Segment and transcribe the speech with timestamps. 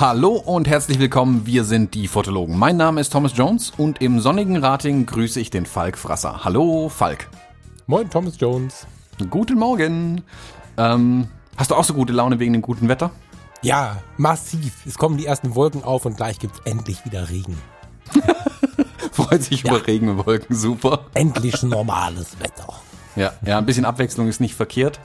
[0.00, 2.58] Hallo und herzlich willkommen, wir sind die Fotologen.
[2.58, 6.42] Mein Name ist Thomas Jones und im sonnigen Rating grüße ich den Falk Frasser.
[6.42, 7.28] Hallo Falk.
[7.86, 8.86] Moin Thomas Jones.
[9.28, 10.22] Guten Morgen.
[10.78, 11.28] Ähm,
[11.58, 13.10] hast du auch so gute Laune wegen dem guten Wetter?
[13.60, 14.86] Ja, massiv.
[14.86, 17.58] Es kommen die ersten Wolken auf und gleich gibt's endlich wieder Regen.
[19.24, 19.70] Freut sich ja.
[19.70, 21.06] über Regenwolken, super.
[21.14, 22.74] Endlich normales Wetter.
[23.16, 25.00] Ja, ja, ein bisschen Abwechslung ist nicht verkehrt.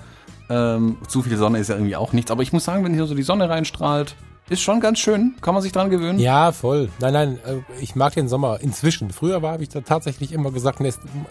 [0.49, 2.31] Ähm, zu viel Sonne ist ja irgendwie auch nichts.
[2.31, 4.16] Aber ich muss sagen, wenn hier so die Sonne reinstrahlt,
[4.48, 5.34] ist schon ganz schön.
[5.41, 6.20] Kann man sich dran gewöhnen?
[6.20, 6.90] Ja, voll.
[6.99, 9.09] Nein, nein, äh, ich mag den Sommer inzwischen.
[9.09, 10.79] Früher war, habe ich da tatsächlich immer gesagt,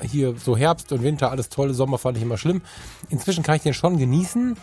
[0.03, 2.63] hier so Herbst und Winter, alles tolle, Sommer fand ich immer schlimm.
[3.11, 4.57] Inzwischen kann ich den schon genießen,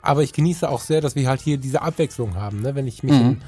[0.00, 2.62] aber ich genieße auch sehr, dass wir halt hier diese Abwechslung haben.
[2.62, 2.74] Ne?
[2.74, 3.20] Wenn ich mich mhm.
[3.20, 3.42] in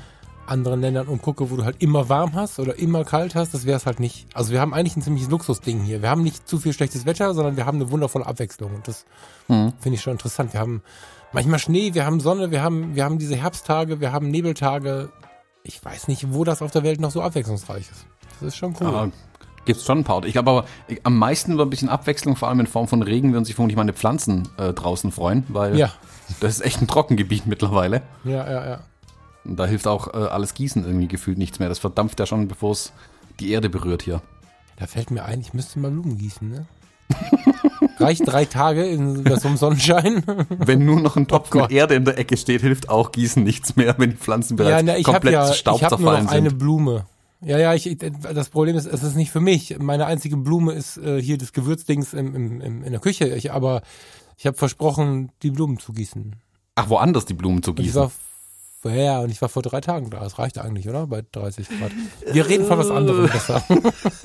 [0.51, 3.77] anderen Ländern umgucke, wo du halt immer warm hast oder immer kalt hast, das wäre
[3.77, 4.27] es halt nicht.
[4.35, 6.03] Also wir haben eigentlich ein ziemliches Luxusding hier.
[6.03, 8.75] Wir haben nicht zu viel schlechtes Wetter, sondern wir haben eine wundervolle Abwechslung.
[8.75, 9.07] Und das
[9.49, 9.73] mhm.
[9.81, 10.53] finde ich schon interessant.
[10.53, 10.83] Wir haben
[11.33, 15.11] manchmal Schnee, wir haben Sonne, wir haben, wir haben diese Herbsttage, wir haben Nebeltage.
[15.63, 18.07] Ich weiß nicht, wo das auf der Welt noch so abwechslungsreich ist.
[18.41, 18.87] Das ist schon cool.
[18.87, 19.11] Aber
[19.67, 20.25] Gibt's schon ein paar.
[20.25, 20.65] Ich glaube aber,
[21.03, 23.77] am meisten über ein bisschen Abwechslung, vor allem in Form von Regen, würden sich vermutlich
[23.77, 25.93] meine Pflanzen äh, draußen freuen, weil ja.
[26.41, 28.03] das ist echt ein Trockengebiet mittlerweile.
[28.25, 28.81] Ja, ja, ja.
[29.45, 31.69] Und da hilft auch äh, alles Gießen irgendwie gefühlt nichts mehr.
[31.69, 32.93] Das verdampft ja schon, bevor es
[33.39, 34.23] die Erde berührt hier.
[34.77, 36.67] Da fällt mir ein, ich müsste mal Blumen gießen, ne?
[37.99, 40.23] Reicht drei Tage in so einem Sonnenschein.
[40.49, 43.43] Wenn nur noch ein Topf oh mit Erde in der Ecke steht, hilft auch Gießen
[43.43, 46.23] nichts mehr, wenn die Pflanzen bereits ja, na, ich komplett ja, Staub ich zerfallen nur
[46.25, 47.07] noch eine Blume.
[47.43, 49.79] Ja, ja, ich, das Problem ist, es ist nicht für mich.
[49.79, 53.29] Meine einzige Blume ist äh, hier das Gewürzdings im, im, im, in der Küche.
[53.29, 53.83] Ich, aber
[54.37, 56.37] ich habe versprochen, die Blumen zu gießen.
[56.75, 58.11] Ach, woanders die Blumen zu gießen?
[58.83, 60.21] Und ich war, ja, und ich war vor drei Tagen da.
[60.21, 61.07] Das reicht eigentlich, oder?
[61.07, 61.93] Bei 30 Grad.
[62.33, 63.63] Wir reden von was anderem besser.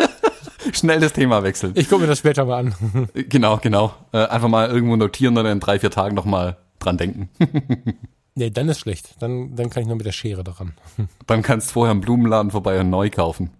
[0.73, 1.73] Schnell das Thema wechseln.
[1.75, 3.07] Ich gucke mir das später mal an.
[3.13, 3.93] Genau, genau.
[4.13, 7.29] Äh, einfach mal irgendwo notieren oder in drei, vier Tagen nochmal dran denken.
[8.35, 9.15] nee, dann ist schlecht.
[9.19, 10.73] Dann, dann kann ich nur mit der Schere daran.
[11.27, 13.51] Dann kannst du vorher im Blumenladen vorbei und neu kaufen.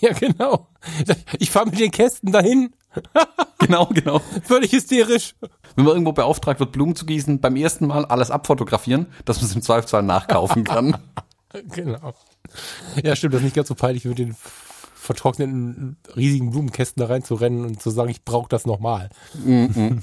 [0.00, 0.68] Ja, genau.
[1.38, 2.74] Ich fahre mit den Kästen dahin.
[3.58, 4.20] genau, genau.
[4.44, 5.34] Völlig hysterisch.
[5.76, 9.46] Wenn man irgendwo beauftragt wird, Blumen zu gießen, beim ersten Mal alles abfotografieren, dass man
[9.46, 10.96] es im Zweifelsfall nachkaufen kann.
[11.72, 12.14] genau.
[13.02, 14.36] Ja, stimmt, das ist nicht ganz so peinlich mit den
[14.94, 19.08] vertrockneten riesigen Blumenkästen da reinzurennen und zu sagen, ich brauche das nochmal.
[19.44, 20.02] Mhm.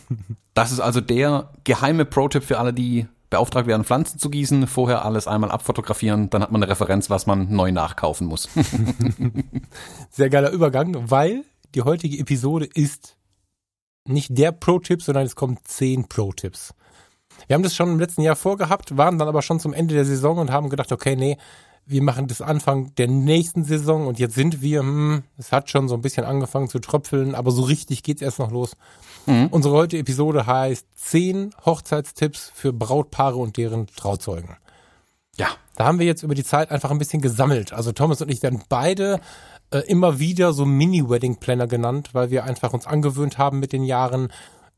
[0.53, 5.03] Das ist also der geheime Pro-Tipp für alle, die beauftragt werden, Pflanzen zu gießen, vorher
[5.03, 8.47] alles einmal abfotografieren, dann hat man eine Referenz, was man neu nachkaufen muss.
[10.09, 11.44] Sehr geiler Übergang, weil
[11.75, 13.17] die heutige Episode ist
[14.07, 16.73] nicht der Pro-Tipp, sondern es kommen zehn Pro-Tipps.
[17.47, 20.05] Wir haben das schon im letzten Jahr vorgehabt, waren dann aber schon zum Ende der
[20.05, 21.37] Saison und haben gedacht, okay, nee,
[21.85, 25.87] wir machen das Anfang der nächsten Saison und jetzt sind wir, hm, es hat schon
[25.87, 28.75] so ein bisschen angefangen zu tröpfeln, aber so richtig geht's erst noch los.
[29.25, 29.47] Mhm.
[29.51, 34.55] Unsere heutige Episode heißt 10 Hochzeitstipps für Brautpaare und deren Trauzeugen.
[35.37, 35.49] Ja.
[35.75, 37.73] Da haben wir jetzt über die Zeit einfach ein bisschen gesammelt.
[37.73, 39.19] Also Thomas und ich werden beide
[39.71, 44.31] äh, immer wieder so Mini-Wedding-Planner genannt, weil wir einfach uns angewöhnt haben mit den Jahren,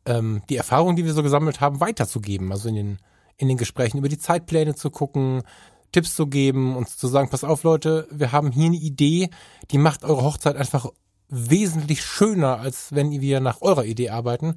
[0.05, 2.51] ähm, die Erfahrungen, die wir so gesammelt haben, weiterzugeben.
[2.51, 2.97] Also in den,
[3.37, 5.43] in den Gesprächen über die Zeitpläne zu gucken,
[5.91, 9.29] Tipps zu geben, uns zu sagen, pass auf Leute, wir haben hier eine Idee,
[9.71, 10.87] die macht eure Hochzeit einfach
[11.29, 14.55] wesentlich schöner, als wenn wir nach eurer Idee arbeiten.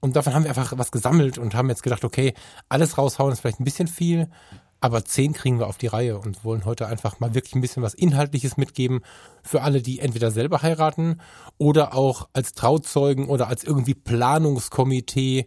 [0.00, 2.34] Und davon haben wir einfach was gesammelt und haben jetzt gedacht, okay,
[2.68, 4.28] alles raushauen ist vielleicht ein bisschen viel,
[4.80, 7.82] aber zehn kriegen wir auf die Reihe und wollen heute einfach mal wirklich ein bisschen
[7.82, 9.00] was Inhaltliches mitgeben
[9.42, 11.20] für alle, die entweder selber heiraten
[11.58, 15.46] oder auch als Trauzeugen oder als irgendwie Planungskomitee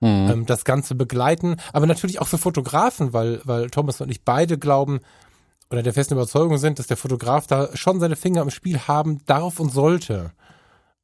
[0.00, 0.08] mhm.
[0.30, 1.56] ähm, das Ganze begleiten.
[1.72, 5.00] Aber natürlich auch für Fotografen, weil, weil Thomas und ich beide glauben
[5.70, 9.24] oder der festen Überzeugung sind, dass der Fotograf da schon seine Finger im Spiel haben
[9.26, 10.32] darf und sollte.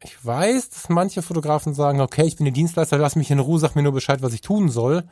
[0.02, 3.58] Ich weiß, dass manche Fotografen sagen, okay, ich bin der Dienstleister, lass mich in Ruhe,
[3.58, 5.04] sag mir nur Bescheid, was ich tun soll.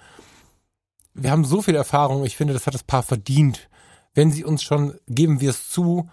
[1.15, 3.69] Wir haben so viel Erfahrung, ich finde, das hat das Paar verdient.
[4.15, 6.09] Wenn sie uns schon, geben wir es zu,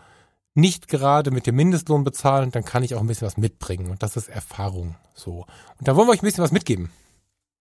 [0.53, 3.90] nicht gerade mit dem Mindestlohn bezahlen, dann kann ich auch ein bisschen was mitbringen.
[3.90, 4.96] Und das ist Erfahrung.
[5.14, 5.46] So.
[5.79, 6.90] Und da wollen wir euch ein bisschen was mitgeben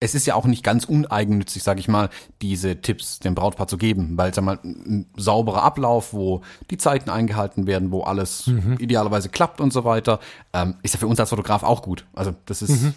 [0.01, 2.09] es ist ja auch nicht ganz uneigennützig, sage ich mal,
[2.41, 7.11] diese Tipps dem Brautpaar zu geben, weil sag mal ein sauberer Ablauf, wo die Zeiten
[7.11, 8.79] eingehalten werden, wo alles mhm.
[8.81, 10.19] idealerweise klappt und so weiter,
[10.55, 12.07] ähm, ist ja für uns als Fotograf auch gut.
[12.15, 12.95] Also das ist mhm.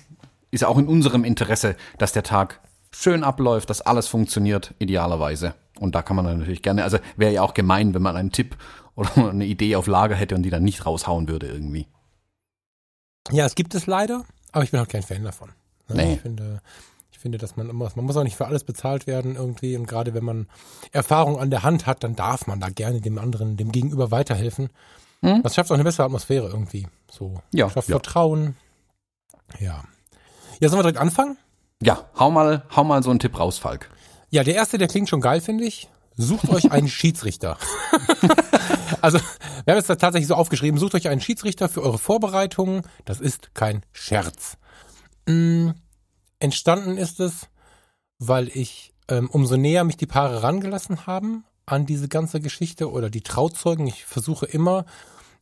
[0.50, 2.62] ist ja auch in unserem Interesse, dass der Tag
[2.94, 5.54] schön abläuft, dass alles funktioniert idealerweise.
[5.80, 8.56] Und da kann man natürlich gerne, also wäre ja auch gemein, wenn man einen Tipp
[8.96, 11.88] oder eine Idee auf Lager hätte und die dann nicht raushauen würde irgendwie.
[13.32, 15.50] Ja, es gibt es leider, aber ich bin auch kein Fan davon.
[15.88, 16.14] Nee.
[16.14, 16.62] Ich finde,
[17.24, 19.78] finde, dass man immer, man muss auch nicht für alles bezahlt werden irgendwie.
[19.78, 20.48] Und gerade wenn man
[20.92, 24.70] Erfahrung an der Hand hat, dann darf man da gerne dem anderen, dem Gegenüber weiterhelfen.
[25.22, 25.42] Hm?
[25.42, 26.86] Das schafft auch eine bessere Atmosphäre irgendwie.
[27.10, 27.42] So.
[27.54, 27.70] Ja.
[27.70, 27.96] Schafft ja.
[27.96, 28.58] Vertrauen.
[29.60, 29.86] Ja.
[30.60, 31.38] Ja, sollen wir direkt anfangen?
[31.82, 33.90] Ja, hau mal, hau mal so einen Tipp raus, Falk.
[34.30, 35.90] Ja, der erste, der klingt schon geil, finde ich.
[36.16, 37.58] Sucht euch einen Schiedsrichter.
[39.02, 39.20] also,
[39.66, 42.84] wir haben es da tatsächlich so aufgeschrieben, sucht euch einen Schiedsrichter für eure Vorbereitungen.
[43.06, 44.58] Das ist kein Scherz.
[45.28, 45.76] Mhm.
[46.40, 47.48] Entstanden ist es,
[48.20, 53.10] weil ich, ähm, umso näher mich die Paare rangelassen haben an diese ganze Geschichte oder
[53.10, 54.86] die Trauzeugen, ich versuche immer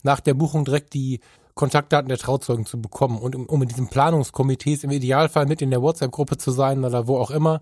[0.03, 1.19] nach der Buchung direkt die
[1.56, 5.69] Kontaktdaten der Trauzeugen zu bekommen und um, um in diesen Planungskomitees im Idealfall mit in
[5.71, 7.59] der WhatsApp-Gruppe zu sein oder wo auch immer,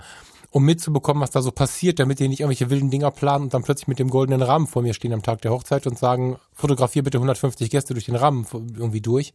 [0.51, 3.63] um mitzubekommen, was da so passiert, damit die nicht irgendwelche wilden Dinger planen und dann
[3.63, 7.03] plötzlich mit dem goldenen Rahmen vor mir stehen am Tag der Hochzeit und sagen, fotografier
[7.03, 9.33] bitte 150 Gäste durch den Rahmen irgendwie durch.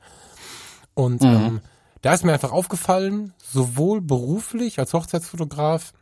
[0.94, 1.28] Und mhm.
[1.28, 1.60] ähm,
[2.02, 5.92] da ist mir einfach aufgefallen, sowohl beruflich als Hochzeitsfotograf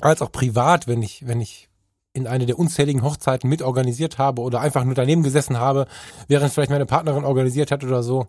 [0.00, 1.69] als auch privat, wenn ich, wenn ich
[2.12, 5.86] in eine der unzähligen Hochzeiten mitorganisiert habe oder einfach nur daneben gesessen habe,
[6.28, 8.26] während vielleicht meine Partnerin organisiert hat oder so.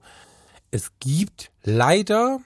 [0.69, 2.39] Es gibt leider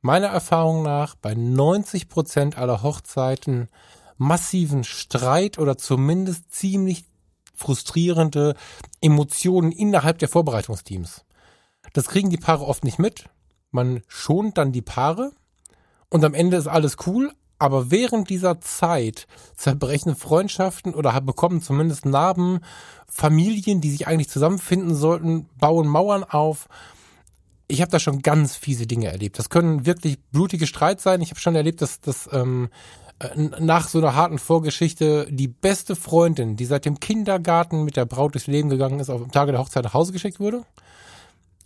[0.00, 3.68] meiner Erfahrung nach bei 90 Prozent aller Hochzeiten
[4.16, 7.04] massiven Streit oder zumindest ziemlich
[7.54, 8.54] frustrierende
[9.00, 11.24] Emotionen innerhalb der Vorbereitungsteams.
[11.92, 13.28] Das kriegen die Paare oft nicht mit.
[13.70, 15.32] Man schont dann die Paare
[16.08, 19.26] und am Ende ist alles cool, aber während dieser Zeit
[19.56, 22.60] zerbrechen Freundschaften oder bekommen zumindest Narben,
[23.08, 26.68] Familien, die sich eigentlich zusammenfinden sollten, bauen Mauern auf.
[27.66, 29.38] Ich habe da schon ganz fiese Dinge erlebt.
[29.38, 31.20] Das können wirklich blutige Streit sein.
[31.20, 32.68] Ich habe schon erlebt, dass, dass ähm,
[33.18, 38.06] äh, nach so einer harten Vorgeschichte die beste Freundin, die seit dem Kindergarten mit der
[38.06, 40.62] Braut durchs Leben gegangen ist, auf dem Tage der Hochzeit nach Hause geschickt wurde.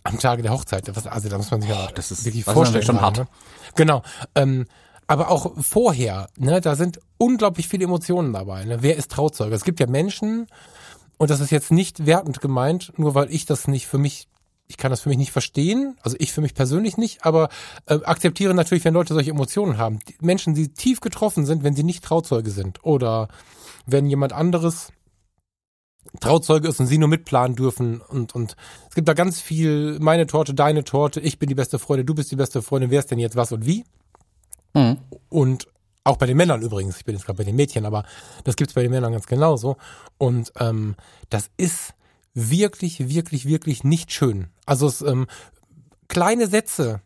[0.03, 0.89] Am Tage der Hochzeit.
[1.07, 2.83] also da muss man sich ja das ist, wirklich vorstellen.
[2.83, 3.19] Schon hart.
[3.19, 3.27] Ne?
[3.75, 4.01] Genau.
[4.35, 4.65] Ähm,
[5.07, 8.65] aber auch vorher, ne, da sind unglaublich viele Emotionen dabei.
[8.65, 8.77] Ne?
[8.81, 9.55] Wer ist Trauzeuge?
[9.55, 10.47] Es gibt ja Menschen,
[11.17, 14.27] und das ist jetzt nicht wertend gemeint, nur weil ich das nicht für mich,
[14.67, 17.49] ich kann das für mich nicht verstehen, also ich für mich persönlich nicht, aber
[17.85, 19.99] äh, akzeptiere natürlich, wenn Leute solche Emotionen haben.
[20.07, 23.27] Die Menschen, die tief getroffen sind, wenn sie nicht Trauzeuge sind oder
[23.85, 24.91] wenn jemand anderes
[26.19, 28.55] Trauzeuge ist und sie nur mitplanen dürfen und und
[28.89, 32.13] es gibt da ganz viel meine Torte, deine Torte, ich bin die beste Freundin, du
[32.13, 33.83] bist die beste Freundin, wer ist denn jetzt was und wie?
[34.73, 34.97] Mhm.
[35.29, 35.67] Und
[36.03, 38.03] auch bei den Männern übrigens, ich bin jetzt gerade bei den Mädchen, aber
[38.43, 39.77] das gibt's bei den Männern ganz genauso.
[40.17, 40.95] Und ähm,
[41.29, 41.93] das ist
[42.33, 44.47] wirklich, wirklich, wirklich nicht schön.
[44.65, 45.27] Also es, ähm,
[46.07, 47.01] kleine Sätze,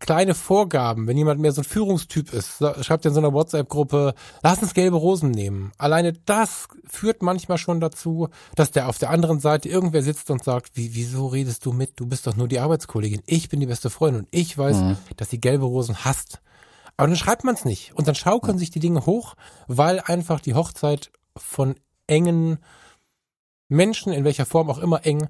[0.00, 4.60] kleine Vorgaben, wenn jemand mehr so ein Führungstyp ist, schreibt in so einer WhatsApp-Gruppe, lass
[4.60, 5.72] uns gelbe Rosen nehmen.
[5.78, 10.42] Alleine das führt manchmal schon dazu, dass der auf der anderen Seite irgendwer sitzt und
[10.42, 11.92] sagt, wie, wieso redest du mit?
[12.00, 13.22] Du bist doch nur die Arbeitskollegin.
[13.26, 14.96] Ich bin die beste Freundin und ich weiß, mhm.
[15.16, 16.40] dass die gelbe Rosen hasst.
[16.96, 17.92] Aber dann schreibt man es nicht.
[17.94, 19.34] Und dann schaukeln sich die Dinge hoch,
[19.66, 21.74] weil einfach die Hochzeit von
[22.06, 22.58] engen
[23.68, 25.28] Menschen, in welcher Form auch immer eng,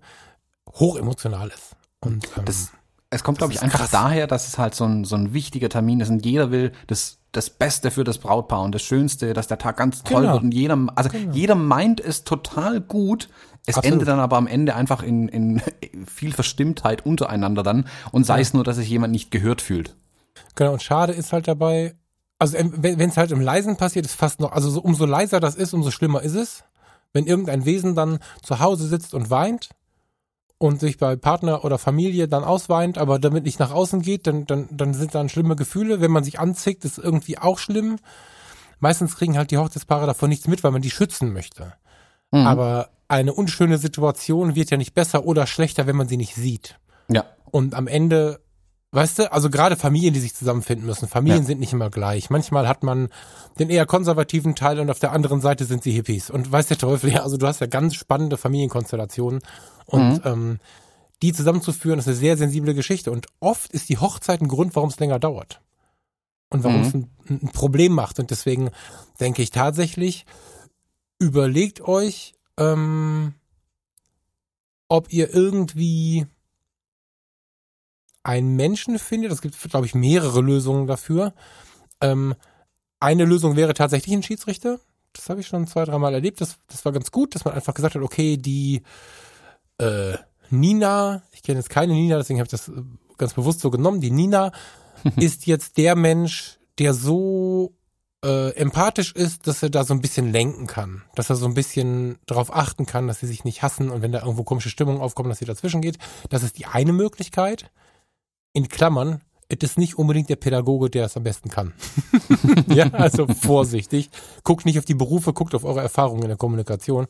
[0.75, 1.77] hochemotional ist.
[2.01, 2.73] Und ähm, das,
[3.11, 3.91] es kommt, glaube ich, einfach krass.
[3.91, 7.19] daher, dass es halt so ein, so ein wichtiger Termin ist und jeder will das,
[7.33, 10.35] das Beste für das Brautpaar und das Schönste, dass der Tag ganz toll genau.
[10.35, 11.33] wird und jeder, also genau.
[11.33, 13.29] jeder meint es total gut.
[13.69, 13.95] Es Absolut.
[13.95, 15.63] endet dann aber am Ende einfach in, in
[16.07, 18.43] viel Verstimmtheit untereinander dann und sei ja.
[18.43, 19.97] es nur, dass sich jemand nicht gehört fühlt.
[20.55, 21.95] Genau, und schade ist halt dabei,
[22.39, 25.41] also ähm, wenn es halt im Leisen passiert, ist fast noch, also so, umso leiser
[25.41, 26.65] das ist, umso schlimmer ist es.
[27.13, 29.71] Wenn irgendein Wesen dann zu Hause sitzt und weint
[30.59, 34.47] und sich bei Partner oder Familie dann ausweint, aber damit nicht nach außen geht, dann,
[34.47, 36.01] dann, dann sind dann schlimme Gefühle.
[36.01, 37.97] Wenn man sich anzickt, ist irgendwie auch schlimm.
[38.81, 41.73] Meistens kriegen halt die Hochzeitspaare davon nichts mit, weil man die schützen möchte.
[42.33, 42.47] Mhm.
[42.47, 46.79] Aber eine unschöne Situation wird ja nicht besser oder schlechter, wenn man sie nicht sieht.
[47.09, 47.25] Ja.
[47.51, 48.41] Und am Ende
[48.93, 51.09] Weißt du, also gerade Familien, die sich zusammenfinden müssen.
[51.09, 51.47] Familien ja.
[51.47, 52.31] sind nicht immer gleich.
[52.31, 53.09] Manchmal hat man
[53.59, 56.31] den eher konservativen Teil und auf der anderen Seite sind sie Hippies.
[56.31, 59.41] Und weiß der Teufel, ja, also du hast ja ganz spannende Familienkonstellationen.
[59.87, 60.21] Und mhm.
[60.25, 60.59] ähm,
[61.23, 63.11] die zusammenzuführen, ist eine sehr sensible Geschichte.
[63.11, 65.61] Und oft ist die Hochzeit ein Grund, warum es länger dauert.
[66.49, 66.87] Und warum mhm.
[66.87, 68.19] es ein, ein Problem macht.
[68.19, 68.71] Und deswegen
[69.19, 70.27] denke ich tatsächlich,
[71.19, 73.35] überlegt euch, ähm,
[74.89, 76.27] ob ihr irgendwie
[78.27, 79.33] einen Menschen findet.
[79.33, 81.33] Es gibt, glaube ich, mehrere Lösungen dafür.
[82.01, 82.35] Ähm,
[82.99, 84.81] eine Lösung wäre tatsächlich ein Schiedsrichter.
[85.13, 86.41] Das habe ich schon zwei, dreimal erlebt.
[86.41, 88.83] Das, das war ganz gut, dass man einfach gesagt hat, okay, die
[89.79, 90.15] äh,
[90.51, 92.83] Nina, ich kenne jetzt keine Nina, deswegen habe ich das äh,
[93.17, 94.53] ganz bewusst so genommen, die Nina
[95.17, 97.75] ist jetzt der Mensch, der so
[98.25, 101.55] äh, empathisch ist, dass er da so ein bisschen lenken kann, dass er so ein
[101.55, 105.01] bisschen darauf achten kann, dass sie sich nicht hassen und wenn da irgendwo komische Stimmungen
[105.01, 105.99] aufkommen, dass sie dazwischen geht.
[106.29, 107.71] Das ist die eine Möglichkeit
[108.57, 109.21] in Klammern,
[109.51, 111.75] es ist nicht unbedingt der Pädagoge, der es am besten kann.
[112.69, 114.09] ja, also vorsichtig.
[114.45, 117.07] Guckt nicht auf die Berufe, guckt auf eure Erfahrungen in der Kommunikation.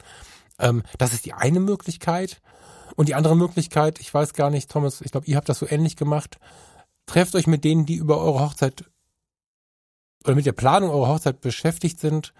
[0.58, 2.42] Ähm, das ist die eine Möglichkeit.
[2.96, 5.68] Und die andere Möglichkeit, ich weiß gar nicht, Thomas, ich glaube, ihr habt das so
[5.68, 6.38] ähnlich gemacht.
[7.06, 8.84] Trefft euch mit denen, die über eure Hochzeit
[10.24, 12.34] oder mit der Planung eurer Hochzeit beschäftigt sind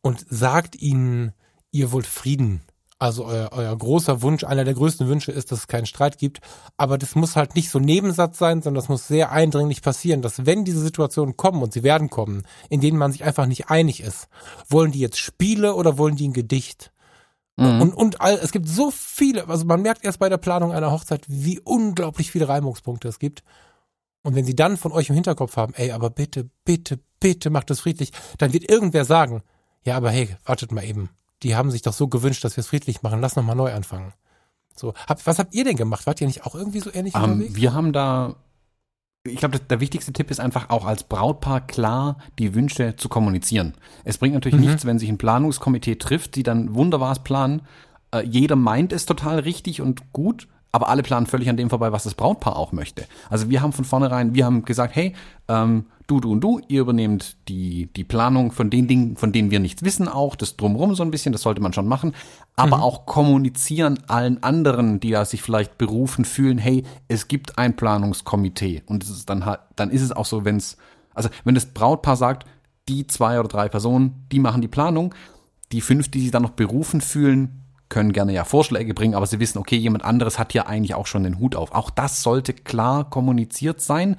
[0.00, 1.32] und sagt ihnen,
[1.70, 2.62] ihr wollt Frieden.
[3.04, 6.40] Also euer, euer großer Wunsch, einer der größten Wünsche ist, dass es keinen Streit gibt.
[6.78, 10.46] Aber das muss halt nicht so Nebensatz sein, sondern das muss sehr eindringlich passieren, dass
[10.46, 14.00] wenn diese Situationen kommen und sie werden kommen, in denen man sich einfach nicht einig
[14.00, 14.28] ist,
[14.70, 16.92] wollen die jetzt Spiele oder wollen die ein Gedicht?
[17.56, 17.82] Mhm.
[17.82, 20.90] Und, und all, es gibt so viele, also man merkt erst bei der Planung einer
[20.90, 23.42] Hochzeit, wie unglaublich viele Reibungspunkte es gibt.
[24.22, 27.70] Und wenn sie dann von euch im Hinterkopf haben, ey, aber bitte, bitte, bitte macht
[27.70, 29.42] es friedlich, dann wird irgendwer sagen,
[29.84, 31.10] ja, aber hey, wartet mal eben.
[31.44, 33.20] Die haben sich doch so gewünscht, dass wir es friedlich machen.
[33.20, 34.12] Lass nochmal neu anfangen.
[34.74, 36.06] So, hab, was habt ihr denn gemacht?
[36.06, 37.54] Wart ihr nicht auch irgendwie so ähnlich um, ähm, unterwegs?
[37.54, 38.34] Wir haben da,
[39.24, 43.74] ich glaube, der wichtigste Tipp ist einfach auch als Brautpaar klar die Wünsche zu kommunizieren.
[44.02, 44.66] Es bringt natürlich mhm.
[44.66, 47.62] nichts, wenn sich ein Planungskomitee trifft, die dann wunderbares planen.
[48.10, 51.92] Äh, jeder meint es total richtig und gut, aber alle planen völlig an dem vorbei,
[51.92, 53.04] was das Brautpaar auch möchte.
[53.30, 55.14] Also wir haben von vornherein, wir haben gesagt, hey,
[55.46, 59.52] ähm, du, du und du, ihr übernehmt die, die Planung von den Dingen, von denen
[59.52, 62.12] wir nichts wissen auch, das drumrum so ein bisschen, das sollte man schon machen,
[62.56, 62.82] aber mhm.
[62.82, 68.82] auch kommunizieren allen anderen, die ja sich vielleicht berufen fühlen, hey, es gibt ein Planungskomitee
[68.86, 70.76] und es ist dann halt, dann ist es auch so, wenn es,
[71.14, 72.46] also wenn das Brautpaar sagt,
[72.88, 75.14] die zwei oder drei Personen, die machen die Planung,
[75.70, 79.40] die fünf, die sich dann noch berufen fühlen, können gerne ja Vorschläge bringen, aber sie
[79.40, 81.72] wissen, okay, jemand anderes hat ja eigentlich auch schon den Hut auf.
[81.72, 84.16] Auch das sollte klar kommuniziert sein.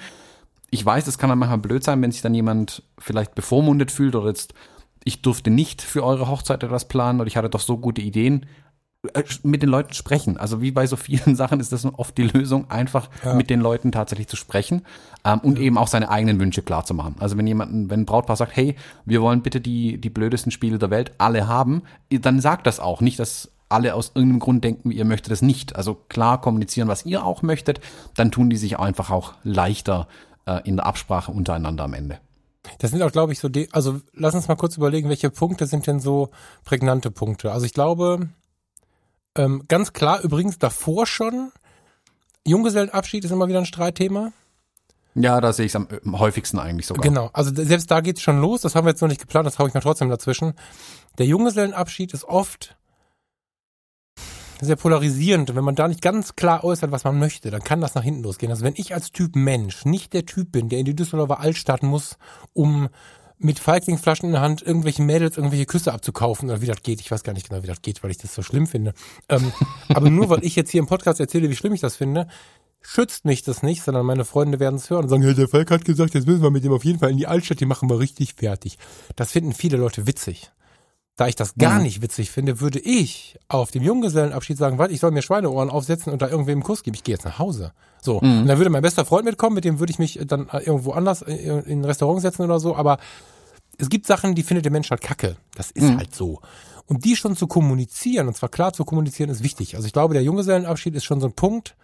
[0.69, 4.15] Ich weiß, es kann dann manchmal blöd sein, wenn sich dann jemand vielleicht bevormundet fühlt
[4.15, 4.53] oder jetzt,
[5.03, 8.45] ich durfte nicht für eure Hochzeit etwas planen oder ich hatte doch so gute Ideen.
[9.13, 10.37] Äh, mit den Leuten sprechen.
[10.37, 13.33] Also wie bei so vielen Sachen ist das oft die Lösung, einfach ja.
[13.33, 14.83] mit den Leuten tatsächlich zu sprechen
[15.23, 15.65] ähm, und ja.
[15.65, 17.15] eben auch seine eigenen Wünsche klar zu machen.
[17.19, 20.79] Also wenn jemand, wenn ein Brautpaar sagt, hey, wir wollen bitte die, die blödesten Spiele
[20.79, 23.01] der Welt alle haben, dann sagt das auch.
[23.01, 25.75] Nicht, dass alle aus irgendeinem Grund denken, ihr möchtet es nicht.
[25.75, 27.79] Also klar kommunizieren, was ihr auch möchtet,
[28.15, 30.07] dann tun die sich einfach auch leichter
[30.45, 32.19] äh, in der Absprache untereinander am Ende.
[32.79, 35.67] Das sind auch, glaube ich, so, die, also lass uns mal kurz überlegen, welche Punkte
[35.67, 36.29] sind denn so
[36.63, 37.51] prägnante Punkte.
[37.51, 38.29] Also ich glaube,
[39.37, 41.51] ähm, ganz klar übrigens davor schon,
[42.45, 44.31] Junggesellenabschied ist immer wieder ein Streitthema.
[45.15, 47.03] Ja, da sehe ich es am, am häufigsten eigentlich sogar.
[47.03, 49.59] Genau, also selbst da geht's schon los, das haben wir jetzt noch nicht geplant, das
[49.59, 50.53] haue ich mal trotzdem dazwischen.
[51.17, 52.75] Der Junggesellenabschied ist oft
[54.61, 55.55] sehr polarisierend.
[55.55, 58.23] Wenn man da nicht ganz klar äußert, was man möchte, dann kann das nach hinten
[58.23, 58.51] losgehen.
[58.51, 61.83] Also wenn ich als Typ Mensch nicht der Typ bin, der in die Düsseldorfer Altstadt
[61.83, 62.17] muss,
[62.53, 62.89] um
[63.37, 67.01] mit Feigling-Flaschen in der Hand irgendwelche Mädels irgendwelche Küsse abzukaufen oder wie das geht.
[67.01, 68.93] Ich weiß gar nicht genau, wie das geht, weil ich das so schlimm finde.
[69.29, 69.51] Ähm,
[69.89, 72.27] aber nur weil ich jetzt hier im Podcast erzähle, wie schlimm ich das finde,
[72.81, 75.71] schützt mich das nicht, sondern meine Freunde werden es hören und sagen, hey, der Falk
[75.71, 77.89] hat gesagt, jetzt müssen wir mit dem auf jeden Fall in die Altstadt, die machen
[77.89, 78.77] wir richtig fertig.
[79.15, 80.51] Das finden viele Leute witzig.
[81.17, 81.83] Da ich das gar mhm.
[81.83, 86.11] nicht witzig finde, würde ich auf dem Junggesellenabschied sagen, warte, ich soll mir Schweineohren aufsetzen
[86.11, 86.95] und da irgendwem einen Kuss geben.
[86.95, 87.71] Ich gehe jetzt nach Hause.
[88.01, 88.19] So.
[88.21, 88.41] Mhm.
[88.41, 91.21] Und dann würde mein bester Freund mitkommen, mit dem würde ich mich dann irgendwo anders
[91.21, 92.75] in ein Restaurant setzen oder so.
[92.75, 92.97] Aber
[93.77, 95.37] es gibt Sachen, die findet der Mensch halt kacke.
[95.55, 95.97] Das ist mhm.
[95.97, 96.41] halt so.
[96.85, 99.75] Und die schon zu kommunizieren, und zwar klar zu kommunizieren, ist wichtig.
[99.75, 101.75] Also ich glaube, der Junggesellenabschied ist schon so ein Punkt,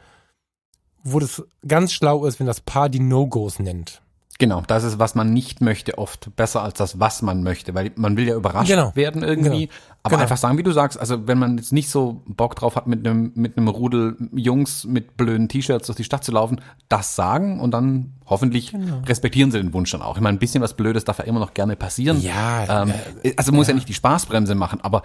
[1.03, 4.01] wo das ganz schlau ist, wenn das Paar die No-Gos nennt.
[4.41, 7.91] Genau, das ist, was man nicht möchte, oft besser als das, was man möchte, weil
[7.95, 8.91] man will ja überrascht genau.
[8.95, 9.67] werden irgendwie.
[9.67, 9.79] Genau.
[10.01, 10.23] Aber genau.
[10.23, 13.05] einfach sagen, wie du sagst, also wenn man jetzt nicht so Bock drauf hat, mit
[13.05, 17.59] einem, mit einem Rudel Jungs mit blöden T-Shirts durch die Stadt zu laufen, das sagen
[17.59, 19.03] und dann hoffentlich genau.
[19.05, 20.15] respektieren sie den Wunsch dann auch.
[20.15, 22.19] Ich meine, ein bisschen was Blödes darf ja immer noch gerne passieren.
[22.19, 22.81] Ja.
[22.81, 23.73] Ähm, äh, also muss ja.
[23.73, 25.03] ja nicht die Spaßbremse machen, aber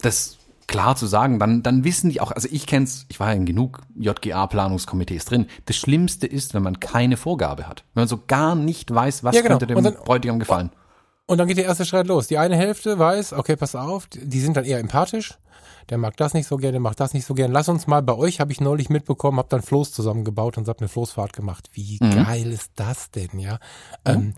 [0.00, 3.34] das klar zu sagen, dann, dann wissen die auch, also ich kenn's, ich war ja
[3.34, 5.46] in genug JGA-Planungskomitees drin.
[5.66, 7.84] Das Schlimmste ist, wenn man keine Vorgabe hat.
[7.94, 9.58] Wenn man so gar nicht weiß, was ja, genau.
[9.58, 10.70] könnte dem dann, Bräutigam gefallen.
[11.26, 12.28] Und dann geht der erste Streit los.
[12.28, 15.38] Die eine Hälfte weiß, okay, pass auf, die sind dann eher empathisch.
[15.88, 17.52] Der mag das nicht so gern, der macht das nicht so gern.
[17.52, 20.80] Lass uns mal bei euch, habe ich neulich mitbekommen, hab dann Floß zusammengebaut und hab
[20.80, 21.70] eine Floßfahrt gemacht.
[21.72, 22.24] Wie mhm.
[22.24, 23.54] geil ist das denn, ja?
[24.04, 24.12] Mhm.
[24.12, 24.34] Ähm,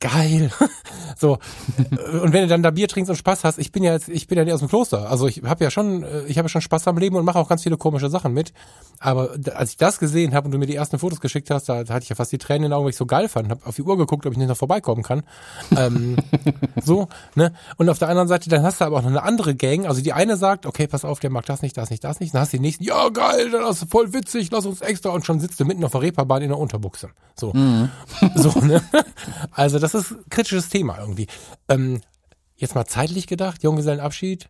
[0.00, 0.50] geil.
[1.16, 1.38] so.
[2.22, 4.26] Und wenn du dann da Bier trinkst und Spaß hast, ich bin ja jetzt, ich
[4.26, 5.10] bin ja nicht aus dem Kloster.
[5.10, 7.38] Also ich habe ja schon, äh, ich habe ja schon Spaß am Leben und mache
[7.38, 8.52] auch ganz viele komische Sachen mit.
[9.00, 11.84] Aber als ich das gesehen habe und du mir die ersten Fotos geschickt hast, da,
[11.84, 13.50] da hatte ich ja fast die Tränen in den Augen, weil ich so geil fand.
[13.50, 15.22] Hab auf die Uhr geguckt, ob ich nicht noch vorbeikommen kann.
[15.76, 16.16] Ähm,
[16.82, 17.52] so, ne?
[17.76, 19.86] Und auf der anderen Seite, dann hast du aber auch noch eine andere Gang.
[19.86, 22.34] Also die eine sagt, okay, pass auf, der mag das nicht, das nicht, das nicht.
[22.34, 25.10] Dann hast du die nächsten, ja geil, das ist voll witzig, lass uns extra.
[25.10, 27.10] Und schon sitzt du mitten auf der Reeperbahn in der Unterbuchse.
[27.34, 27.52] So.
[27.52, 27.90] Mhm.
[28.34, 28.82] So, ne?
[29.52, 31.26] Also das ist kritisches Thema irgendwie.
[31.68, 32.00] Ähm,
[32.56, 34.48] jetzt mal zeitlich gedacht, Junggesellenabschied.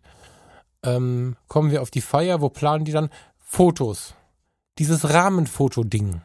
[0.83, 4.15] Ähm, kommen wir auf die Feier, wo planen die dann Fotos?
[4.79, 6.21] Dieses Rahmenfoto-Ding.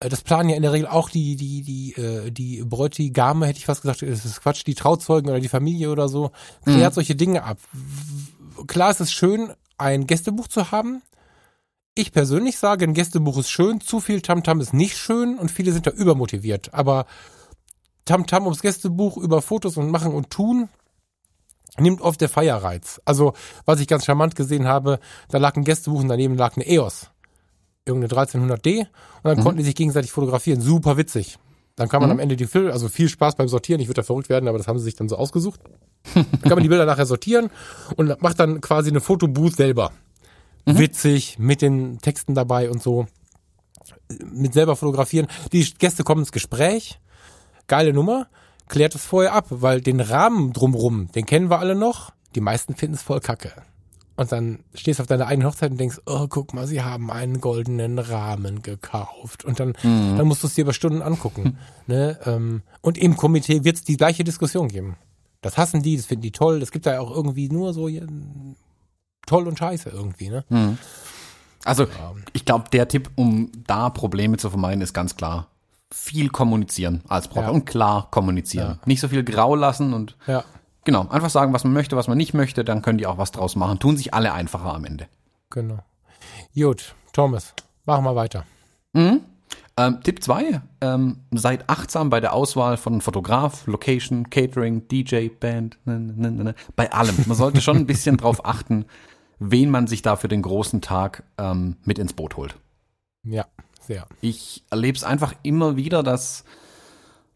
[0.00, 3.58] Äh, das planen ja in der Regel auch die, die, die, äh, die Bräutigame, hätte
[3.58, 6.32] ich fast gesagt, das ist Quatsch, die Trauzeugen oder die Familie oder so.
[6.64, 6.94] Klärt mhm.
[6.94, 7.58] solche Dinge ab.
[8.66, 11.02] Klar ist es schön, ein Gästebuch zu haben,
[11.98, 15.50] ich persönlich sage, ein Gästebuch ist schön, zu viel Tamtam -Tam ist nicht schön und
[15.50, 16.74] viele sind da übermotiviert.
[16.74, 17.06] Aber
[18.06, 20.70] Tamtam -Tam ums Gästebuch über Fotos und Machen und Tun
[21.78, 23.00] nimmt oft der Feierreiz.
[23.04, 23.34] Also,
[23.64, 24.98] was ich ganz charmant gesehen habe,
[25.28, 27.10] da lag ein Gästebuch und daneben lag eine EOS.
[27.84, 28.88] Irgendeine 1300D und
[29.22, 29.42] dann mhm.
[29.42, 30.60] konnten die sich gegenseitig fotografieren.
[30.60, 31.38] Super witzig.
[31.76, 32.14] Dann kann man mhm.
[32.14, 33.80] am Ende die Filme, also viel Spaß beim Sortieren.
[33.80, 35.60] Ich würde da verrückt werden, aber das haben sie sich dann so ausgesucht.
[36.14, 37.50] dann kann man die Bilder nachher sortieren
[37.96, 39.92] und macht dann quasi eine Fotobooth selber.
[40.64, 40.78] Mhm.
[40.78, 43.06] Witzig, mit den Texten dabei und so.
[44.24, 45.26] Mit selber fotografieren.
[45.52, 46.98] Die Gäste kommen ins Gespräch.
[47.66, 48.28] Geile Nummer.
[48.68, 52.12] Klärt es vorher ab, weil den Rahmen drumrum, den kennen wir alle noch.
[52.34, 53.52] Die meisten finden es voll kacke.
[54.16, 57.10] Und dann stehst du auf deiner eigenen Hochzeit und denkst, oh, guck mal, sie haben
[57.10, 59.44] einen goldenen Rahmen gekauft.
[59.44, 60.16] Und dann, mhm.
[60.16, 61.58] dann musst du es dir über Stunden angucken.
[61.86, 62.18] ne?
[62.24, 64.96] Ähm, und im Komitee wird es die gleiche Diskussion geben.
[65.42, 66.62] Das hassen die, das finden die toll.
[66.62, 67.88] Es gibt da ja auch irgendwie nur so
[69.26, 70.44] toll und scheiße irgendwie, ne?
[70.48, 70.78] Mhm.
[71.64, 71.86] Also,
[72.32, 75.48] ich glaube, der Tipp, um da Probleme zu vermeiden, ist ganz klar.
[75.92, 77.50] Viel kommunizieren als Brautpaar ja.
[77.50, 78.78] und klar kommunizieren.
[78.80, 78.86] Ja.
[78.86, 80.44] Nicht so viel grau lassen und ja.
[80.84, 83.30] genau, einfach sagen, was man möchte, was man nicht möchte, dann können die auch was
[83.30, 83.78] draus machen.
[83.78, 85.06] Tun sich alle einfacher am Ende.
[85.50, 85.78] Genau.
[86.54, 88.44] Gut, Thomas, machen wir weiter.
[88.92, 89.20] Mhm.
[89.78, 95.78] Ähm, Tipp 2, ähm, seid achtsam bei der Auswahl von Fotograf, Location, Catering, DJ, Band,
[95.84, 97.14] ne, ne, ne, bei allem.
[97.26, 98.86] Man sollte schon ein bisschen drauf achten,
[99.38, 102.56] wen man sich da für den großen Tag ähm, mit ins Boot holt.
[103.22, 103.44] Ja,
[103.86, 104.06] sehr.
[104.20, 106.44] Ich erlebe es einfach immer wieder, dass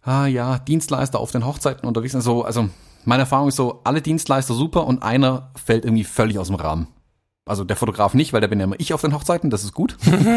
[0.02, 2.23] ah, ja, Dienstleister auf den Hochzeiten unterwegs sind.
[2.23, 2.69] So, also
[3.04, 6.88] meine Erfahrung ist so, alle Dienstleister super und einer fällt irgendwie völlig aus dem Rahmen.
[7.47, 9.75] Also der Fotograf nicht, weil da bin ja immer ich auf den Hochzeiten, das ist
[9.75, 9.97] gut.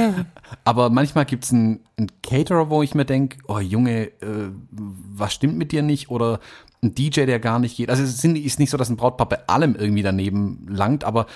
[0.64, 5.58] Aber manchmal gibt's einen, einen Caterer, wo ich mir denke, oh Junge, äh, was stimmt
[5.58, 6.10] mit dir nicht?
[6.10, 6.40] Oder
[6.82, 7.90] ein DJ, der gar nicht geht.
[7.90, 11.28] Also es ist nicht so, dass ein Brautpaar bei allem irgendwie daneben langt, aber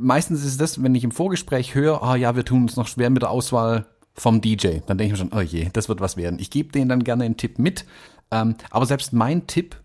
[0.00, 3.10] meistens ist das, wenn ich im Vorgespräch höre, ah ja, wir tun uns noch schwer
[3.10, 6.16] mit der Auswahl vom DJ, dann denke ich mir schon, oh je, das wird was
[6.16, 6.38] werden.
[6.38, 7.84] Ich gebe denen dann gerne einen Tipp mit,
[8.30, 9.76] ähm, aber selbst mein Tipp,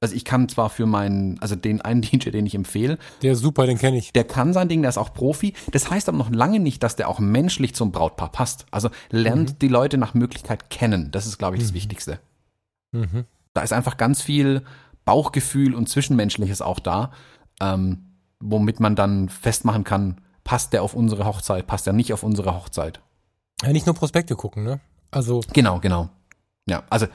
[0.00, 2.98] also ich kann zwar für meinen, also den einen DJ, den ich empfehle.
[3.22, 4.12] Der ist super, den kenne ich.
[4.12, 5.54] Der kann sein Ding, der ist auch Profi.
[5.70, 8.66] Das heißt aber noch lange nicht, dass der auch menschlich zum Brautpaar passt.
[8.70, 9.58] Also lernt mhm.
[9.60, 11.10] die Leute nach Möglichkeit kennen.
[11.12, 11.76] Das ist, glaube ich, das mhm.
[11.76, 12.18] Wichtigste.
[12.90, 13.24] Mhm.
[13.54, 14.62] Da ist einfach ganz viel
[15.04, 17.12] Bauchgefühl und Zwischenmenschliches auch da.
[17.60, 18.11] Ähm,
[18.42, 22.54] womit man dann festmachen kann, passt der auf unsere Hochzeit, passt der nicht auf unsere
[22.54, 23.00] Hochzeit.
[23.62, 24.80] Ja, nicht nur Prospekte gucken, ne?
[25.10, 25.40] Also.
[25.52, 26.08] Genau, genau.
[26.66, 27.06] Ja, also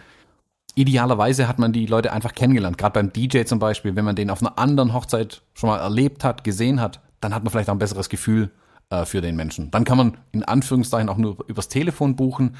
[0.76, 2.78] idealerweise hat man die Leute einfach kennengelernt.
[2.78, 6.24] Gerade beim DJ zum Beispiel, wenn man den auf einer anderen Hochzeit schon mal erlebt
[6.24, 8.52] hat, gesehen hat, dann hat man vielleicht auch ein besseres Gefühl
[8.90, 9.72] äh, für den Menschen.
[9.72, 12.56] Dann kann man in Anführungszeichen auch nur übers Telefon buchen.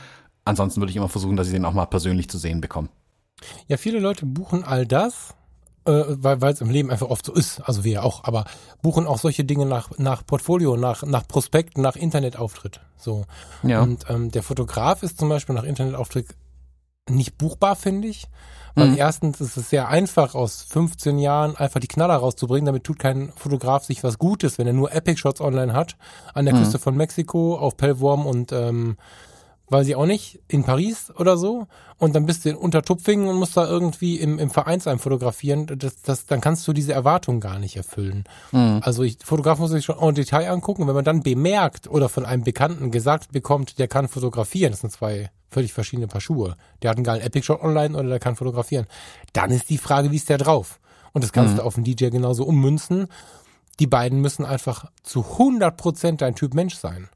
[0.46, 2.90] Ansonsten würde ich immer versuchen, dass ich den auch mal persönlich zu sehen bekomme.
[3.68, 5.36] Ja, viele Leute buchen all das,
[5.88, 8.46] äh, weil es im Leben einfach oft so ist, also wir auch, aber
[8.82, 12.82] buchen auch solche Dinge nach, nach Portfolio, nach, nach Prospekt, nach Internetauftritt.
[12.98, 13.26] So.
[13.64, 13.82] Ja.
[13.82, 16.28] Und ähm, der Fotograf ist zum Beispiel nach Internetauftritt
[17.10, 18.28] nicht buchbar, finde ich.
[18.76, 18.98] Weil mhm.
[18.98, 22.68] erstens ist es sehr einfach, aus 15 Jahren einfach die Knaller rauszubringen.
[22.68, 25.98] Damit tut kein Fotograf sich was Gutes, wenn er nur Epic Shots online hat.
[26.36, 26.60] An der mhm.
[26.60, 28.98] Küste von Mexiko, auf Pellworm und ähm,
[29.70, 31.68] weiß ich auch nicht, in Paris oder so.
[31.98, 35.66] Und dann bist du in Untertupfingen und musst da irgendwie im, im Vereinsheim fotografieren.
[35.78, 38.24] Das, das, dann kannst du diese Erwartung gar nicht erfüllen.
[38.52, 38.80] Mhm.
[38.84, 40.88] Also ich, Fotograf muss sich schon en Detail angucken.
[40.88, 44.92] Wenn man dann bemerkt oder von einem Bekannten gesagt bekommt, der kann fotografieren, das sind
[44.92, 46.56] zwei völlig verschiedene Paar Schuhe.
[46.82, 48.86] Der hat einen geilen Epic Shot online oder der kann fotografieren.
[49.34, 50.80] Dann ist die Frage, wie ist der drauf?
[51.14, 51.58] Und das kannst mhm.
[51.58, 53.08] du auf den DJ genauso ummünzen.
[53.80, 57.10] Die beiden müssen einfach zu 100 Prozent dein Typ Mensch sein.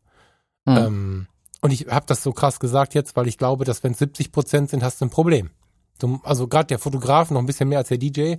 [0.65, 0.77] Mhm.
[0.77, 1.27] Ähm,
[1.61, 4.31] und ich habe das so krass gesagt jetzt, weil ich glaube, dass wenn es 70
[4.31, 5.51] Prozent sind, hast du ein Problem.
[5.99, 8.35] Du, also gerade der Fotograf, noch ein bisschen mehr als der DJ,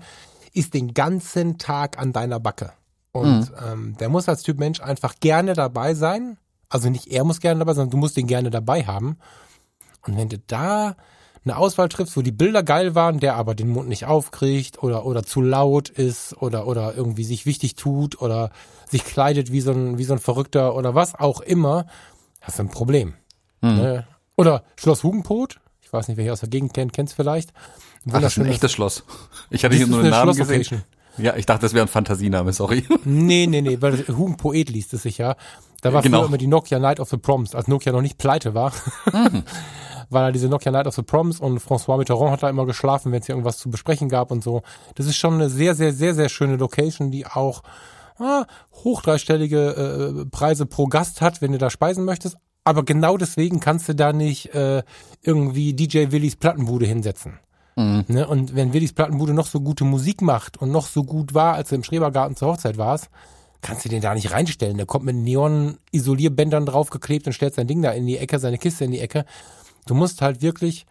[0.53, 2.73] ist den ganzen Tag an deiner Backe.
[3.13, 3.57] Und mhm.
[3.65, 6.39] ähm, der muss als Typ Mensch einfach gerne dabei sein.
[6.69, 9.19] Also nicht er muss gerne dabei sein, sondern du musst ihn gerne dabei haben.
[10.05, 10.97] Und wenn du da
[11.45, 15.05] eine Auswahl triffst, wo die Bilder geil waren, der aber den Mund nicht aufkriegt oder,
[15.05, 18.51] oder zu laut ist oder, oder irgendwie sich wichtig tut oder
[18.89, 21.87] sich kleidet wie so ein, wie so ein Verrückter oder was auch immer,
[22.43, 23.15] hast du ein Problem.
[23.61, 23.77] Mhm.
[23.77, 24.07] Ne?
[24.37, 27.53] Oder Schloss Hugenpot, ich weiß nicht, wer hier aus der Gegend kennt, kennt's vielleicht.
[28.11, 29.05] Ach, das ist ein echtes Schloss.
[29.51, 30.83] Ich hatte hier nur einen Namen gesehen.
[31.19, 32.85] Ja, ich dachte, das wäre ein Fantasiename, sorry.
[33.05, 35.37] Nee, nee, nee, weil Hugenpoet liest es sich ja.
[35.83, 36.21] Da war genau.
[36.21, 38.73] früher immer die Nokia Night of the Proms, als Nokia noch nicht pleite war.
[39.13, 39.43] Mhm.
[40.11, 43.13] war da diese Nokia Night of the Proms und François Mitterrand hat da immer geschlafen,
[43.13, 44.63] wenn es hier irgendwas zu besprechen gab und so.
[44.95, 47.63] Das ist schon eine sehr, sehr, sehr, sehr schöne Location, die auch
[48.23, 48.47] ah,
[48.85, 52.37] hoch dreistellige äh, Preise pro Gast hat, wenn du da speisen möchtest.
[52.65, 54.83] Aber genau deswegen kannst du da nicht äh,
[55.23, 57.39] irgendwie DJ Willis Plattenbude hinsetzen.
[57.77, 58.05] Mhm.
[58.09, 58.27] Ne?
[58.27, 61.71] Und wenn Willis Plattenbude noch so gute Musik macht und noch so gut war, als
[61.71, 63.09] du im Schrebergarten zur Hochzeit warst,
[63.63, 64.77] kannst du den da nicht reinstellen.
[64.77, 68.85] Der kommt mit Neon-Isolierbändern draufgeklebt und stellt sein Ding da in die Ecke, seine Kiste
[68.85, 69.25] in die Ecke.
[69.87, 70.87] Du musst halt wirklich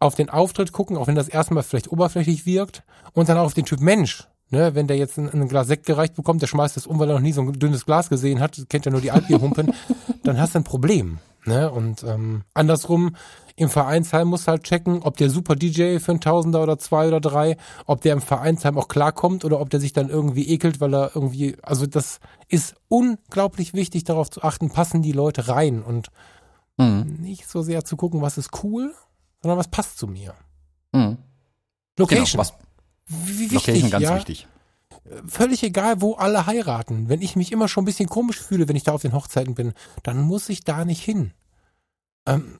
[0.00, 2.84] auf den Auftritt gucken, auch wenn das erstmal vielleicht oberflächlich wirkt
[3.14, 4.28] und dann auch auf den Typ Mensch.
[4.50, 7.10] Ne, wenn der jetzt ein, ein Glas Sekt gereicht bekommt, der schmeißt das um, weil
[7.10, 9.74] er noch nie so ein dünnes Glas gesehen hat, kennt ja nur die Altbierhumpen,
[10.24, 11.18] dann hast du ein Problem.
[11.44, 11.70] Ne?
[11.70, 13.14] Und ähm, andersrum,
[13.56, 17.08] im Vereinsheim musst du halt checken, ob der super DJ für ein Tausender oder zwei
[17.08, 17.56] oder drei,
[17.86, 21.10] ob der im Vereinsheim auch klarkommt oder ob der sich dann irgendwie ekelt, weil er
[21.14, 26.08] irgendwie, also das ist unglaublich wichtig, darauf zu achten, passen die Leute rein und
[26.76, 27.18] mhm.
[27.20, 28.94] nicht so sehr zu gucken, was ist cool,
[29.42, 30.34] sondern was passt zu mir.
[30.92, 31.18] Mhm.
[31.98, 32.26] Location.
[32.26, 32.54] Genau, was,
[33.08, 34.16] wichtig, Location ganz ja?
[34.16, 34.46] wichtig.
[35.26, 37.08] Völlig egal, wo alle heiraten.
[37.08, 39.54] Wenn ich mich immer schon ein bisschen komisch fühle, wenn ich da auf den Hochzeiten
[39.54, 41.32] bin, dann muss ich da nicht hin.
[42.26, 42.58] Ähm,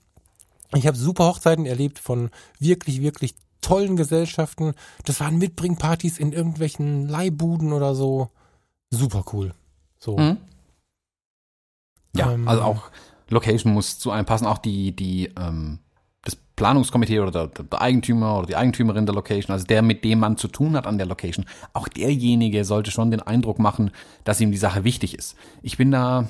[0.75, 4.75] ich habe super Hochzeiten erlebt von wirklich, wirklich tollen Gesellschaften.
[5.05, 8.31] Das waren Mitbringpartys in irgendwelchen Leihbuden oder so.
[8.91, 9.55] Super cool.
[9.99, 10.17] So.
[10.17, 10.39] Mhm.
[12.15, 12.91] Ja, ähm, also auch
[13.29, 14.47] Location muss zu einem passen.
[14.47, 15.81] Auch die, die ähm,
[16.59, 20.37] Planungskomitee oder der, der, Eigentümer oder die Eigentümerin der Location, also der, mit dem man
[20.37, 23.93] zu tun hat an der Location, auch derjenige sollte schon den Eindruck machen,
[24.25, 25.37] dass ihm die Sache wichtig ist.
[25.63, 26.27] Ich bin da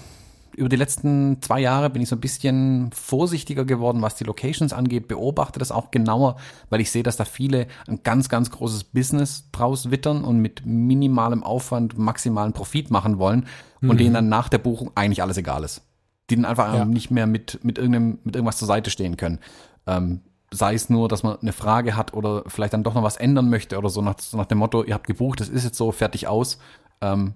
[0.55, 4.73] über die letzten zwei Jahre bin ich so ein bisschen vorsichtiger geworden, was die Locations
[4.73, 6.37] angeht, beobachte das auch genauer,
[6.69, 10.67] weil ich sehe, dass da viele ein ganz, ganz großes Business draus wittern und mit
[10.67, 13.47] minimalem Aufwand maximalen Profit machen wollen
[13.81, 13.97] und mhm.
[13.99, 15.83] denen dann nach der Buchung eigentlich alles egal ist.
[16.29, 16.85] Die dann einfach ja.
[16.85, 19.39] nicht mehr mit, mit irgendeinem, mit irgendwas zur Seite stehen können.
[19.89, 20.21] Ähm,
[20.51, 23.51] sei es nur, dass man eine Frage hat oder vielleicht dann doch noch was ändern
[23.51, 26.27] möchte oder so nach, nach dem Motto, ihr habt gebucht, das ist jetzt so, fertig
[26.27, 26.59] aus,
[27.01, 27.35] ähm,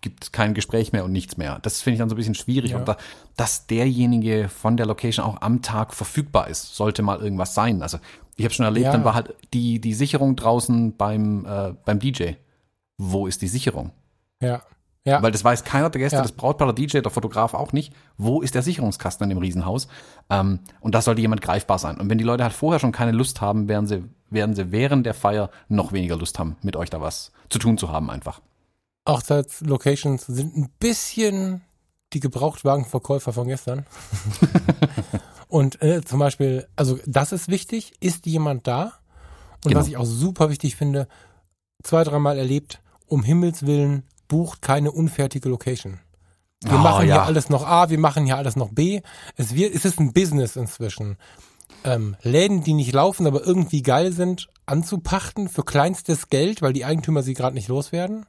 [0.00, 1.58] gibt kein Gespräch mehr und nichts mehr.
[1.60, 2.72] Das finde ich dann so ein bisschen schwierig.
[2.72, 2.78] Ja.
[2.78, 2.96] Und da,
[3.36, 7.82] dass derjenige von der Location auch am Tag verfügbar ist, sollte mal irgendwas sein.
[7.82, 7.98] Also
[8.36, 8.92] ich habe schon erlebt, ja.
[8.92, 12.32] dann war halt die, die Sicherung draußen beim, äh, beim DJ.
[12.98, 13.92] Wo ist die Sicherung?
[14.40, 14.62] Ja.
[15.04, 15.20] Ja.
[15.20, 16.22] Weil das weiß keiner der Gäste, ja.
[16.22, 17.92] das Brautpaar, der DJ, der Fotograf auch nicht.
[18.18, 19.88] Wo ist der Sicherungskasten in dem Riesenhaus?
[20.30, 21.98] Ähm, und das sollte jemand greifbar sein.
[21.98, 25.04] Und wenn die Leute halt vorher schon keine Lust haben, werden sie, werden sie während
[25.04, 28.40] der Feier noch weniger Lust haben, mit euch da was zu tun zu haben einfach.
[29.08, 31.62] Hochzeitslocations sind ein bisschen
[32.12, 33.86] die Gebrauchtwagenverkäufer von gestern.
[35.48, 38.92] und äh, zum Beispiel, also das ist wichtig, ist jemand da?
[39.64, 39.80] Und genau.
[39.80, 41.08] was ich auch super wichtig finde,
[41.82, 46.00] zwei, dreimal erlebt, um Himmels Willen bucht keine unfertige Location.
[46.62, 47.14] Wir oh, machen ja.
[47.14, 49.00] hier alles noch A, wir machen hier alles noch B.
[49.36, 51.16] Es, wird, es ist ein Business inzwischen.
[51.84, 56.84] Ähm, Läden, die nicht laufen, aber irgendwie geil sind, anzupachten für kleinstes Geld, weil die
[56.84, 58.26] Eigentümer sie gerade nicht loswerden.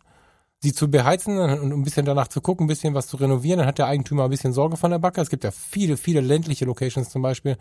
[0.60, 3.68] Sie zu beheizen und ein bisschen danach zu gucken, ein bisschen was zu renovieren, dann
[3.68, 5.20] hat der Eigentümer ein bisschen Sorge von der Backe.
[5.20, 7.58] Es gibt ja viele, viele ländliche Locations zum Beispiel,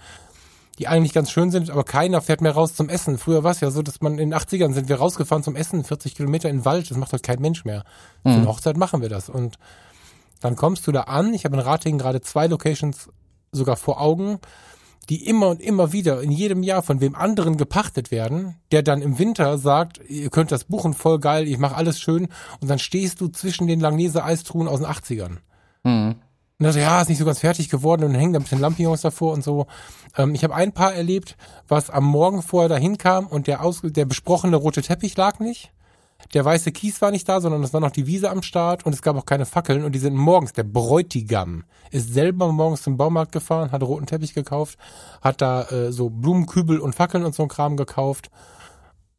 [0.79, 3.19] die eigentlich ganz schön sind, aber keiner fährt mehr raus zum Essen.
[3.19, 5.85] Früher war es ja so, dass man in den 80ern sind wir rausgefahren zum Essen,
[5.85, 7.85] 40 Kilometer in den Wald, das macht halt kein Mensch mehr.
[8.25, 8.31] Mhm.
[8.31, 9.29] Für eine Hochzeit machen wir das.
[9.29, 9.59] Und
[10.41, 13.11] dann kommst du da an, ich habe in Ratingen gerade zwei Locations
[13.53, 14.39] sogar vor Augen,
[15.09, 19.03] die immer und immer wieder in jedem Jahr von wem anderen gepachtet werden, der dann
[19.03, 22.29] im Winter sagt, ihr könnt das buchen, voll geil, ich mache alles schön
[22.61, 25.39] und dann stehst du zwischen den Langnese Eistruhen aus den 80ern.
[25.85, 26.17] Mhm.
[26.63, 29.01] Und dann ja, ist nicht so ganz fertig geworden und hängen da ein bisschen Lampions
[29.01, 29.67] davor und so.
[30.17, 33.81] Ähm, ich habe ein Paar erlebt, was am Morgen vorher dahin kam und der, aus,
[33.83, 35.73] der besprochene rote Teppich lag nicht.
[36.35, 38.93] Der weiße Kies war nicht da, sondern es war noch die Wiese am Start und
[38.93, 42.97] es gab auch keine Fackeln und die sind morgens, der Bräutigam ist selber morgens zum
[42.97, 44.79] Baumarkt gefahren, hat roten Teppich gekauft,
[45.21, 48.31] hat da äh, so Blumenkübel und Fackeln und so ein Kram gekauft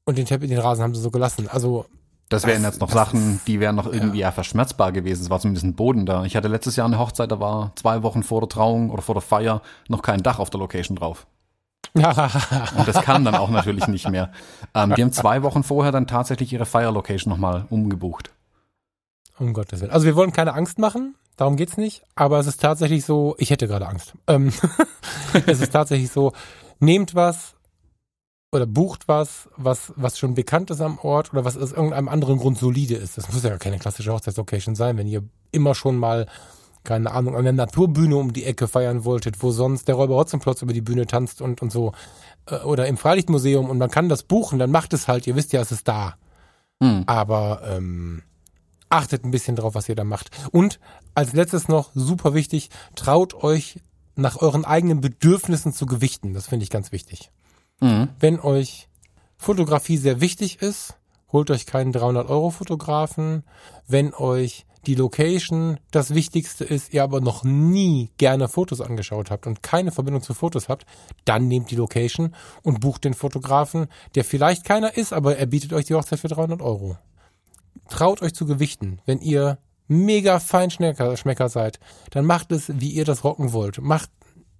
[0.05, 1.49] und den Teppich, den Rasen haben sie so gelassen.
[1.49, 1.87] Also
[2.29, 4.31] das wären jetzt noch Sachen, die wären noch irgendwie ja.
[4.31, 5.23] verschmerzbar gewesen.
[5.23, 6.23] Es war zumindest ein Boden da.
[6.25, 9.15] Ich hatte letztes Jahr eine Hochzeit, da war zwei Wochen vor der Trauung oder vor
[9.15, 11.27] der Feier noch kein Dach auf der Location drauf.
[11.93, 14.31] und das kam dann auch natürlich nicht mehr.
[14.73, 18.31] Ähm, die haben zwei Wochen vorher dann tatsächlich ihre Fire-Location nochmal umgebucht.
[19.37, 19.91] Um Gottes Willen.
[19.91, 23.51] Also wir wollen keine Angst machen, darum geht's nicht, aber es ist tatsächlich so, ich
[23.51, 24.13] hätte gerade Angst.
[24.27, 24.51] Ähm,
[25.45, 26.33] es ist tatsächlich so,
[26.79, 27.52] nehmt was,
[28.53, 32.37] oder bucht was, was, was schon bekannt ist am Ort oder was aus irgendeinem anderen
[32.37, 33.17] Grund solide ist.
[33.17, 36.27] Das muss ja keine klassische Hochzeitslocation sein, wenn ihr immer schon mal,
[36.83, 40.61] keine Ahnung, an der Naturbühne um die Ecke feiern wolltet, wo sonst der Räuber Hotzenplotz
[40.61, 41.93] über die Bühne tanzt und, und so.
[42.45, 45.51] Äh, oder im Freilichtmuseum und man kann das buchen, dann macht es halt, ihr wisst
[45.51, 46.15] ja, es ist da.
[46.79, 47.03] Mhm.
[47.07, 48.21] Aber ähm,
[48.89, 50.29] achtet ein bisschen drauf, was ihr da macht.
[50.51, 50.79] Und
[51.15, 53.79] als letztes noch, super wichtig, traut euch
[54.15, 56.35] nach euren eigenen Bedürfnissen zu gewichten.
[56.35, 57.31] Das finde ich ganz wichtig.
[57.83, 58.09] Mhm.
[58.19, 58.87] Wenn euch
[59.37, 60.95] Fotografie sehr wichtig ist,
[61.33, 63.43] holt euch keinen 300 Euro Fotografen.
[63.87, 69.47] Wenn euch die Location das Wichtigste ist, ihr aber noch nie gerne Fotos angeschaut habt
[69.47, 70.85] und keine Verbindung zu Fotos habt,
[71.25, 75.73] dann nehmt die Location und bucht den Fotografen, der vielleicht keiner ist, aber er bietet
[75.73, 76.97] euch die Hochzeit für 300 Euro.
[77.89, 78.99] traut euch zu gewichten.
[79.05, 79.57] Wenn ihr
[79.89, 81.79] mega Feinschmecker seid,
[82.11, 83.81] dann macht es, wie ihr das rocken wollt.
[83.81, 84.09] Macht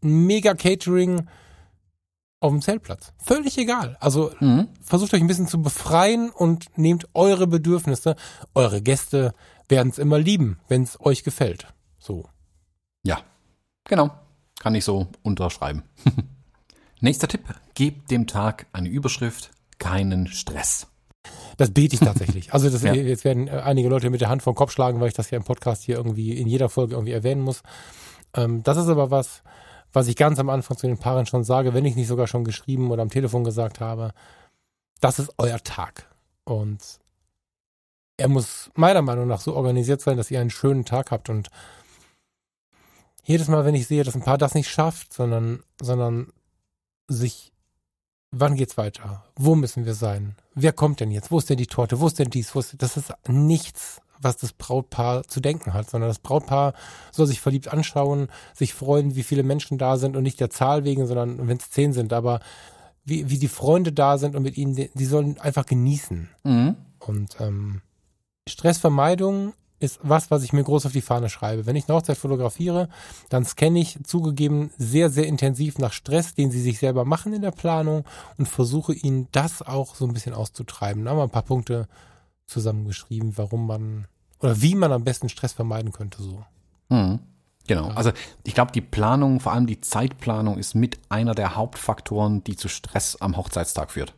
[0.02, 1.28] mega Catering
[2.44, 3.14] auf dem Zeltplatz.
[3.18, 3.96] Völlig egal.
[4.02, 4.68] Also mhm.
[4.82, 8.18] versucht euch ein bisschen zu befreien und nehmt eure Bedürfnisse.
[8.54, 9.34] Eure Gäste
[9.70, 11.68] werden es immer lieben, wenn es euch gefällt.
[12.00, 12.28] So.
[13.04, 13.22] Ja,
[13.86, 14.12] genau.
[14.60, 15.84] Kann ich so unterschreiben.
[17.00, 17.44] Nächster Tipp.
[17.76, 19.52] Gebt dem Tag eine Überschrift.
[19.80, 20.88] Keinen Stress.
[21.56, 22.54] Das bete ich tatsächlich.
[22.54, 22.94] Also das, ja.
[22.94, 25.38] jetzt werden äh, einige Leute mit der Hand vom Kopf schlagen, weil ich das ja
[25.38, 27.64] im Podcast hier irgendwie in jeder Folge irgendwie erwähnen muss.
[28.36, 29.44] Ähm, das ist aber was,
[29.94, 32.44] was ich ganz am Anfang zu den Paaren schon sage, wenn ich nicht sogar schon
[32.44, 34.12] geschrieben oder am Telefon gesagt habe.
[35.00, 36.10] Das ist euer Tag.
[36.44, 36.82] Und
[38.18, 41.30] er muss meiner Meinung nach so organisiert sein, dass ihr einen schönen Tag habt.
[41.30, 41.50] Und
[43.24, 46.34] jedes Mal, wenn ich sehe, dass ein Paar das nicht schafft, sondern, sondern
[47.08, 47.54] sich
[48.34, 49.24] wann geht's weiter?
[49.36, 50.36] Wo müssen wir sein?
[50.56, 51.32] Wer kommt denn jetzt?
[51.32, 52.00] Wo ist denn die Torte?
[52.00, 52.54] Wo ist denn dies?
[52.56, 56.74] Wo ist, das ist nichts, was das Brautpaar zu denken hat, sondern das Brautpaar
[57.12, 60.84] soll sich verliebt anschauen, sich freuen, wie viele Menschen da sind und nicht der Zahl
[60.84, 62.40] wegen, sondern wenn es zehn sind, aber
[63.06, 66.30] wie, wie die Freunde da sind und mit ihnen, die, sollen einfach genießen.
[66.44, 66.76] Mhm.
[67.00, 67.82] Und ähm,
[68.48, 71.66] Stressvermeidung ist was, was ich mir groß auf die Fahne schreibe.
[71.66, 72.88] Wenn ich eine Hochzeit fotografiere,
[73.28, 77.42] dann scanne ich zugegeben sehr, sehr intensiv nach Stress, den sie sich selber machen in
[77.42, 78.06] der Planung
[78.38, 81.04] und versuche ihnen das auch so ein bisschen auszutreiben.
[81.04, 81.90] Da haben wir ein paar Punkte
[82.46, 84.08] zusammengeschrieben, warum man
[84.40, 86.44] oder wie man am besten Stress vermeiden könnte so.
[86.90, 87.20] Mhm.
[87.68, 87.88] Genau.
[87.90, 88.12] Also
[88.44, 92.68] ich glaube, die Planung, vor allem die Zeitplanung, ist mit einer der Hauptfaktoren, die zu
[92.68, 94.14] Stress am Hochzeitstag führt.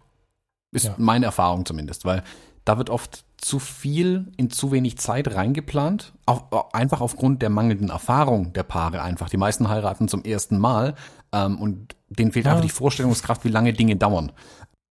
[0.71, 0.95] Ist ja.
[0.97, 2.23] meine Erfahrung zumindest, weil
[2.65, 7.89] da wird oft zu viel in zu wenig Zeit reingeplant, auch, einfach aufgrund der mangelnden
[7.89, 9.29] Erfahrung der Paare einfach.
[9.29, 10.95] Die meisten heiraten zum ersten Mal
[11.31, 12.53] ähm, und denen fehlt ja.
[12.53, 14.31] einfach die Vorstellungskraft, wie lange Dinge dauern.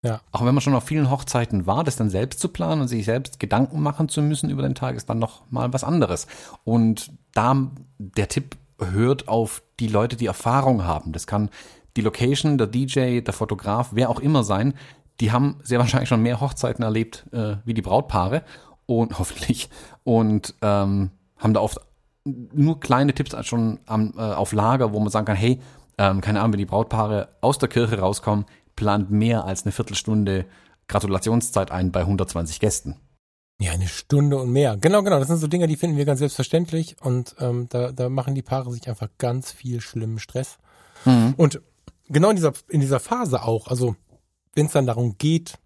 [0.07, 0.21] Ja.
[0.33, 3.05] Auch wenn man schon auf vielen Hochzeiten war, das dann selbst zu planen und sich
[3.05, 6.27] selbst Gedanken machen zu müssen über den Tag, ist dann noch mal was anderes.
[6.65, 7.57] Und da
[7.99, 11.13] der Tipp hört auf die Leute, die Erfahrung haben.
[11.13, 11.51] Das kann
[11.97, 14.75] die Location, der DJ, der Fotograf, wer auch immer sein,
[15.21, 18.43] die haben sehr wahrscheinlich schon mehr Hochzeiten erlebt äh, wie die Brautpaare
[18.85, 19.71] und hoffentlich
[20.05, 21.81] und ähm, haben da oft
[22.25, 25.61] nur kleine Tipps schon am, äh, auf Lager, wo man sagen kann, hey,
[25.99, 28.45] ähm, keine Ahnung, wenn die Brautpaare aus der Kirche rauskommen,
[28.77, 30.47] plant mehr als eine Viertelstunde
[30.89, 32.97] Gratulationszeit ein bei 120 Gästen.
[33.59, 34.77] Ja, eine Stunde und mehr.
[34.77, 35.19] Genau, genau.
[35.19, 38.43] Das sind so Dinge, die finden wir ganz selbstverständlich und ähm, da, da machen die
[38.43, 40.59] Paare sich einfach ganz viel schlimmen Stress.
[41.07, 41.35] Mhm.
[41.37, 41.63] Und
[42.09, 43.97] genau in dieser, in dieser Phase auch, also
[44.55, 45.59] wenn es dann darum geht,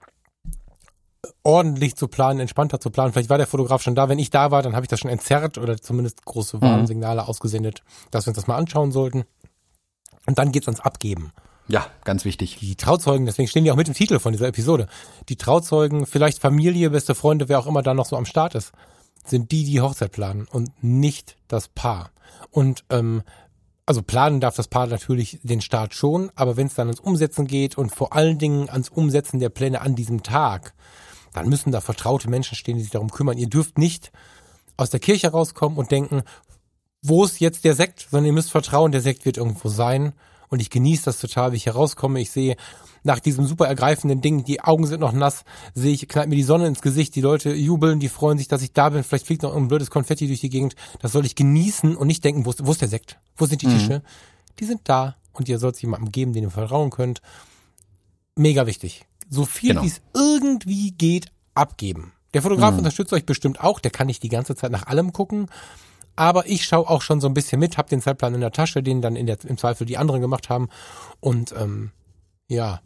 [1.43, 3.13] ordentlich zu planen, entspannter zu planen.
[3.13, 4.09] Vielleicht war der Fotograf schon da.
[4.09, 6.63] Wenn ich da war, dann habe ich das schon entzerrt oder zumindest große mhm.
[6.63, 7.29] Warnsignale mhm.
[7.29, 9.25] ausgesendet, dass wir uns das mal anschauen sollten.
[10.27, 11.33] Und dann geht's ans Abgeben.
[11.71, 12.59] Ja, ganz wichtig.
[12.59, 14.89] Die Trauzeugen, deswegen stehen die auch mit im Titel von dieser Episode.
[15.29, 18.73] Die Trauzeugen, vielleicht Familie, beste Freunde, wer auch immer da noch so am Start ist,
[19.25, 22.11] sind die, die Hochzeit planen und nicht das Paar.
[22.51, 23.23] Und ähm,
[23.87, 27.47] also planen darf das Paar natürlich den Start schon, aber wenn es dann ans Umsetzen
[27.47, 30.75] geht und vor allen Dingen ans Umsetzen der Pläne an diesem Tag,
[31.33, 33.39] dann müssen da vertraute Menschen stehen, die sich darum kümmern.
[33.39, 34.11] Ihr dürft nicht
[34.77, 36.23] aus der Kirche rauskommen und denken,
[37.03, 40.15] wo ist jetzt der Sekt, sondern ihr müsst vertrauen, der Sekt wird irgendwo sein.
[40.51, 42.21] Und ich genieße das total, wie ich hier rauskomme.
[42.21, 42.57] Ich sehe
[43.03, 46.43] nach diesem super ergreifenden Ding, die Augen sind noch nass, sehe ich, knallt mir die
[46.43, 49.43] Sonne ins Gesicht, die Leute jubeln, die freuen sich, dass ich da bin, vielleicht fliegt
[49.43, 50.75] noch ein blödes Konfetti durch die Gegend.
[51.01, 53.19] Das soll ich genießen und nicht denken, wo ist, wo ist der Sekt?
[53.37, 53.79] Wo sind die mhm.
[53.79, 54.03] Tische?
[54.59, 57.23] Die sind da und ihr sollt es jemandem geben, den ihr vertrauen könnt.
[58.37, 59.07] Mega wichtig.
[59.31, 59.83] So viel genau.
[59.83, 62.13] wie es irgendwie geht, abgeben.
[62.35, 62.79] Der Fotograf mhm.
[62.79, 65.47] unterstützt euch bestimmt auch, der kann nicht die ganze Zeit nach allem gucken.
[66.21, 68.83] Aber ich schaue auch schon so ein bisschen mit, habe den Zeitplan in der Tasche,
[68.83, 70.69] den dann in der, im Zweifel die anderen gemacht haben.
[71.19, 71.93] Und ähm,
[72.47, 72.83] ja,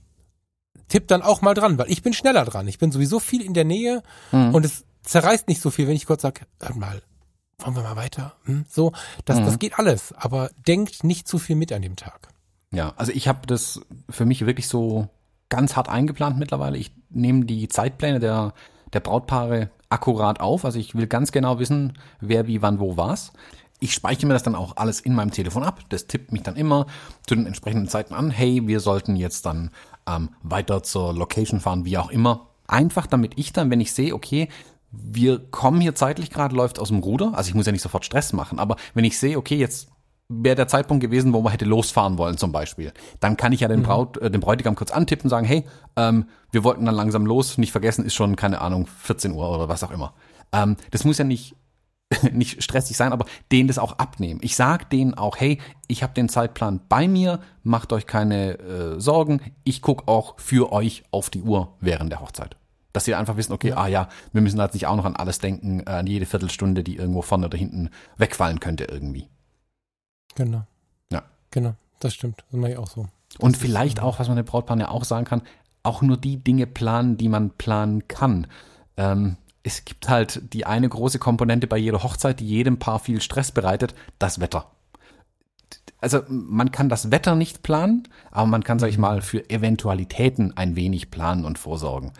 [0.86, 2.68] tipp dann auch mal dran, weil ich bin schneller dran.
[2.68, 4.54] Ich bin sowieso viel in der Nähe mhm.
[4.54, 7.02] und es zerreißt nicht so viel, wenn ich kurz sage, hört mal,
[7.58, 8.36] wollen wir mal weiter?
[8.44, 8.66] Hm?
[8.68, 8.92] So,
[9.24, 9.46] das, mhm.
[9.46, 12.28] das geht alles, aber denkt nicht zu viel mit an dem Tag.
[12.70, 15.08] Ja, also ich habe das für mich wirklich so
[15.48, 16.78] ganz hart eingeplant mittlerweile.
[16.78, 18.54] Ich nehme die Zeitpläne der,
[18.92, 20.64] der Brautpaare akkurat auf.
[20.64, 23.32] Also ich will ganz genau wissen, wer wie wann wo was.
[23.80, 25.80] Ich speichere mir das dann auch alles in meinem Telefon ab.
[25.88, 26.86] Das tippt mich dann immer
[27.26, 28.30] zu den entsprechenden Zeiten an.
[28.30, 29.70] Hey, wir sollten jetzt dann
[30.06, 32.48] ähm, weiter zur Location fahren, wie auch immer.
[32.66, 34.48] Einfach damit ich dann, wenn ich sehe, okay,
[34.90, 37.32] wir kommen hier zeitlich gerade, läuft aus dem Ruder.
[37.34, 39.88] Also ich muss ja nicht sofort Stress machen, aber wenn ich sehe, okay, jetzt
[40.28, 43.68] wäre der Zeitpunkt gewesen, wo man hätte losfahren wollen zum Beispiel, dann kann ich ja
[43.68, 43.84] den, mhm.
[43.84, 45.64] Braut, äh, den Bräutigam kurz antippen und sagen, hey,
[45.96, 49.68] ähm, wir wollten dann langsam los, nicht vergessen, ist schon, keine Ahnung, 14 Uhr oder
[49.68, 50.14] was auch immer.
[50.52, 51.56] Ähm, das muss ja nicht
[52.32, 54.40] nicht stressig sein, aber denen das auch abnehmen.
[54.42, 55.58] Ich sag denen auch, hey,
[55.88, 60.72] ich habe den Zeitplan bei mir, macht euch keine äh, Sorgen, ich guck auch für
[60.72, 62.56] euch auf die Uhr während der Hochzeit.
[62.92, 65.38] Dass sie einfach wissen, okay, ah ja, wir müssen halt nicht auch noch an alles
[65.38, 69.28] denken, an jede Viertelstunde, die irgendwo vorne oder hinten wegfallen könnte irgendwie.
[70.34, 70.64] Genau.
[71.10, 71.22] Ja.
[71.50, 72.44] Genau, das stimmt.
[72.50, 73.06] Das mache ich auch so.
[73.38, 75.42] Und vielleicht auch, was man der Brautpaar ja auch sagen kann,
[75.82, 78.46] auch nur die Dinge planen, die man planen kann.
[78.96, 83.20] Ähm, es gibt halt die eine große Komponente bei jeder Hochzeit, die jedem Paar viel
[83.20, 84.70] Stress bereitet, das Wetter.
[86.00, 90.56] Also man kann das Wetter nicht planen, aber man kann, sag ich mal, für Eventualitäten
[90.56, 92.12] ein wenig planen und vorsorgen.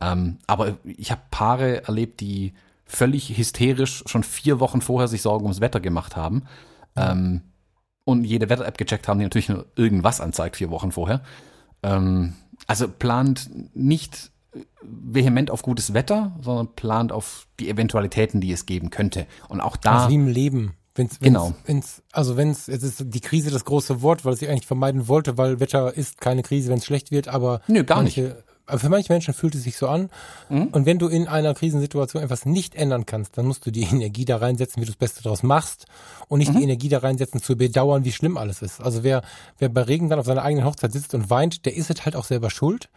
[0.00, 2.54] Ähm, aber ich habe Paare erlebt, die
[2.84, 6.44] völlig hysterisch schon vier Wochen vorher sich Sorgen ums Wetter gemacht haben.
[6.94, 7.42] Ähm,
[8.04, 11.22] und jede Wetter-App gecheckt haben, die natürlich nur irgendwas anzeigt, vier Wochen vorher.
[11.82, 12.34] Ähm,
[12.66, 14.30] also plant nicht
[14.82, 19.26] vehement auf gutes Wetter, sondern plant auf die Eventualitäten, die es geben könnte.
[19.48, 19.98] Und auch da.
[19.98, 20.74] Also wie im Leben.
[20.94, 21.54] Wenn's, wenn's, Genau.
[21.64, 24.66] Wenn's, also wenn es, es ist die Krise das große Wort, weil es ich eigentlich
[24.66, 28.44] vermeiden wollte, weil Wetter ist keine Krise, wenn es schlecht wird, aber Nö, gar manche,
[28.66, 30.08] Aber für manche Menschen fühlt es sich so an.
[30.72, 34.24] Und wenn du in einer Krisensituation etwas nicht ändern kannst, dann musst du die Energie
[34.24, 35.86] da reinsetzen, wie du das Beste daraus machst
[36.28, 38.80] und nicht die Energie da reinsetzen, zu bedauern, wie schlimm alles ist.
[38.80, 39.22] Also wer,
[39.58, 42.16] wer bei Regen dann auf seiner eigenen Hochzeit sitzt und weint, der ist es halt
[42.16, 42.88] auch selber schuld.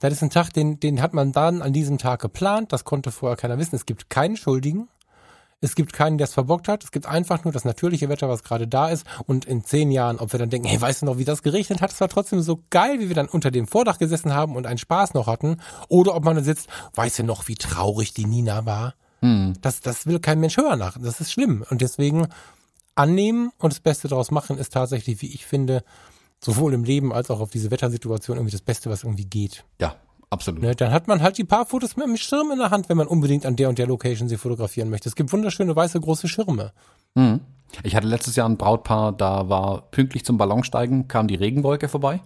[0.00, 2.72] Das ist ein Tag, den, den hat man dann an diesem Tag geplant.
[2.72, 3.76] Das konnte vorher keiner wissen.
[3.76, 4.88] Es gibt keinen Schuldigen.
[5.62, 6.84] Es gibt keinen, der es verbockt hat.
[6.84, 9.06] Es gibt einfach nur das natürliche Wetter, was gerade da ist.
[9.26, 11.80] Und in zehn Jahren, ob wir dann denken, hey, weißt du noch, wie das geregnet
[11.80, 11.92] hat?
[11.92, 14.78] Es war trotzdem so geil, wie wir dann unter dem Vordach gesessen haben und einen
[14.78, 15.56] Spaß noch hatten.
[15.88, 18.94] Oder ob man dann sitzt, weißt du noch, wie traurig die Nina war?
[19.60, 20.98] Das, das will kein Mensch hören nach.
[21.00, 21.64] Das ist schlimm.
[21.70, 22.26] Und deswegen
[22.96, 25.84] annehmen und das Beste daraus machen ist tatsächlich, wie ich finde,
[26.40, 29.64] sowohl im Leben als auch auf diese Wettersituation irgendwie das Beste, was irgendwie geht.
[29.80, 29.96] Ja,
[30.32, 30.62] absolut.
[30.62, 32.96] Ne, dann hat man halt die paar Fotos mit dem Schirm in der Hand, wenn
[32.96, 35.08] man unbedingt an der und der Location sie fotografieren möchte.
[35.08, 36.72] Es gibt wunderschöne weiße große Schirme.
[37.14, 37.40] Mhm.
[37.82, 42.20] Ich hatte letztes Jahr ein Brautpaar, da war pünktlich zum Ballonsteigen, kam die Regenwolke vorbei.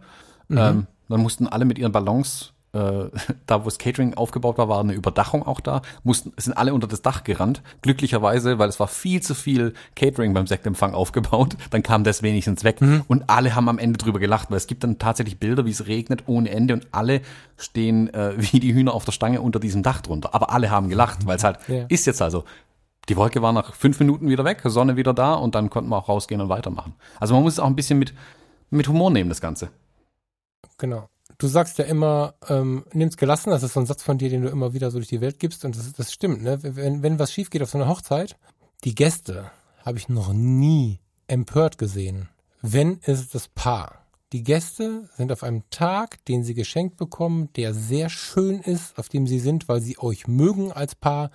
[0.51, 3.11] Ähm, dann mussten alle mit ihren Ballons, äh,
[3.47, 6.87] da wo das Catering aufgebaut war, war eine Überdachung auch da, mussten, sind alle unter
[6.87, 7.62] das Dach gerannt.
[7.83, 12.65] Glücklicherweise, weil es war viel zu viel Catering beim Sektempfang aufgebaut, dann kam das wenigstens
[12.65, 12.79] weg.
[13.09, 15.87] Und alle haben am Ende drüber gelacht, weil es gibt dann tatsächlich Bilder, wie es
[15.87, 17.21] regnet ohne Ende und alle
[17.57, 20.35] stehen äh, wie die Hühner auf der Stange unter diesem Dach drunter.
[20.35, 21.85] Aber alle haben gelacht, weil es halt Ja.
[21.89, 22.45] ist jetzt also.
[23.09, 25.97] Die Wolke war nach fünf Minuten wieder weg, Sonne wieder da und dann konnten wir
[25.97, 26.95] auch rausgehen und weitermachen.
[27.21, 28.12] Also man muss es auch ein bisschen mit,
[28.71, 29.69] mit Humor nehmen, das Ganze.
[30.79, 31.09] Genau.
[31.38, 34.42] Du sagst ja immer, ähm, nimm's gelassen, das ist so ein Satz von dir, den
[34.42, 36.59] du immer wieder so durch die Welt gibst und das, das stimmt, ne?
[36.62, 38.37] Wenn, wenn was schief geht auf so einer Hochzeit,
[38.85, 39.51] die Gäste
[39.85, 42.29] habe ich noch nie empört gesehen.
[42.62, 44.07] Wenn ist das Paar.
[44.33, 49.09] Die Gäste sind auf einem Tag, den sie geschenkt bekommen, der sehr schön ist, auf
[49.09, 51.31] dem sie sind, weil sie euch mögen als Paar.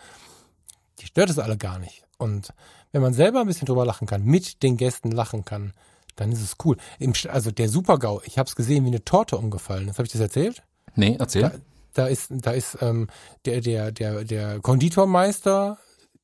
[1.00, 2.04] Die stört es alle gar nicht.
[2.18, 2.54] Und
[2.92, 5.74] wenn man selber ein bisschen drüber lachen kann, mit den Gästen lachen kann,
[6.22, 6.78] dann ist es cool.
[7.00, 9.98] Im, also der Super-GAU, ich habe es gesehen, wie eine Torte umgefallen ist.
[9.98, 10.64] Habe ich das erzählt?
[10.96, 11.42] Nee, erzähl.
[11.42, 11.52] Da,
[11.94, 13.08] da ist, da ist ähm,
[13.46, 15.80] der, der, der, der Konditormeister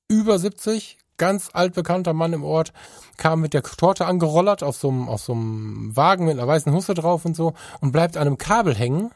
[0.08, 2.74] über 70, ganz altbekannter Mann im Ort,
[3.18, 6.72] kam mit der Torte angerollert auf so einem, auf so einem Wagen mit einer weißen
[6.72, 9.12] Husse drauf und so und bleibt an einem Kabel hängen.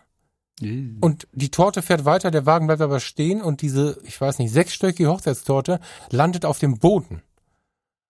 [1.02, 4.52] Und die Torte fährt weiter, der Wagen bleibt aber stehen und diese, ich weiß nicht,
[4.52, 7.22] sechsstöckige Hochzeitstorte landet auf dem Boden.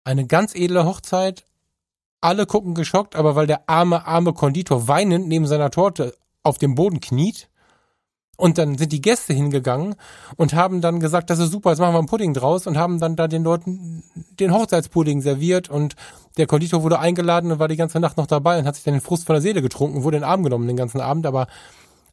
[0.03, 1.45] Eine ganz edle Hochzeit.
[2.21, 6.75] Alle gucken geschockt, aber weil der arme, arme Konditor weinend neben seiner Torte auf dem
[6.75, 7.49] Boden kniet.
[8.37, 9.95] Und dann sind die Gäste hingegangen
[10.35, 12.99] und haben dann gesagt, das ist super, jetzt machen wir einen Pudding draus und haben
[12.99, 14.03] dann da den Leuten
[14.39, 15.95] den Hochzeitspudding serviert und
[16.37, 18.95] der Konditor wurde eingeladen und war die ganze Nacht noch dabei und hat sich dann
[18.95, 21.45] den Frust von der Seele getrunken, wurde in den Arm genommen den ganzen Abend, aber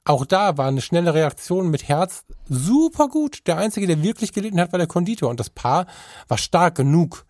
[0.08, 3.46] auch da war eine schnelle Reaktion mit Herz super gut.
[3.46, 5.28] Der Einzige, der wirklich gelitten hat, war der Konditor.
[5.28, 5.86] Und das Paar
[6.28, 7.26] war stark genug,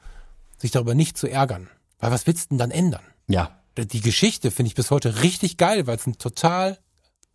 [0.58, 1.68] sich darüber nicht zu ärgern.
[1.98, 3.02] Weil was willst du denn dann ändern?
[3.28, 6.78] Ja, Die Geschichte finde ich bis heute richtig geil, weil es ein total,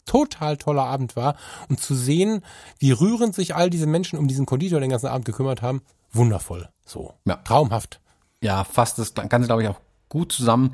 [0.06, 1.36] total toller Abend war.
[1.70, 2.44] Und zu sehen,
[2.80, 6.70] wie rührend sich all diese Menschen um diesen Konditor den ganzen Abend gekümmert haben, wundervoll.
[6.86, 7.14] So.
[7.26, 7.38] Ja.
[7.38, 8.00] Traumhaft.
[8.42, 10.74] ja, fasst das Ganze, glaube ich, auch gut zusammen.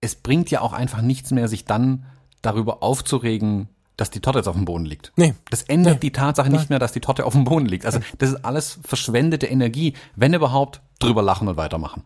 [0.00, 2.06] Es bringt ja auch einfach nichts mehr, sich dann
[2.42, 5.12] darüber aufzuregen, dass die Torte jetzt auf dem Boden liegt.
[5.16, 5.34] Nee.
[5.50, 6.00] Das ändert Nee.
[6.00, 7.86] die Tatsache nicht mehr, dass die Torte auf dem Boden liegt.
[7.86, 9.94] Also das ist alles verschwendete Energie.
[10.16, 12.02] Wenn überhaupt, drüber lachen und weitermachen.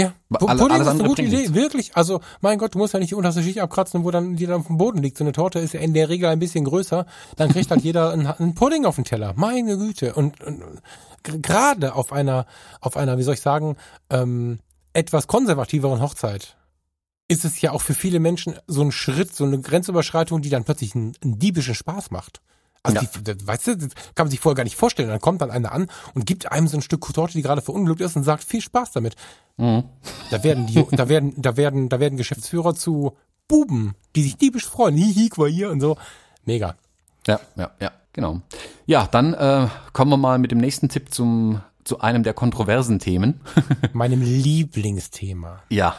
[0.00, 1.54] Ja, Pu- alle- Pudding ist eine gute Idee, nichts.
[1.54, 1.96] wirklich.
[1.96, 4.60] Also, mein Gott, du musst ja nicht die unterste Schicht abkratzen, wo dann die dann
[4.60, 5.18] auf dem Boden liegt.
[5.18, 7.06] So eine Torte ist ja in der Regel ein bisschen größer.
[7.36, 9.32] Dann kriegt halt jeder einen, einen Pudding auf den Teller.
[9.36, 10.14] Meine Güte.
[10.14, 10.62] Und, und
[11.42, 12.46] gerade auf einer,
[12.80, 13.76] auf einer, wie soll ich sagen,
[14.10, 14.58] ähm,
[14.92, 16.56] etwas konservativeren Hochzeit
[17.28, 20.64] ist es ja auch für viele Menschen so ein Schritt, so eine Grenzüberschreitung, die dann
[20.64, 22.40] plötzlich einen, einen diebischen Spaß macht.
[22.82, 23.10] Also, Ja.
[23.14, 25.08] die, das, weißt du, das kann man sich vorher gar nicht vorstellen.
[25.08, 28.00] Dann kommt dann einer an und gibt einem so ein Stück Torte, die gerade verunglückt
[28.00, 29.16] ist und sagt, viel Spaß damit.
[29.56, 33.16] Da werden die, da werden, da werden, da werden Geschäftsführer zu
[33.48, 34.96] Buben, die sich diebisch freuen.
[34.96, 35.98] Hihi, guck mal hier und so.
[36.44, 36.76] Mega.
[37.26, 37.90] Ja, ja, ja.
[38.12, 38.40] Genau.
[38.86, 42.98] Ja, dann äh, kommen wir mal mit dem nächsten Tipp zum zu einem der kontroversen
[42.98, 43.40] Themen.
[43.92, 45.62] Meinem Lieblingsthema.
[45.70, 45.94] Ja.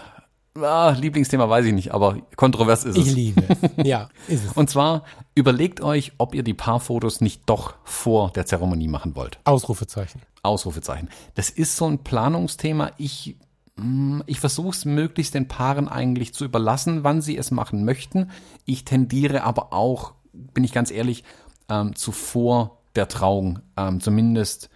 [0.59, 3.13] Ah, Lieblingsthema weiß ich nicht, aber kontrovers ist Ich es.
[3.13, 3.57] liebe es.
[3.85, 4.51] Ja, ist es.
[4.53, 9.39] Und zwar überlegt euch, ob ihr die Paarfotos nicht doch vor der Zeremonie machen wollt.
[9.45, 10.21] Ausrufezeichen.
[10.43, 11.09] Ausrufezeichen.
[11.35, 12.91] Das ist so ein Planungsthema.
[12.97, 13.37] Ich,
[13.77, 18.29] mm, ich versuche es möglichst den Paaren eigentlich zu überlassen, wann sie es machen möchten.
[18.65, 21.23] Ich tendiere aber auch, bin ich ganz ehrlich,
[21.69, 24.69] ähm, zuvor der Trauung ähm, zumindest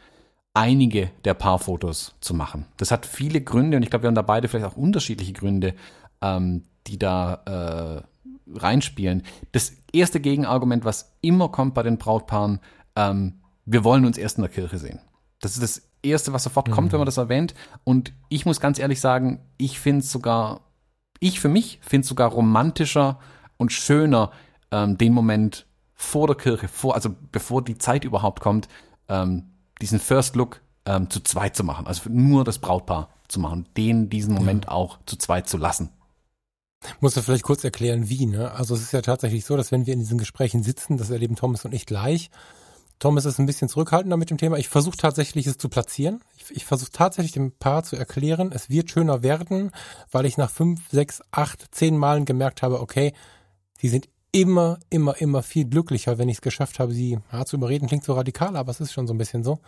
[0.56, 2.66] einige der Paarfotos zu machen.
[2.78, 5.76] Das hat viele Gründe und ich glaube, wir haben da beide vielleicht auch unterschiedliche Gründe,
[6.22, 9.24] ähm, die da äh, reinspielen.
[9.52, 12.60] Das erste Gegenargument, was immer kommt bei den Brautpaaren,
[12.96, 15.00] ähm, wir wollen uns erst in der Kirche sehen.
[15.42, 17.54] Das ist das Erste, was sofort kommt, wenn man das erwähnt.
[17.84, 20.62] Und ich muss ganz ehrlich sagen, ich finde es sogar,
[21.20, 23.20] ich für mich finde es sogar romantischer
[23.58, 24.32] und schöner,
[24.72, 28.70] ähm, den Moment vor der Kirche, vor, also bevor die Zeit überhaupt kommt,
[29.10, 31.88] ähm, diesen First Look ähm, zu zweit zu machen.
[31.88, 35.90] Also nur das Brautpaar zu machen, den diesen Moment auch zu zweit zu lassen.
[37.00, 38.52] Musst du vielleicht kurz erklären, wie, ne?
[38.52, 41.36] Also es ist ja tatsächlich so, dass wenn wir in diesen Gesprächen sitzen, das erleben
[41.36, 42.30] Thomas und ich gleich.
[43.00, 44.58] Thomas ist ein bisschen zurückhaltender mit dem Thema.
[44.58, 46.22] Ich versuche tatsächlich es zu platzieren.
[46.38, 49.72] Ich, ich versuche tatsächlich dem Paar zu erklären, es wird schöner werden,
[50.12, 53.14] weil ich nach fünf, sechs, acht, zehn Malen gemerkt habe, okay,
[53.78, 57.56] sie sind immer, immer, immer viel glücklicher, wenn ich es geschafft habe, sie ja, zu
[57.56, 57.88] überreden.
[57.88, 59.60] Klingt so radikal, aber es ist schon so ein bisschen so.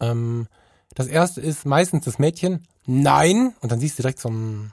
[0.00, 0.48] Ähm,
[0.94, 4.72] das erste ist meistens das Mädchen, nein, und dann siehst du direkt so einen,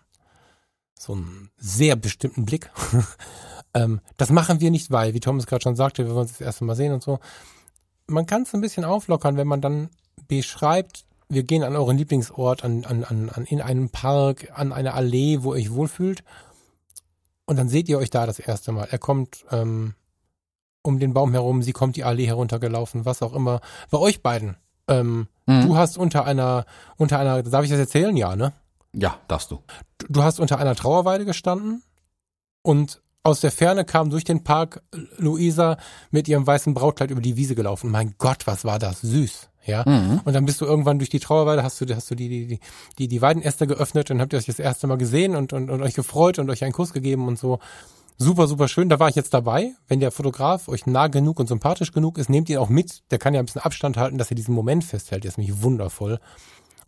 [0.97, 2.71] so einen sehr bestimmten Blick.
[3.73, 6.41] ähm, das machen wir nicht, weil, wie Thomas gerade schon sagte, wir wollen uns das
[6.41, 7.19] erste Mal sehen und so.
[8.07, 9.89] Man kann es ein bisschen auflockern, wenn man dann
[10.30, 15.39] beschreibt, wir gehen an euren Lieblingsort, an, an, an in einen Park, an eine Allee,
[15.41, 16.23] wo ihr euch wohlfühlt.
[17.47, 18.87] Und dann seht ihr euch da das erste Mal.
[18.91, 19.95] Er kommt ähm,
[20.83, 23.61] um den Baum herum, sie kommt die Allee heruntergelaufen, was auch immer.
[23.89, 24.57] Bei euch beiden.
[24.87, 25.61] Ähm, Mhm.
[25.65, 26.65] Du hast unter einer,
[26.97, 28.17] unter einer, darf ich das erzählen?
[28.17, 28.51] Ja, ne?
[28.91, 29.63] Ja, darfst du.
[29.97, 31.83] Du- Du hast unter einer Trauerweide gestanden
[32.63, 34.81] und aus der Ferne kam durch den Park
[35.17, 35.77] Luisa
[36.11, 37.91] mit ihrem weißen Brautkleid über die Wiese gelaufen.
[37.91, 39.84] Mein Gott, was war das süß, ja?
[39.88, 40.22] Mhm.
[40.24, 42.59] Und dann bist du irgendwann durch die Trauerweide, hast du, hast du die, die,
[42.97, 45.82] die, die, Weidenäste geöffnet und habt ihr euch das erste Mal gesehen und, und, und
[45.82, 47.59] euch gefreut und euch einen Kuss gegeben und so.
[48.18, 48.89] Super, super schön.
[48.89, 49.74] Da war ich jetzt dabei.
[49.88, 53.03] Wenn der Fotograf euch nah genug und sympathisch genug ist, nehmt ihn auch mit.
[53.11, 55.24] Der kann ja ein bisschen Abstand halten, dass er diesen Moment festhält.
[55.24, 56.20] Der ist nämlich wundervoll.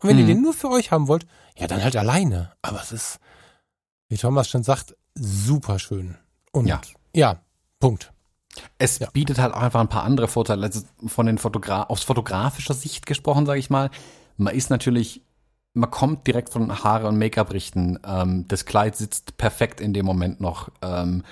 [0.02, 1.28] Und wenn ihr den nur für euch haben wollt,
[1.58, 2.54] ja, dann halt alleine.
[2.62, 3.20] Aber es ist,
[4.08, 6.18] wie Thomas schon sagt, super schön.
[6.52, 6.82] Und Ja.
[7.14, 7.42] ja,
[7.80, 8.12] Punkt.
[8.78, 9.10] Es Ja.
[9.12, 10.66] bietet halt auch einfach ein paar andere Vorteile.
[10.66, 13.90] Also von den Fotogra aus fotografischer Sicht gesprochen, sage ich mal.
[14.38, 15.22] Man ist natürlich,
[15.74, 18.00] man kommt direkt von Haare und Make-up richten.
[18.06, 20.70] Ähm, das Kleid sitzt perfekt in dem Moment noch.
[20.82, 21.24] Ähm,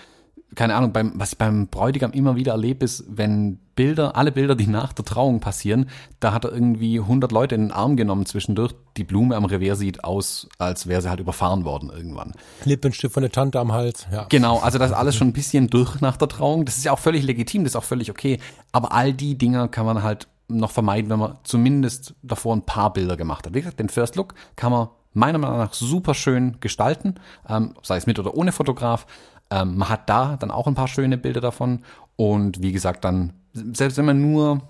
[0.55, 4.55] keine Ahnung, beim, was ich beim Bräutigam immer wieder erlebe, ist, wenn Bilder, alle Bilder,
[4.55, 5.89] die nach der Trauung passieren,
[6.19, 8.73] da hat er irgendwie 100 Leute in den Arm genommen zwischendurch.
[8.95, 12.33] Die Blume am Revers sieht aus, als wäre sie halt überfahren worden irgendwann.
[12.65, 14.07] Lippenstift von der Tante am Hals.
[14.11, 14.25] Ja.
[14.29, 16.65] Genau, also das ist alles schon ein bisschen durch nach der Trauung.
[16.65, 18.39] Das ist ja auch völlig legitim, das ist auch völlig okay.
[18.71, 22.93] Aber all die Dinger kann man halt noch vermeiden, wenn man zumindest davor ein paar
[22.93, 23.53] Bilder gemacht hat.
[23.53, 27.15] Wie gesagt, den First Look kann man meiner Meinung nach super schön gestalten,
[27.49, 29.05] ähm, sei es mit oder ohne Fotograf.
[29.49, 31.83] Ähm, man hat da dann auch ein paar schöne Bilder davon.
[32.15, 34.61] Und wie gesagt, dann, selbst wenn man nur,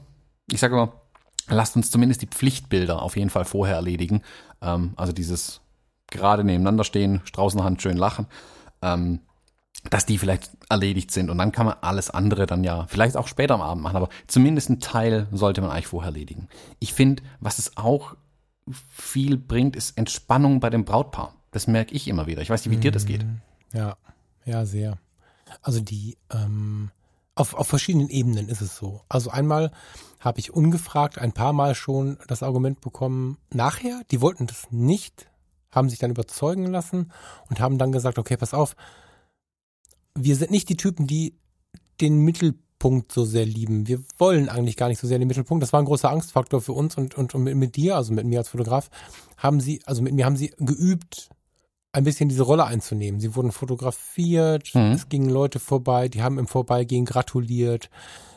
[0.52, 0.92] ich sage mal,
[1.48, 4.22] lasst uns zumindest die Pflichtbilder auf jeden Fall vorher erledigen.
[4.62, 5.62] Ähm, also dieses
[6.08, 8.28] gerade nebeneinander stehen, Straußenhand schön lachen.
[8.82, 9.22] Ähm,
[9.90, 13.28] dass die vielleicht erledigt sind und dann kann man alles andere dann ja vielleicht auch
[13.28, 16.50] später am Abend machen, aber zumindest ein Teil sollte man eigentlich vorher erledigen.
[16.80, 18.16] Ich finde, was es auch
[18.90, 21.36] viel bringt, ist Entspannung bei dem Brautpaar.
[21.52, 22.42] Das merke ich immer wieder.
[22.42, 23.26] Ich weiß nicht, wie dir das geht.
[23.72, 23.96] Ja,
[24.48, 24.98] ja, sehr.
[25.62, 26.90] Also die, ähm,
[27.36, 29.02] auf, auf verschiedenen Ebenen ist es so.
[29.10, 29.72] Also einmal
[30.20, 35.30] habe ich ungefragt ein paar Mal schon das Argument bekommen, nachher, die wollten das nicht,
[35.72, 37.12] haben sich dann überzeugen lassen
[37.50, 38.76] und haben dann gesagt, okay, pass auf,
[40.16, 41.36] wir sind nicht die Typen, die
[42.02, 43.86] den Mittelpunkt so sehr lieben.
[43.88, 45.62] Wir wollen eigentlich gar nicht so sehr den Mittelpunkt.
[45.62, 48.26] Das war ein großer Angstfaktor für uns und, und, und mit, mit dir, also mit
[48.26, 48.90] mir als Fotograf,
[49.36, 51.30] haben sie, also mit mir haben sie geübt,
[51.98, 53.20] ein bisschen diese Rolle einzunehmen.
[53.20, 54.92] Sie wurden fotografiert, Mhm.
[54.94, 57.90] es gingen Leute vorbei, die haben im Vorbeigehen gratuliert.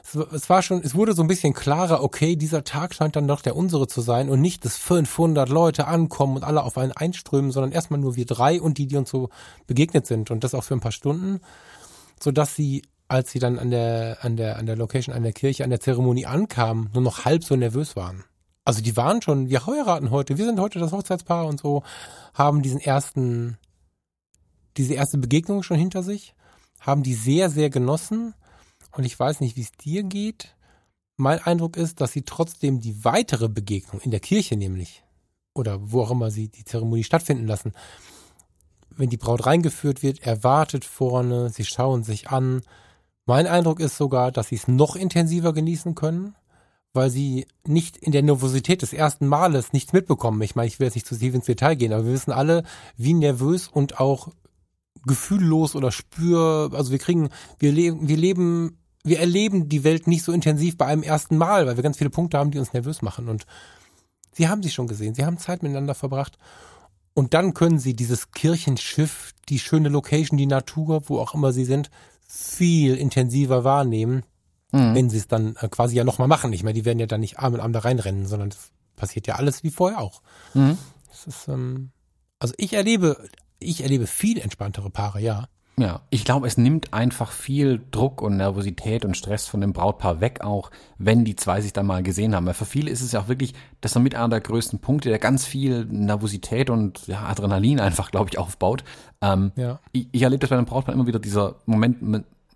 [0.03, 3.17] Es, war- es war schon, es wurde so ein bisschen klarer, okay, dieser Tag scheint
[3.17, 6.79] dann doch der unsere zu sein und nicht, dass 500 Leute ankommen und alle auf
[6.79, 9.29] einen einströmen, sondern erstmal nur wir drei und die, die uns so
[9.67, 11.41] begegnet sind und das auch für ein paar Stunden,
[12.23, 15.33] so dass sie, als sie dann an der, an der, an der Location, an der
[15.33, 18.25] Kirche, an der Zeremonie ankamen, nur noch halb so nervös waren.
[18.71, 21.83] Also die waren schon, wir heiraten heute, wir sind heute das Hochzeitspaar und so,
[22.35, 23.59] haben diesen ersten,
[24.77, 26.37] diese erste Begegnung schon hinter sich,
[26.79, 28.33] haben die sehr, sehr genossen.
[28.93, 30.55] Und ich weiß nicht, wie es dir geht.
[31.17, 35.03] mein Eindruck ist, dass sie trotzdem die weitere Begegnung in der Kirche nämlich
[35.53, 37.73] oder wo auch immer sie die Zeremonie stattfinden lassen,
[38.91, 42.63] wenn die Braut reingeführt wird, erwartet vorne, sie schauen sich an.
[43.27, 46.37] Mein Eindruck ist sogar, dass sie es noch intensiver genießen können,
[46.93, 50.43] weil sie nicht in der Nervosität des ersten Males nichts mitbekommen.
[50.43, 52.65] Ich meine, ich will jetzt nicht zu tief ins Detail gehen, aber wir wissen alle,
[52.97, 54.29] wie nervös und auch
[55.07, 60.25] gefühllos oder spür, also wir kriegen, wir leben, wir leben wir erleben die Welt nicht
[60.25, 63.03] so intensiv bei einem ersten Mal, weil wir ganz viele Punkte haben, die uns nervös
[63.03, 63.29] machen.
[63.29, 63.47] Und
[64.33, 66.39] sie haben sich schon gesehen, sie haben Zeit miteinander verbracht.
[67.15, 71.65] Und dann können sie dieses Kirchenschiff, die schöne Location, die Natur, wo auch immer sie
[71.65, 71.91] sind,
[72.29, 74.23] viel intensiver wahrnehmen,
[74.73, 74.95] mhm.
[74.95, 76.53] wenn sie es dann äh, quasi ja nochmal machen.
[76.53, 79.27] Ich meine, die werden ja dann nicht Arm in Arm da reinrennen, sondern das passiert
[79.27, 80.23] ja alles wie vorher auch.
[80.55, 80.79] Mhm.
[81.27, 81.91] Ist, ähm,
[82.39, 85.49] also ich erlebe, ich erlebe viel entspanntere Paare, ja.
[85.81, 90.21] Ja, ich glaube, es nimmt einfach viel Druck und Nervosität und Stress von dem Brautpaar
[90.21, 92.45] weg, auch wenn die zwei sich dann mal gesehen haben.
[92.45, 95.09] Weil für viele ist es ja auch wirklich, das ist mit einer der größten Punkte,
[95.09, 98.85] der ganz viel Nervosität und ja, Adrenalin einfach, glaube ich, aufbaut.
[99.23, 99.81] Ähm, ja.
[99.93, 102.03] ich, ich erlebe das bei einem Brautpaar immer wieder dieser Moment,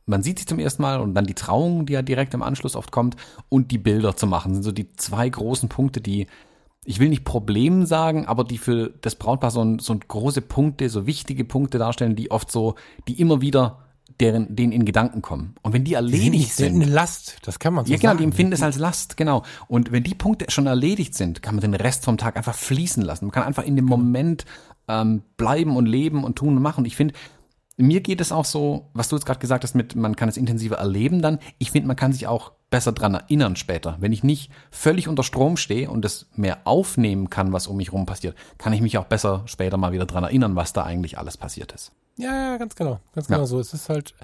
[0.06, 2.76] man, sieht sich zum ersten Mal und dann die Trauung, die ja direkt im Anschluss
[2.76, 3.16] oft kommt
[3.48, 6.26] und die Bilder zu machen, sind so die zwei großen Punkte, die
[6.86, 11.06] ich will nicht Problem sagen, aber die für das Brautpaar so, so große Punkte, so
[11.06, 12.74] wichtige Punkte darstellen, die oft so,
[13.08, 13.78] die immer wieder
[14.20, 15.54] deren, denen in Gedanken kommen.
[15.62, 16.82] Und wenn die erledigt die sind.
[16.82, 18.18] eine Last, das kann man so Ja, genau, sagen.
[18.18, 19.42] die empfinden es als Last, genau.
[19.66, 23.02] Und wenn die Punkte schon erledigt sind, kann man den Rest vom Tag einfach fließen
[23.02, 23.24] lassen.
[23.26, 23.96] Man kann einfach in dem genau.
[23.96, 24.44] Moment
[24.86, 26.84] ähm, bleiben und leben und tun und machen.
[26.84, 27.14] Ich finde,
[27.76, 30.36] mir geht es auch so, was du jetzt gerade gesagt hast, mit man kann es
[30.36, 31.38] intensiver erleben dann.
[31.58, 33.96] Ich finde, man kann sich auch besser dran erinnern später.
[34.00, 37.92] Wenn ich nicht völlig unter Strom stehe und es mehr aufnehmen kann, was um mich
[37.92, 41.18] rum passiert, kann ich mich auch besser später mal wieder dran erinnern, was da eigentlich
[41.18, 41.92] alles passiert ist.
[42.16, 43.00] Ja, ja, ganz genau.
[43.14, 43.46] Ganz genau ja.
[43.46, 43.58] so.
[43.58, 44.14] Es ist halt,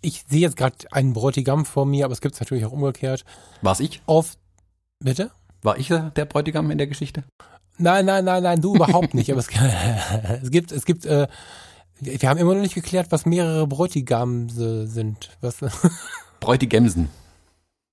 [0.00, 3.24] ich sehe jetzt gerade einen Bräutigam vor mir, aber es gibt es natürlich auch umgekehrt.
[3.62, 4.00] War's ich?
[4.06, 4.36] Auf,
[5.00, 5.30] bitte?
[5.62, 7.24] War ich der Bräutigam in der Geschichte?
[7.78, 9.30] Nein, nein, nein, nein, du überhaupt nicht.
[9.30, 9.48] aber es,
[10.42, 11.26] es gibt, es gibt, äh,
[12.00, 15.36] wir haben immer noch nicht geklärt, was mehrere Bräutigame sind.
[15.40, 15.58] Was?
[16.40, 17.10] Bräutigemsen.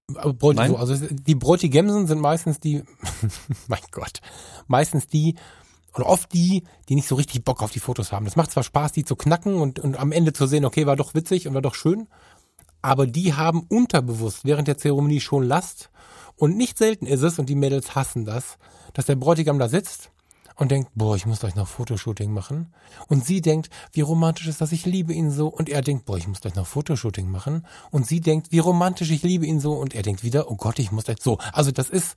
[0.07, 2.83] Bräutig so, also die Bräutigemsen sind meistens die,
[3.67, 4.21] mein Gott,
[4.67, 5.35] meistens die,
[5.93, 8.23] oder oft die, die nicht so richtig Bock auf die Fotos haben.
[8.23, 10.95] Das macht zwar Spaß, die zu knacken und, und am Ende zu sehen, okay, war
[10.95, 12.07] doch witzig und war doch schön,
[12.81, 15.89] aber die haben unterbewusst während der Zeremonie schon Last
[16.37, 18.57] und nicht selten ist es, und die Mädels hassen das,
[18.93, 20.11] dass der Bräutigam da sitzt
[20.57, 22.73] und denkt, boah, ich muss gleich noch Fotoshooting machen.
[23.07, 25.47] Und sie denkt, wie romantisch ist das, ich liebe ihn so.
[25.47, 27.65] Und er denkt, boah, ich muss gleich noch Fotoshooting machen.
[27.91, 29.73] Und sie denkt, wie romantisch, ich liebe ihn so.
[29.73, 31.37] Und er denkt wieder, oh Gott, ich muss gleich so.
[31.53, 32.15] Also das ist,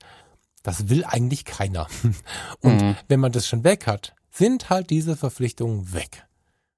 [0.63, 1.87] das will eigentlich keiner.
[2.61, 2.95] Und mhm.
[3.07, 6.25] wenn man das schon weg hat, sind halt diese Verpflichtungen weg.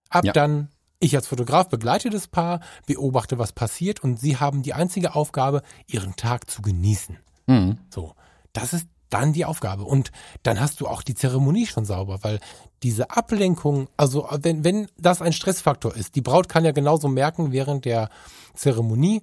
[0.09, 0.33] Ab ja.
[0.33, 5.15] dann ich als Fotograf begleite das Paar, beobachte, was passiert und sie haben die einzige
[5.15, 7.17] Aufgabe, ihren Tag zu genießen.
[7.47, 7.77] Mhm.
[7.89, 8.15] So.
[8.53, 9.83] Das ist dann die Aufgabe.
[9.83, 10.11] Und
[10.41, 12.39] dann hast du auch die Zeremonie schon sauber, weil
[12.81, 17.51] diese Ablenkung, also wenn, wenn das ein Stressfaktor ist, die Braut kann ja genauso merken
[17.51, 18.09] während der
[18.55, 19.21] Zeremonie,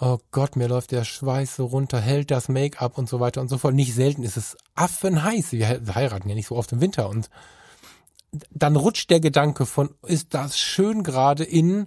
[0.00, 3.48] oh Gott, mir läuft der Schweiß so runter, hält das Make-up und so weiter und
[3.48, 3.74] so fort.
[3.74, 5.52] Nicht selten ist es affenheiß.
[5.52, 7.28] Wir heiraten ja nicht so oft im Winter und
[8.50, 11.86] dann rutscht der Gedanke von, ist das schön gerade in,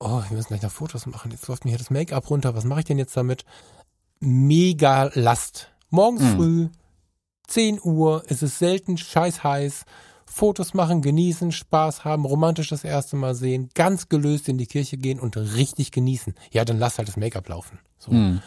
[0.00, 2.64] oh, wir müssen gleich noch Fotos machen, jetzt läuft mir hier das Make-up runter, was
[2.64, 3.44] mache ich denn jetzt damit?
[4.18, 6.36] Mega Last Morgens mhm.
[6.36, 6.68] früh,
[7.46, 9.84] 10 Uhr, es ist selten scheiß heiß.
[10.26, 14.96] Fotos machen, genießen, Spaß haben, romantisch das erste Mal sehen, ganz gelöst in die Kirche
[14.96, 16.34] gehen und richtig genießen.
[16.50, 17.78] Ja, dann lass halt das Make-up laufen.
[17.98, 18.10] So.
[18.10, 18.40] Mhm.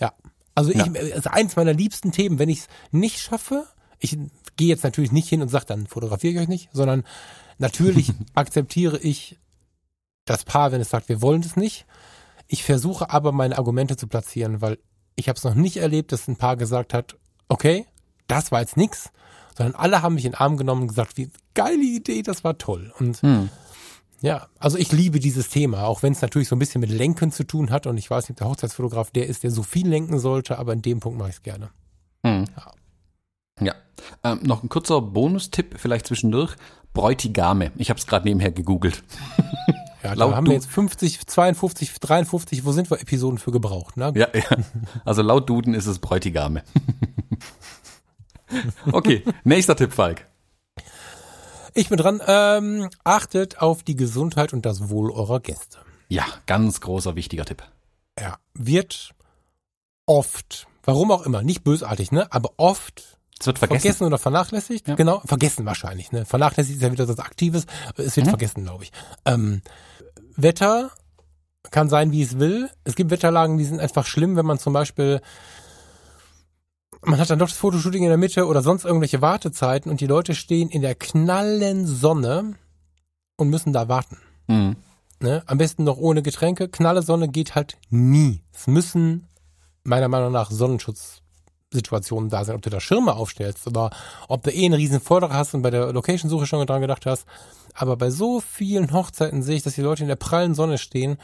[0.00, 0.12] Ja.
[0.56, 0.84] Also ja.
[0.84, 3.68] ich, ist eins meiner liebsten Themen, wenn ich es nicht schaffe,
[4.00, 4.18] ich
[4.56, 7.04] gehe jetzt natürlich nicht hin und sage, dann fotografiere ich euch nicht, sondern
[7.58, 9.38] natürlich akzeptiere ich
[10.24, 11.86] das Paar, wenn es sagt, wir wollen es nicht.
[12.48, 14.78] Ich versuche aber meine Argumente zu platzieren, weil
[15.16, 17.16] ich habe es noch nicht erlebt, dass ein Paar gesagt hat,
[17.48, 17.86] okay,
[18.28, 19.10] das war jetzt nix,
[19.56, 22.58] sondern alle haben mich in den Arm genommen und gesagt, wie geile Idee, das war
[22.58, 22.92] toll.
[22.98, 23.50] Und hm.
[24.20, 27.30] ja, also ich liebe dieses Thema, auch wenn es natürlich so ein bisschen mit Lenken
[27.30, 30.18] zu tun hat und ich weiß nicht, der Hochzeitsfotograf der ist, der so viel lenken
[30.18, 31.70] sollte, aber in dem Punkt mache ich es gerne.
[32.24, 32.44] Hm.
[32.56, 33.66] Ja.
[33.66, 33.74] ja.
[34.24, 36.56] Ähm, noch ein kurzer Bonustipp vielleicht zwischendurch.
[36.94, 37.72] Bräutigame.
[37.76, 39.02] Ich habe es gerade nebenher gegoogelt.
[40.02, 44.12] Ja, da haben wir jetzt 50, 52, 53, wo sind wir Episoden für gebraucht, ne?
[44.16, 44.56] Ja, ja.
[45.04, 46.64] Also laut Duden ist es Bräutigame.
[48.92, 50.26] okay, nächster Tipp, Falk.
[51.74, 52.20] Ich bin dran.
[52.26, 55.78] Ähm, achtet auf die Gesundheit und das Wohl eurer Gäste.
[56.08, 57.62] Ja, ganz großer, wichtiger Tipp.
[58.20, 59.14] Ja, wird
[60.04, 63.80] oft, warum auch immer, nicht bösartig, ne, aber oft es wird vergessen.
[63.80, 64.86] vergessen oder vernachlässigt.
[64.86, 64.94] Ja.
[64.94, 66.12] Genau, vergessen wahrscheinlich.
[66.12, 66.24] Ne?
[66.24, 67.66] Vernachlässigt ist ja wieder das Aktives.
[67.96, 68.30] Es wird mhm.
[68.30, 68.92] vergessen, glaube ich.
[69.24, 69.62] Ähm,
[70.36, 70.92] Wetter
[71.72, 72.70] kann sein, wie es will.
[72.84, 75.20] Es gibt Wetterlagen, die sind einfach schlimm, wenn man zum Beispiel
[77.04, 80.06] man hat dann doch das Fotoshooting in der Mitte oder sonst irgendwelche Wartezeiten und die
[80.06, 82.54] Leute stehen in der knallen Sonne
[83.36, 84.18] und müssen da warten.
[84.46, 84.76] Mhm.
[85.18, 85.42] Ne?
[85.46, 86.68] Am besten noch ohne Getränke.
[86.68, 88.44] Knalle Sonne geht halt nie.
[88.52, 89.26] Es müssen
[89.82, 90.52] meiner Meinung nach
[91.72, 92.56] Sonnenschutzsituationen da sein.
[92.56, 93.90] Ob du da Schirme aufstellst oder
[94.28, 97.26] ob du eh einen riesen Vortrag hast und bei der Location-Suche schon dran gedacht hast.
[97.74, 101.18] Aber bei so vielen Hochzeiten sehe ich, dass die Leute in der prallen Sonne stehen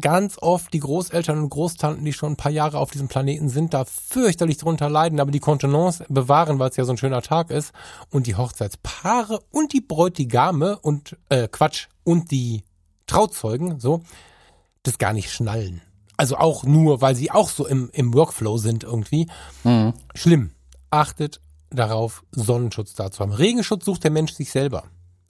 [0.00, 3.74] ganz oft die Großeltern und Großtanten, die schon ein paar Jahre auf diesem Planeten sind,
[3.74, 7.50] da fürchterlich drunter leiden, aber die Kontenance bewahren, weil es ja so ein schöner Tag
[7.50, 7.72] ist.
[8.08, 12.64] Und die Hochzeitspaare und die Bräutigame und, äh, Quatsch, und die
[13.06, 14.02] Trauzeugen, so,
[14.82, 15.82] das gar nicht schnallen.
[16.22, 19.26] Also auch nur, weil sie auch so im, im Workflow sind irgendwie.
[19.64, 19.92] Mhm.
[20.14, 20.52] Schlimm.
[20.88, 23.32] Achtet darauf, Sonnenschutz da zu haben.
[23.32, 24.84] Regenschutz sucht der Mensch sich selber.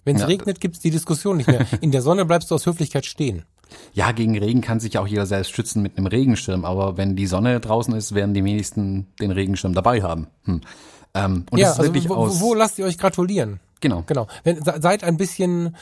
[0.04, 0.28] Wenn es ja.
[0.28, 1.66] regnet, gibt's die Diskussion nicht mehr.
[1.80, 3.46] In der Sonne bleibst du aus Höflichkeit stehen.
[3.94, 7.26] Ja, gegen Regen kann sich auch jeder selbst schützen mit einem Regenschirm, aber wenn die
[7.26, 10.26] Sonne draußen ist, werden die wenigsten den Regenschirm dabei haben.
[10.44, 10.60] Hm.
[11.14, 13.60] Ähm, und ja, das ist also wirklich wo, aus wo lasst ihr euch gratulieren?
[13.80, 14.04] Genau.
[14.06, 14.26] Genau.
[14.44, 15.74] Wenn, seid ein bisschen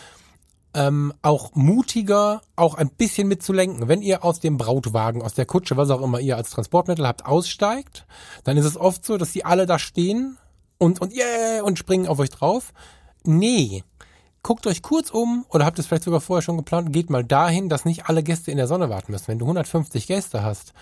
[0.75, 3.89] ähm, auch mutiger, auch ein bisschen mitzulenken.
[3.89, 7.27] Wenn ihr aus dem Brautwagen, aus der Kutsche, was auch immer ihr als Transportmittel habt,
[7.27, 8.07] aussteigt,
[8.45, 10.39] dann ist es oft so, dass die alle da stehen
[10.79, 12.73] und, und yeah, und springen auf euch drauf.
[13.25, 13.83] Nee,
[14.43, 17.69] guckt euch kurz um oder habt es vielleicht sogar vorher schon geplant, geht mal dahin,
[17.69, 19.29] dass nicht alle Gäste in der Sonne warten müssen.
[19.29, 20.73] Wenn du 150 Gäste hast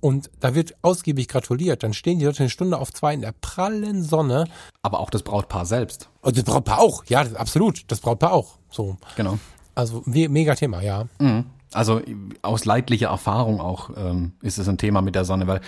[0.00, 3.34] und da wird ausgiebig gratuliert, dann stehen die Leute eine Stunde auf zwei in der
[3.40, 4.46] prallen Sonne.
[4.82, 6.08] Aber auch das Brautpaar selbst.
[6.22, 7.84] Und das Brautpaar auch, ja, absolut.
[7.88, 8.56] Das Brautpaar auch.
[8.70, 8.96] So.
[9.16, 9.38] Genau.
[9.74, 11.04] Also mega Thema, ja.
[11.18, 11.46] Mhm.
[11.72, 12.00] Also
[12.42, 15.60] aus leidlicher Erfahrung auch ähm, ist es ein Thema mit der Sonne, weil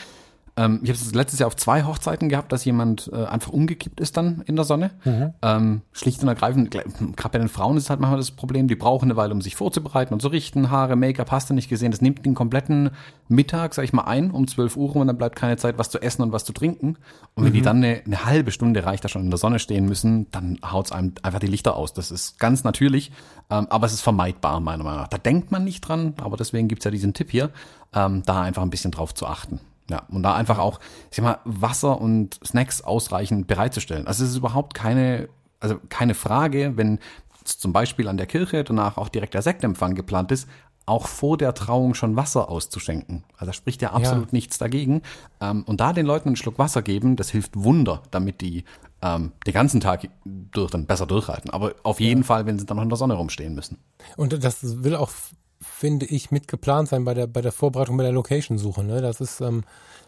[0.54, 4.00] ähm, ich habe es letztes Jahr auf zwei Hochzeiten gehabt, dass jemand äh, einfach umgekippt
[4.00, 4.90] ist dann in der Sonne.
[5.04, 5.32] Mhm.
[5.40, 9.06] Ähm, schlicht und ergreifend, gerade bei den Frauen ist halt manchmal das Problem, die brauchen
[9.06, 10.70] eine Weile, um sich vorzubereiten und zu richten.
[10.70, 11.90] Haare, Make-up, hast du nicht gesehen.
[11.90, 12.90] Das nimmt den kompletten
[13.28, 16.02] Mittag, sag ich mal, ein um 12 Uhr und dann bleibt keine Zeit, was zu
[16.02, 16.98] essen und was zu trinken.
[17.34, 17.56] Und wenn mhm.
[17.56, 20.58] die dann eine, eine, halbe Stunde reicht, da schon in der Sonne stehen müssen, dann
[20.62, 21.94] haut's einem einfach die Lichter aus.
[21.94, 23.10] Das ist ganz natürlich,
[23.48, 25.08] ähm, aber es ist vermeidbar, meiner Meinung nach.
[25.08, 27.48] Da denkt man nicht dran, aber deswegen gibt's ja diesen Tipp hier,
[27.94, 29.60] ähm, da einfach ein bisschen drauf zu achten.
[29.90, 30.80] Ja, und da einfach auch,
[31.10, 34.06] ich sag mal, Wasser und Snacks ausreichend bereitzustellen.
[34.06, 35.28] Also es ist überhaupt keine,
[35.60, 36.98] also keine Frage, wenn
[37.44, 40.48] zum Beispiel an der Kirche danach auch direkt der Sektempfang geplant ist,
[40.86, 43.24] auch vor der Trauung schon Wasser auszuschenken.
[43.34, 44.32] Also da spricht ja absolut ja.
[44.32, 45.02] nichts dagegen.
[45.40, 48.64] Ähm, und da den Leuten einen Schluck Wasser geben, das hilft Wunder, damit die
[49.00, 51.50] ähm, den ganzen Tag durch dann besser durchhalten.
[51.50, 52.26] Aber auf jeden ja.
[52.26, 53.78] Fall, wenn sie dann noch in der Sonne rumstehen müssen.
[54.16, 55.10] Und das will auch
[55.62, 58.84] finde ich, mit geplant sein bei der, bei der Vorbereitung, bei der Location-Suche.
[58.84, 59.00] Ne?
[59.00, 59.64] Das ist ähm,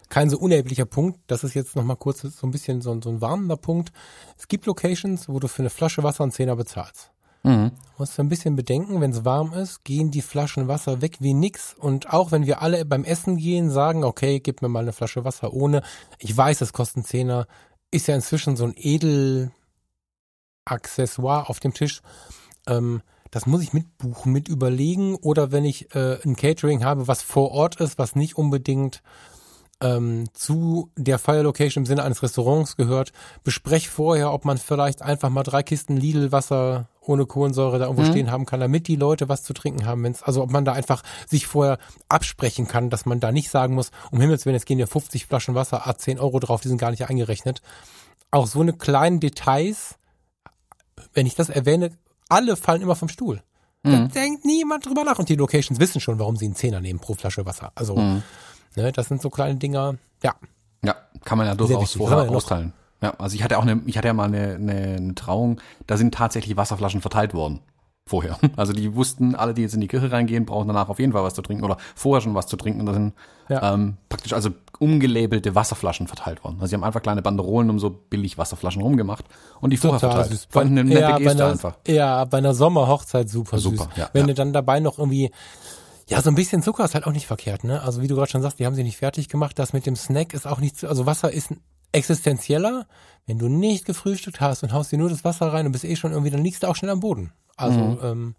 [0.09, 1.21] kein so unerheblicher Punkt.
[1.27, 3.93] Das ist jetzt nochmal kurz so ein bisschen so, so ein warnender Punkt.
[4.39, 7.11] Es gibt Locations, wo du für eine Flasche Wasser einen Zehner bezahlst.
[7.45, 7.71] Mhm.
[7.71, 11.35] Du musst ein bisschen bedenken, wenn es warm ist, gehen die Flaschen Wasser weg wie
[11.35, 11.75] nix.
[11.75, 15.25] Und auch wenn wir alle beim Essen gehen, sagen, okay, gib mir mal eine Flasche
[15.25, 15.83] Wasser ohne.
[16.19, 17.47] Ich weiß, es kostet einen Zehner.
[17.91, 19.53] Ist ja inzwischen so ein Edel
[20.65, 22.01] Accessoire auf dem Tisch.
[22.67, 23.03] Ähm,
[23.35, 25.17] das muss ich mitbuchen, mit überlegen.
[25.17, 29.03] Oder wenn ich äh, ein Catering habe, was vor Ort ist, was nicht unbedingt
[29.81, 33.13] ähm, zu der Fire Location im Sinne eines Restaurants gehört,
[33.43, 38.05] besprech vorher, ob man vielleicht einfach mal drei Kisten Lidl Wasser ohne Kohlensäure da irgendwo
[38.05, 38.11] mhm.
[38.13, 40.05] stehen haben kann, damit die Leute was zu trinken haben.
[40.05, 41.79] Wenn's, also ob man da einfach sich vorher
[42.09, 45.27] absprechen kann, dass man da nicht sagen muss, um Himmels Willen, jetzt gehen ja 50
[45.27, 47.63] Flaschen Wasser, a 10 Euro drauf, die sind gar nicht eingerechnet.
[48.31, 49.97] Auch so eine kleinen Details,
[51.15, 51.91] wenn ich das erwähne,
[52.29, 53.43] alle fallen immer vom Stuhl.
[53.83, 53.91] Mhm.
[53.91, 55.19] Da denkt niemand drüber nach.
[55.19, 57.73] Und die Locations wissen schon, warum sie einen Zehner nehmen pro Flasche Wasser.
[57.75, 58.23] Also, mhm.
[58.77, 60.35] ne, das sind so kleine Dinger, ja.
[60.85, 62.73] Ja, kann man ja durchaus vorher austeilen.
[63.03, 65.97] Ja, also ich hatte auch eine, ich hatte ja mal eine, eine, eine Trauung, da
[65.97, 67.61] sind tatsächlich Wasserflaschen verteilt worden
[68.07, 68.39] vorher.
[68.57, 71.23] Also die wussten, alle, die jetzt in die Kirche reingehen, brauchen danach auf jeden Fall
[71.23, 72.81] was zu trinken oder vorher schon was zu trinken.
[72.81, 73.15] Und da sind
[73.49, 73.75] ja.
[73.75, 76.57] ähm, praktisch also umgelabelte Wasserflaschen verteilt worden.
[76.57, 79.25] Also sie haben einfach kleine Banderolen um so billig Wasserflaschen rumgemacht
[79.61, 80.47] und die vorher Total verteilt.
[80.51, 81.77] Fand eine nette ja, Geste einer, einfach.
[81.87, 83.97] Ja, bei einer Sommerhochzeit super, super süß.
[83.97, 84.27] Ja, Wenn ja.
[84.29, 85.31] du dann dabei noch irgendwie
[86.07, 87.81] ja, so ein bisschen Zucker ist halt auch nicht verkehrt, ne?
[87.81, 89.59] Also wie du gerade schon sagst, die haben sie nicht fertig gemacht.
[89.59, 91.55] Das mit dem Snack ist auch nicht, also Wasser ist
[91.93, 92.87] existenzieller.
[93.27, 95.97] Wenn du nicht gefrühstückt hast und haust dir nur das Wasser rein und bist eh
[95.97, 97.33] schon irgendwie, dann liegst du auch schnell am Boden.
[97.57, 97.99] Also, mhm.
[98.03, 98.35] ähm,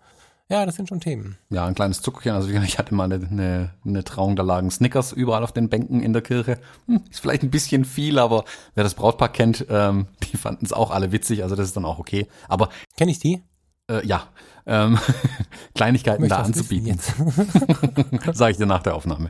[0.47, 1.37] ja, das sind schon Themen.
[1.49, 2.33] Ja, ein kleines Zuckerchen.
[2.33, 6.03] Also ich hatte mal eine, eine, eine Trauung, da lagen Snickers überall auf den Bänken
[6.03, 6.59] in der Kirche.
[6.85, 8.45] Hm, ist vielleicht ein bisschen viel, aber
[8.75, 11.85] wer das Brautpaar kennt, ähm, die fanden es auch alle witzig, also das ist dann
[11.85, 12.27] auch okay.
[12.47, 13.41] Aber kenne ich die?
[13.89, 14.27] Äh, ja,
[14.67, 14.99] ähm,
[15.75, 16.99] Kleinigkeiten da anzubieten.
[18.33, 19.29] Sage ich dir nach der Aufnahme.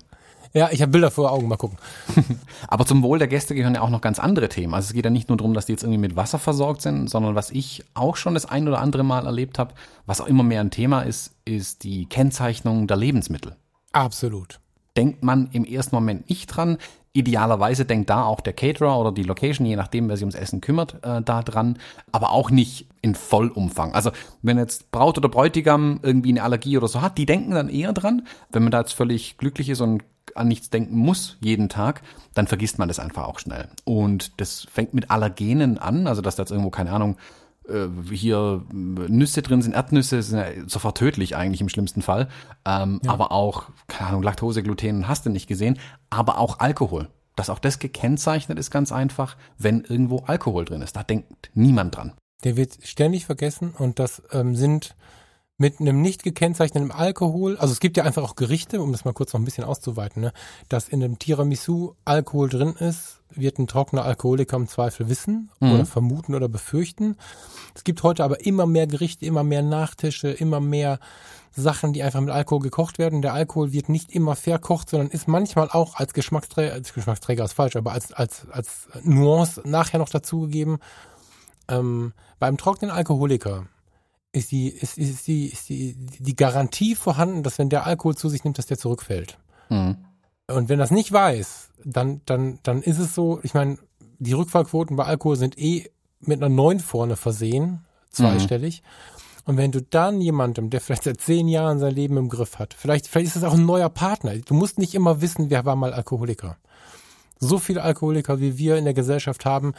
[0.55, 1.77] Ja, ich habe Bilder vor Augen, mal gucken.
[2.69, 4.73] Aber zum Wohl der Gäste gehören ja auch noch ganz andere Themen.
[4.73, 7.09] Also es geht ja nicht nur darum, dass die jetzt irgendwie mit Wasser versorgt sind,
[7.09, 9.73] sondern was ich auch schon das ein oder andere Mal erlebt habe,
[10.05, 13.57] was auch immer mehr ein Thema ist, ist die Kennzeichnung der Lebensmittel.
[13.91, 14.61] Absolut.
[14.95, 16.77] Denkt man im ersten Moment nicht dran.
[17.11, 20.61] Idealerweise denkt da auch der Caterer oder die Location, je nachdem, wer sich ums Essen
[20.61, 21.79] kümmert, äh, da dran,
[22.13, 23.93] aber auch nicht in Vollumfang.
[23.93, 27.67] Also wenn jetzt Braut oder Bräutigam irgendwie eine Allergie oder so hat, die denken dann
[27.67, 28.25] eher dran.
[28.51, 30.03] Wenn man da jetzt völlig glücklich ist und
[30.33, 32.01] an nichts denken muss jeden Tag,
[32.33, 33.67] dann vergisst man das einfach auch schnell.
[33.83, 37.17] Und das fängt mit Allergenen an, also dass da jetzt irgendwo, keine Ahnung,
[37.67, 42.27] äh, hier Nüsse drin sind, Erdnüsse sind ja sofort tödlich eigentlich im schlimmsten Fall.
[42.65, 43.11] Ähm, ja.
[43.11, 47.09] Aber auch, keine Ahnung, Laktose, Gluten hast du nicht gesehen, aber auch Alkohol.
[47.35, 50.95] Dass auch das gekennzeichnet ist ganz einfach, wenn irgendwo Alkohol drin ist.
[50.95, 52.13] Da denkt niemand dran.
[52.43, 54.95] Der wird ständig vergessen und das ähm, sind
[55.57, 59.13] mit einem nicht gekennzeichneten Alkohol, also es gibt ja einfach auch Gerichte, um das mal
[59.13, 60.33] kurz noch ein bisschen auszuweiten, ne,
[60.67, 65.71] dass in einem Tiramisu Alkohol drin ist, wird ein trockener Alkoholiker im Zweifel wissen mhm.
[65.71, 67.15] oder vermuten oder befürchten.
[67.73, 70.99] Es gibt heute aber immer mehr Gerichte, immer mehr Nachtische, immer mehr
[71.51, 73.21] Sachen, die einfach mit Alkohol gekocht werden.
[73.21, 77.53] Der Alkohol wird nicht immer verkocht, sondern ist manchmal auch als Geschmacksträger, als Geschmacksträger ist
[77.53, 80.79] falsch, aber als, als, als Nuance nachher noch dazugegeben.
[81.67, 83.67] Ähm, beim trockenen Alkoholiker
[84.35, 88.29] ist die, ist, ist die, ist die, die Garantie vorhanden, dass wenn der Alkohol zu
[88.29, 89.37] sich nimmt, dass der zurückfällt.
[89.69, 89.97] Mhm.
[90.47, 93.77] Und wenn das nicht weiß, dann, dann, dann ist es so, ich meine,
[94.19, 98.81] die Rückfallquoten bei Alkohol sind eh mit einer 9 vorne versehen, zweistellig.
[98.81, 99.25] Mhm.
[99.47, 102.73] Und wenn du dann jemandem, der vielleicht seit zehn Jahren sein Leben im Griff hat,
[102.73, 104.35] vielleicht, vielleicht ist es auch ein neuer Partner.
[104.37, 106.57] Du musst nicht immer wissen, wer war mal Alkoholiker.
[107.39, 109.73] So viele Alkoholiker, wie wir in der Gesellschaft haben,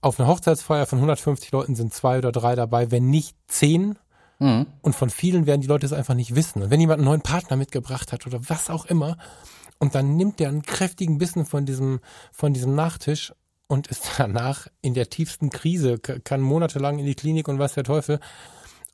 [0.00, 3.98] auf einer Hochzeitsfeier von 150 Leuten sind zwei oder drei dabei, wenn nicht zehn.
[4.38, 4.66] Mhm.
[4.82, 6.62] Und von vielen werden die Leute es einfach nicht wissen.
[6.62, 9.16] Und wenn jemand einen neuen Partner mitgebracht hat oder was auch immer,
[9.78, 12.00] und dann nimmt der einen kräftigen Bissen von diesem,
[12.32, 13.34] von diesem Nachtisch
[13.66, 17.84] und ist danach in der tiefsten Krise, kann monatelang in die Klinik und was der
[17.84, 18.20] Teufel.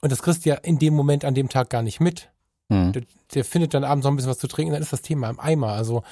[0.00, 2.30] Und das kriegst du ja in dem Moment an dem Tag gar nicht mit.
[2.68, 2.92] Mhm.
[2.92, 3.02] Der,
[3.34, 5.38] der findet dann abends noch ein bisschen was zu trinken, dann ist das Thema im
[5.38, 5.72] Eimer.
[5.72, 6.02] Also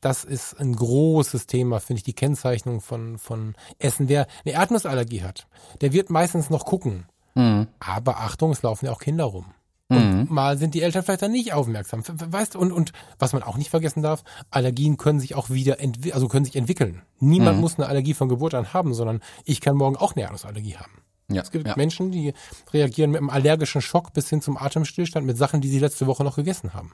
[0.00, 4.08] das ist ein großes Thema, finde ich, die Kennzeichnung von, von Essen.
[4.08, 5.46] Wer eine Erdnussallergie hat,
[5.80, 7.06] der wird meistens noch gucken.
[7.34, 7.68] Mhm.
[7.80, 9.46] Aber Achtung, es laufen ja auch Kinder rum.
[9.88, 10.34] Und mhm.
[10.34, 12.02] mal sind die Eltern vielleicht dann nicht aufmerksam.
[12.06, 15.78] Weißt du, und, und was man auch nicht vergessen darf, Allergien können sich auch wieder
[15.80, 17.02] entwickeln, also können sich entwickeln.
[17.20, 17.60] Niemand mhm.
[17.60, 21.02] muss eine Allergie von Geburt an haben, sondern ich kann morgen auch eine Erdnussallergie haben.
[21.28, 21.74] Ja, es gibt ja.
[21.76, 22.34] Menschen, die
[22.72, 26.24] reagieren mit einem allergischen Schock bis hin zum Atemstillstand mit Sachen, die sie letzte Woche
[26.24, 26.92] noch gegessen haben.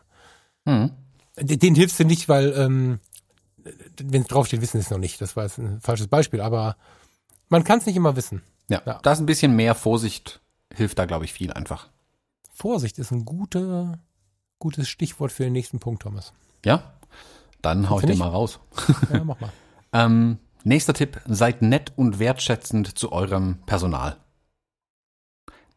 [0.65, 0.91] Mhm.
[1.37, 3.01] Den hilfst du nicht, weil, ähm,
[3.97, 5.21] wenn es draufsteht, wissen sie es noch nicht.
[5.21, 6.77] Das war jetzt ein falsches Beispiel, aber
[7.49, 8.43] man kann es nicht immer wissen.
[8.69, 10.41] Ja, ja, da ist ein bisschen mehr Vorsicht,
[10.75, 11.89] hilft da, glaube ich, viel einfach.
[12.53, 13.99] Vorsicht ist ein gute,
[14.59, 16.33] gutes Stichwort für den nächsten Punkt, Thomas.
[16.65, 16.93] Ja,
[17.61, 18.61] dann hau ich den mal raus.
[19.13, 19.53] Ja, mach mal.
[19.93, 24.17] ähm, nächster Tipp, seid nett und wertschätzend zu eurem Personal.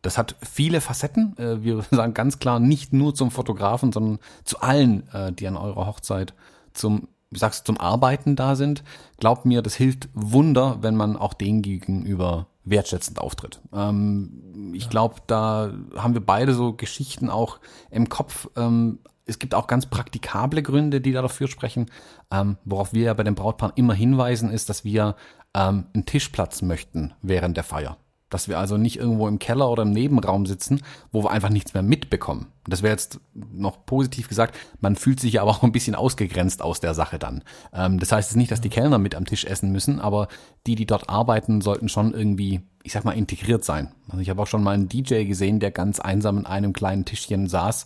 [0.06, 1.36] Das hat viele Facetten.
[1.38, 5.58] Äh, wir sagen ganz klar nicht nur zum Fotografen, sondern zu allen, äh, die an
[5.58, 6.34] eurer Hochzeit
[6.74, 8.84] zum, wie sagst du, zum Arbeiten da sind.
[9.18, 13.62] Glaubt mir, das hilft Wunder, wenn man auch denen gegenüber wertschätzend auftritt.
[13.74, 18.48] Ähm, ich glaube, da haben wir beide so Geschichten auch im Kopf.
[18.56, 21.88] Ähm, es gibt auch ganz praktikable Gründe, die da dafür sprechen.
[22.30, 25.16] Ähm, worauf wir ja bei dem Brautpaar immer hinweisen, ist, dass wir
[25.54, 27.96] einen Tischplatz möchten während der Feier.
[28.30, 31.74] Dass wir also nicht irgendwo im Keller oder im Nebenraum sitzen, wo wir einfach nichts
[31.74, 32.48] mehr mitbekommen.
[32.68, 36.62] Das wäre jetzt noch positiv gesagt, man fühlt sich ja aber auch ein bisschen ausgegrenzt
[36.62, 37.44] aus der Sache dann.
[37.72, 40.28] Ähm, das heißt es nicht, dass die Kellner mit am Tisch essen müssen, aber
[40.66, 43.92] die, die dort arbeiten, sollten schon irgendwie, ich sag mal, integriert sein.
[44.10, 47.06] Also ich habe auch schon mal einen DJ gesehen, der ganz einsam in einem kleinen
[47.06, 47.86] Tischchen saß.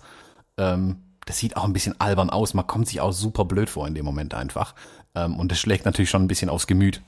[0.58, 2.54] Ähm, das sieht auch ein bisschen albern aus.
[2.54, 4.74] Man kommt sich auch super blöd vor in dem Moment einfach.
[5.14, 7.02] Ähm, und das schlägt natürlich schon ein bisschen aufs Gemüt.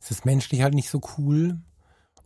[0.00, 1.58] Es ist menschlich halt nicht so cool,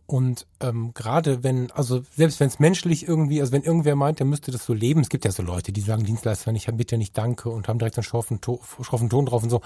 [0.07, 4.25] und ähm, gerade wenn, also selbst wenn es menschlich irgendwie, also wenn irgendwer meint, der
[4.25, 7.17] müsste das so leben, es gibt ja so Leute, die sagen, Dienstleister, ich bitte nicht
[7.17, 9.61] danke und haben direkt einen schroffen, to schroffen Ton drauf und so.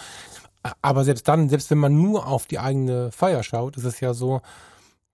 [0.81, 4.13] Aber selbst dann, selbst wenn man nur auf die eigene Feier schaut, ist es ja
[4.13, 4.41] so,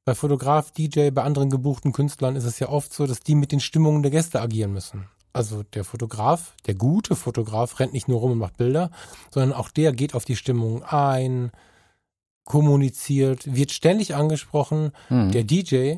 [0.05, 3.51] bei Fotograf, DJ, bei anderen gebuchten Künstlern ist es ja oft so, dass die mit
[3.51, 5.07] den Stimmungen der Gäste agieren müssen.
[5.33, 8.91] Also der Fotograf, der gute Fotograf rennt nicht nur rum und macht Bilder,
[9.31, 11.51] sondern auch der geht auf die Stimmung ein,
[12.45, 14.91] kommuniziert, wird ständig angesprochen.
[15.09, 15.31] Mhm.
[15.31, 15.95] Der DJ,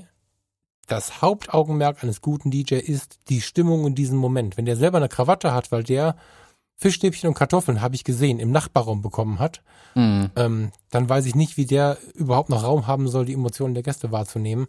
[0.88, 4.58] das Hauptaugenmerk eines guten DJ ist die Stimmung in diesem Moment.
[4.58, 6.16] Wenn der selber eine Krawatte hat, weil der
[6.78, 9.62] Fischstäbchen und Kartoffeln, habe ich gesehen, im Nachbarraum bekommen hat,
[9.96, 10.30] mhm.
[10.36, 13.84] ähm, dann weiß ich nicht, wie der überhaupt noch Raum haben soll, die Emotionen der
[13.84, 14.68] Gäste wahrzunehmen.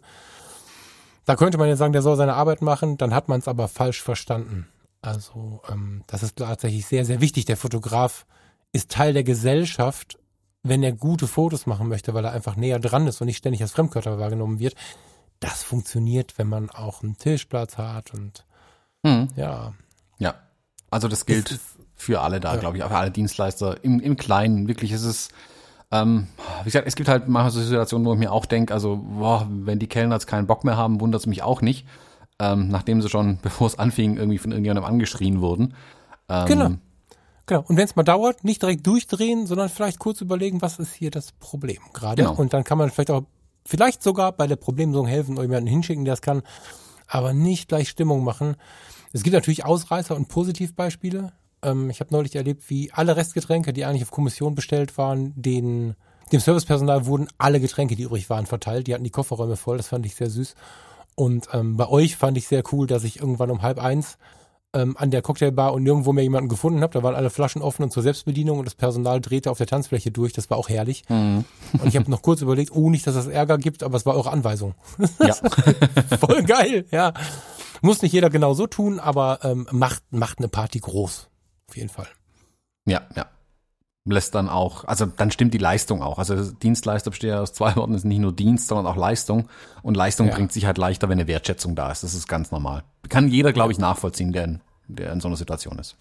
[1.25, 3.67] Da könnte man ja sagen, der soll seine Arbeit machen, dann hat man es aber
[3.67, 4.67] falsch verstanden.
[5.01, 7.45] Also ähm, das ist tatsächlich sehr, sehr wichtig.
[7.45, 8.25] Der Fotograf
[8.71, 10.17] ist Teil der Gesellschaft,
[10.63, 13.61] wenn er gute Fotos machen möchte, weil er einfach näher dran ist und nicht ständig
[13.61, 14.75] als Fremdkörper wahrgenommen wird.
[15.39, 18.45] Das funktioniert, wenn man auch einen Tischplatz hat und
[19.03, 19.29] Mhm.
[19.37, 19.73] ja.
[20.17, 20.35] Ja.
[20.91, 21.59] Also das gilt Es
[21.95, 22.59] für alle da, Ja.
[22.59, 23.81] glaube ich, für alle Dienstleister.
[23.83, 25.31] Im, im Kleinen, wirklich, es ist,
[25.91, 26.27] ähm,
[26.63, 29.47] wie gesagt, es gibt halt manchmal so Situationen, wo ich mir auch denke, also, boah,
[29.49, 31.87] wenn die Kellner jetzt keinen Bock mehr haben, wundert es mich auch nicht.
[32.41, 35.73] Ähm, nachdem sie schon, bevor es anfing, irgendwie von irgendjemandem angeschrien wurden.
[36.27, 36.69] Ähm, Genau.
[37.49, 37.65] Genau.
[37.67, 41.09] Und wenn es mal dauert, nicht direkt durchdrehen, sondern vielleicht kurz überlegen, was ist hier
[41.09, 42.21] das Problem gerade.
[42.21, 42.35] Genau.
[42.35, 43.23] Und dann kann man vielleicht auch,
[43.65, 46.43] vielleicht sogar bei der Problemlösung helfen oder jemanden hinschicken, der es kann,
[47.07, 48.55] aber nicht gleich Stimmung machen.
[49.13, 51.33] Es gibt natürlich Ausreißer und Positivbeispiele.
[51.63, 55.95] Ähm, ich habe neulich erlebt, wie alle Restgetränke, die eigentlich auf Kommission bestellt waren, den,
[56.31, 58.85] dem Servicepersonal wurden alle Getränke, die übrig waren, verteilt.
[58.85, 59.77] Die hatten die Kofferräume voll.
[59.77, 60.53] Das fand ich sehr süß.
[61.15, 64.19] Und ähm, bei euch fand ich sehr cool, dass ich irgendwann um halb eins
[64.73, 66.93] ähm, an der Cocktailbar und nirgendwo mehr jemanden gefunden habe.
[66.93, 70.11] Da waren alle Flaschen offen und zur Selbstbedienung und das Personal drehte auf der Tanzfläche
[70.11, 70.33] durch.
[70.33, 71.03] Das war auch herrlich.
[71.09, 71.45] Mhm.
[71.73, 74.15] Und ich habe noch kurz überlegt, oh, nicht, dass es Ärger gibt, aber es war
[74.15, 74.75] eure Anweisung.
[75.19, 75.33] Ja.
[76.19, 77.13] Voll geil, ja.
[77.81, 81.29] Muss nicht jeder genau so tun, aber ähm, macht, macht eine Party groß.
[81.69, 82.07] Auf jeden Fall.
[82.85, 83.27] Ja, ja.
[84.09, 86.17] Lässt dann auch, also dann stimmt die Leistung auch.
[86.19, 89.47] Also Dienstleister besteht ja aus zwei Worten, ist nicht nur Dienst, sondern auch Leistung.
[89.83, 90.33] Und Leistung Ja.
[90.35, 92.03] bringt sich halt leichter, wenn eine Wertschätzung da ist.
[92.03, 92.83] Das ist ganz normal.
[93.09, 95.95] Kann jeder, glaube ich, nachvollziehen, der in, der in so einer Situation ist.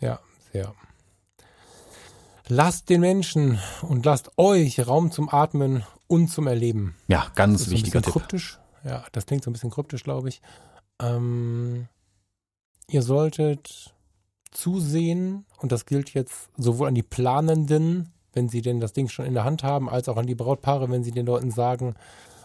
[0.00, 0.18] Ja,
[0.52, 0.74] sehr.
[2.48, 6.94] Lasst den Menschen und lasst euch Raum zum Atmen und zum Erleben.
[7.08, 8.22] Ja, ganz Das ist ein wichtiger bisschen Tipp.
[8.22, 8.58] kryptisch.
[8.84, 10.42] Ja, das klingt so ein bisschen kryptisch, glaube ich.
[11.00, 11.88] Ähm,
[12.88, 13.94] ihr solltet
[14.56, 19.24] zusehen, und das gilt jetzt sowohl an die Planenden, wenn sie denn das Ding schon
[19.26, 21.94] in der Hand haben, als auch an die Brautpaare, wenn sie den Leuten sagen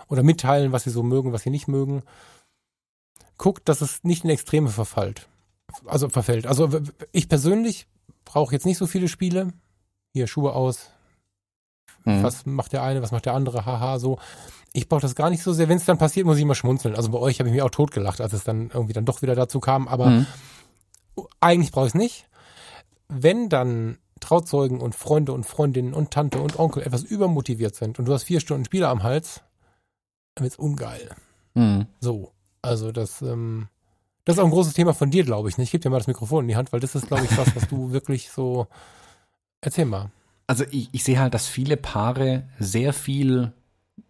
[0.07, 2.03] oder mitteilen, was sie so mögen, was sie nicht mögen.
[3.37, 5.27] Guckt, dass es nicht in Extreme verfällt.
[5.85, 6.45] Also verfällt.
[6.47, 6.69] Also
[7.11, 7.87] ich persönlich
[8.25, 9.53] brauche jetzt nicht so viele Spiele.
[10.13, 10.89] Hier Schuhe aus,
[12.03, 12.23] Mhm.
[12.23, 14.17] was macht der eine, was macht der andere, haha, so.
[14.73, 15.69] Ich brauche das gar nicht so sehr.
[15.69, 16.95] Wenn es dann passiert, muss ich immer schmunzeln.
[16.95, 19.35] Also bei euch habe ich mich auch totgelacht, als es dann irgendwie dann doch wieder
[19.35, 19.87] dazu kam.
[19.87, 20.25] Aber Mhm.
[21.39, 22.27] Eigentlich brauche ich es nicht.
[23.07, 28.05] Wenn dann Trauzeugen und Freunde und Freundinnen und Tante und Onkel etwas übermotiviert sind und
[28.05, 29.41] du hast vier Stunden Spieler am Hals,
[30.35, 31.09] dann wird's ungeil.
[31.55, 31.87] Mhm.
[31.99, 32.31] So.
[32.61, 33.67] Also das, ähm,
[34.23, 35.57] das ist auch ein großes Thema von dir, glaube ich.
[35.57, 35.63] ne?
[35.63, 37.55] Ich gebe dir mal das Mikrofon in die Hand, weil das ist, glaube ich, was,
[37.55, 38.67] was du wirklich so.
[39.61, 40.11] Erzähl mal.
[40.47, 43.53] Also ich, ich sehe halt, dass viele Paare sehr viel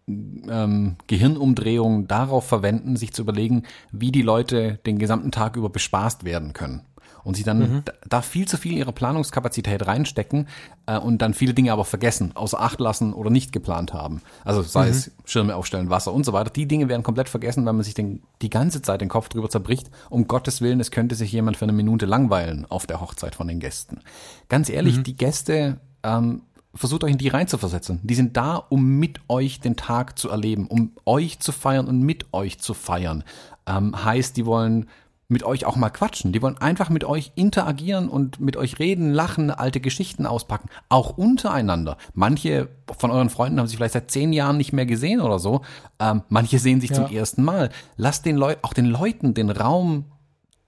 [0.08, 6.24] ähm, Gehirnumdrehung darauf verwenden, sich zu überlegen, wie die Leute den gesamten Tag über bespaßt
[6.24, 6.82] werden können.
[7.24, 7.82] Und sie dann Mhm.
[8.08, 10.48] da- viel zu viel ihre Planungskapazität reinstecken
[10.86, 14.22] äh, und dann viele Dinge aber vergessen, außer Acht lassen oder nicht geplant haben.
[14.44, 16.50] Also sei es Schirme aufstellen, Wasser und so weiter.
[16.50, 19.48] Die Dinge werden komplett vergessen, weil man sich den, die ganze Zeit den Kopf drüber
[19.48, 19.90] zerbricht.
[20.10, 23.46] Um Gottes Willen, es könnte sich jemand für eine Minute langweilen auf der Hochzeit von
[23.48, 24.00] den Gästen.
[24.48, 26.42] Ganz ehrlich, die Gäste ähm,
[26.74, 28.00] versucht euch in die reinzuversetzen.
[28.02, 32.00] Die sind da, um mit euch den Tag zu erleben, um euch zu feiern und
[32.00, 33.24] mit euch zu feiern.
[33.66, 34.88] Ähm, heißt, die wollen
[35.32, 36.32] mit euch auch mal quatschen.
[36.32, 40.68] Die wollen einfach mit euch interagieren und mit euch reden, lachen, alte Geschichten auspacken.
[40.88, 41.96] Auch untereinander.
[42.14, 42.68] Manche
[42.98, 45.62] von euren Freunden haben sich vielleicht seit zehn Jahren nicht mehr gesehen oder so.
[45.98, 46.96] Ähm, manche sehen sich Ja.
[46.96, 47.70] zum ersten Mal.
[47.96, 50.04] Lasst den Leuten, auch den Leuten den Raum,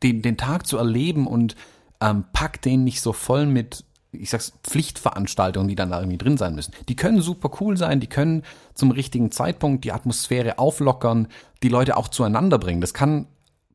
[0.03, 1.55] den, den Tag zu erleben und
[2.01, 6.37] ähm, packt den nicht so voll mit, ich sag's, Pflichtveranstaltungen, die dann da irgendwie drin
[6.37, 6.73] sein müssen.
[6.89, 8.43] Die können super cool sein, die können
[8.75, 11.29] zum richtigen Zeitpunkt die Atmosphäre auflockern,
[11.63, 12.81] die Leute auch zueinander bringen.
[12.81, 13.27] Das kann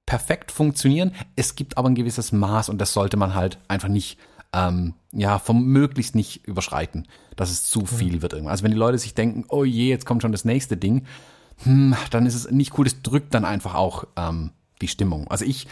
[0.10, 1.12] perfekt funktionieren.
[1.36, 4.18] Es gibt aber ein gewisses Maß und das sollte man halt einfach nicht,
[4.54, 8.54] ähm, ja, vom möglichst nicht überschreiten, dass es zu viel wird irgendwann.
[8.54, 11.06] Also wenn die Leute sich denken, oh je, jetzt kommt schon das nächste Ding,
[11.58, 12.86] hm, dann ist es nicht cool.
[12.86, 14.50] Das drückt dann einfach auch ähm,
[14.82, 15.28] die Stimmung.
[15.28, 15.68] Also ich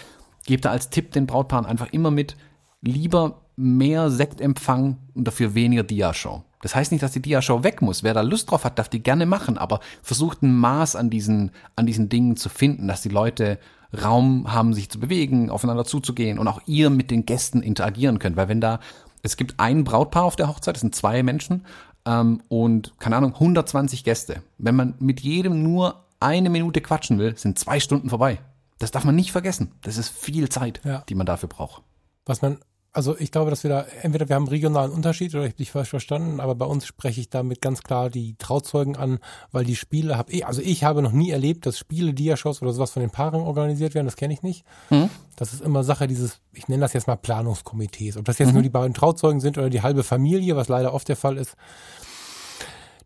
[0.46, 2.38] gebe da als Tipp den Brautpaaren einfach immer mit,
[2.82, 6.44] lieber mehr Sektempfang und dafür weniger Diashow.
[6.62, 8.04] Das heißt nicht, dass die Diashow weg muss.
[8.04, 11.50] Wer da Lust drauf hat, darf die gerne machen, aber versucht ein Maß an diesen,
[11.76, 13.58] an diesen Dingen zu finden, dass die Leute
[13.94, 18.36] Raum haben, sich zu bewegen, aufeinander zuzugehen und auch ihr mit den Gästen interagieren könnt.
[18.36, 18.80] Weil wenn da,
[19.24, 21.66] es gibt ein Brautpaar auf der Hochzeit, das sind zwei Menschen,
[22.06, 24.42] ähm, und, keine Ahnung, 120 Gäste.
[24.58, 28.40] Wenn man mit jedem nur eine Minute quatschen will, sind zwei Stunden vorbei.
[28.80, 29.72] Das darf man nicht vergessen.
[29.82, 31.04] Das ist viel Zeit, Ja.
[31.10, 31.82] die man dafür braucht.
[32.26, 32.58] Was man,
[32.94, 35.58] also ich glaube, dass wir da, entweder wir haben einen regionalen Unterschied oder ich habe
[35.58, 39.20] dich falsch verstanden, aber bei uns spreche ich damit ganz klar die Trauzeugen an,
[39.52, 42.74] weil die Spiele habe ich, also ich habe noch nie erlebt, dass Spiele, Diashows oder
[42.74, 44.66] sowas von den Paaren organisiert werden, das kenne ich nicht.
[44.90, 45.10] Mhm.
[45.36, 48.18] Das ist immer Sache dieses, ich nenne das jetzt mal Planungskomitees.
[48.18, 51.08] Ob das jetzt nur die beiden Trauzeugen sind oder die halbe Familie, was leider oft
[51.08, 51.56] der Fall ist.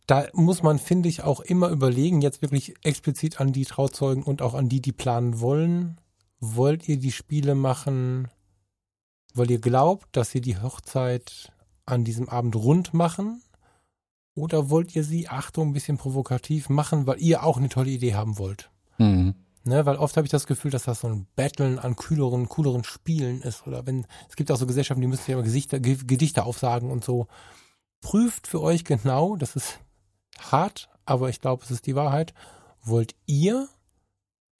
[0.08, 4.42] Da muss man, finde ich, auch immer überlegen, jetzt wirklich explizit an die Trauzeugen und
[4.42, 6.00] auch an die, die planen wollen.
[6.40, 8.30] Wollt ihr die Spiele machen
[9.34, 11.52] weil ihr glaubt, dass sie die Hochzeit
[11.86, 13.42] an diesem Abend rund machen?
[14.34, 18.16] Oder wollt ihr sie, Achtung, ein bisschen provokativ machen, weil ihr auch eine tolle Idee
[18.16, 18.70] haben wollt?
[18.98, 19.36] Mhm.
[19.64, 22.84] Ne, weil oft habe ich das Gefühl, dass das so ein Battlen an kühleren, cooleren
[22.84, 23.68] Spielen ist.
[23.68, 27.04] Oder wenn, es gibt auch so Gesellschaften, die müssen ja immer Gesichter, Gedichte aufsagen und
[27.04, 27.28] so.
[28.02, 29.80] Prüft für euch genau, das ist
[30.40, 32.34] hart, aber ich glaube, es ist die Wahrheit.
[32.82, 33.68] Wollt ihr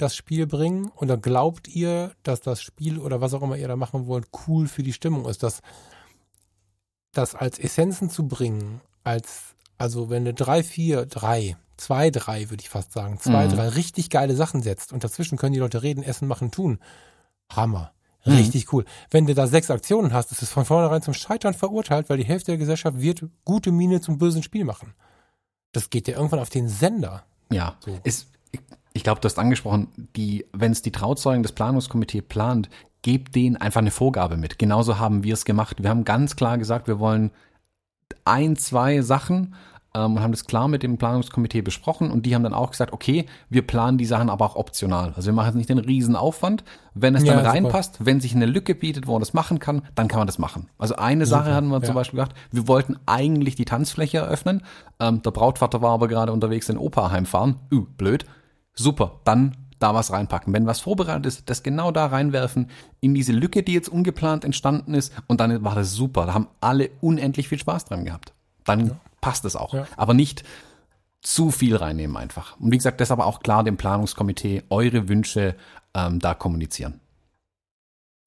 [0.02, 3.76] das Spiel bringen oder glaubt ihr, dass das Spiel oder was auch immer ihr da
[3.76, 5.44] machen wollt, cool für die Stimmung ist?
[5.44, 5.62] Das,
[7.12, 12.62] das als Essenzen zu bringen, als, also wenn eine drei, vier, drei, zwei, drei, würde
[12.62, 13.52] ich fast sagen, zwei, mhm.
[13.52, 16.80] drei richtig geile Sachen setzt und dazwischen können die Leute reden, essen, machen, tun.
[17.50, 17.92] Hammer.
[18.26, 18.34] Mhm.
[18.34, 18.70] Richtig mhm.
[18.72, 18.86] cool.
[19.10, 22.26] Wenn du da sechs Aktionen hast, ist es von vornherein zum Scheitern verurteilt, weil die
[22.26, 24.94] Hälfte der Gesellschaft wird gute Miene zum bösen Spiel machen.
[25.72, 27.24] Das geht ja irgendwann auf den Sender.
[27.52, 28.00] Ja, so.
[28.04, 28.28] ist,
[28.94, 32.70] ich glaube, du hast angesprochen, die, wenn es die Trauzeugen des Planungskomitees plant,
[33.02, 34.60] gebt denen einfach eine Vorgabe mit.
[34.60, 35.78] Genauso haben wir es gemacht.
[35.82, 37.32] Wir haben ganz klar gesagt, wir wollen
[38.26, 39.56] ein, zwei Sachen
[39.96, 42.94] ähm, und haben das klar mit dem Planungskomitee besprochen und die haben dann auch gesagt,
[42.94, 45.14] okay, wir planen die Sachen aber auch optional.
[45.16, 46.64] Also wir machen jetzt nicht den riesen Aufwand.
[46.94, 48.06] Wenn es dann ja, reinpasst, super.
[48.06, 50.68] wenn sich eine Lücke bietet, wo man das machen kann, dann kann man das machen.
[50.78, 51.84] Also eine super, Sache hatten wir ja.
[51.84, 54.62] zum Beispiel gedacht, wir wollten eigentlich die Tanzfläche eröffnen.
[55.00, 57.56] Ähm, der Brautvater war aber gerade unterwegs in Opa heimfahren.
[57.72, 58.26] Üh, blöd.
[58.82, 60.54] Super, dann da was reinpacken.
[60.54, 62.70] Wenn was vorbereitet ist, das genau da reinwerfen,
[63.00, 66.26] in diese Lücke, die jetzt ungeplant entstanden ist, und dann war das super.
[66.26, 68.34] Da haben alle unendlich viel Spaß dran gehabt.
[68.64, 69.74] Dann ja passt es auch.
[69.74, 69.88] Ja.
[69.96, 70.44] Aber nicht
[71.22, 72.60] zu viel reinnehmen einfach.
[72.60, 75.56] Und wie gesagt, das aber auch klar dem Planungskomitee eure Wünsche
[75.94, 77.00] ähm, da kommunizieren.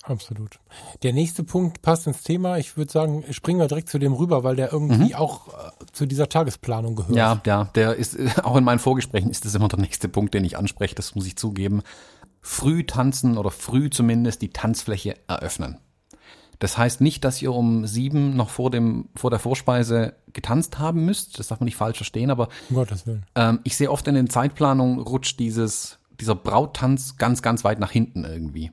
[0.06, 0.60] Absolut.
[1.02, 2.58] Der nächste Punkt passt ins Thema.
[2.58, 5.14] Ich würde sagen, springen wir direkt zu dem rüber, weil der irgendwie mhm.
[5.14, 7.16] auch äh, zu dieser Tagesplanung gehört.
[7.16, 10.44] Ja, ja, der ist, auch in meinen Vorgesprächen ist das immer der nächste Punkt, den
[10.44, 11.82] ich anspreche, das muss ich zugeben.
[12.42, 15.78] Früh tanzen oder früh zumindest die Tanzfläche eröffnen.
[16.58, 21.04] Das heißt nicht, dass ihr um sieben noch vor dem vor der Vorspeise getanzt haben
[21.04, 21.38] müsst.
[21.38, 22.86] Das darf man nicht falsch verstehen, aber um
[23.34, 27.90] ähm, ich sehe oft in den Zeitplanungen rutscht dieses dieser Brauttanz ganz ganz weit nach
[27.90, 28.70] hinten irgendwie.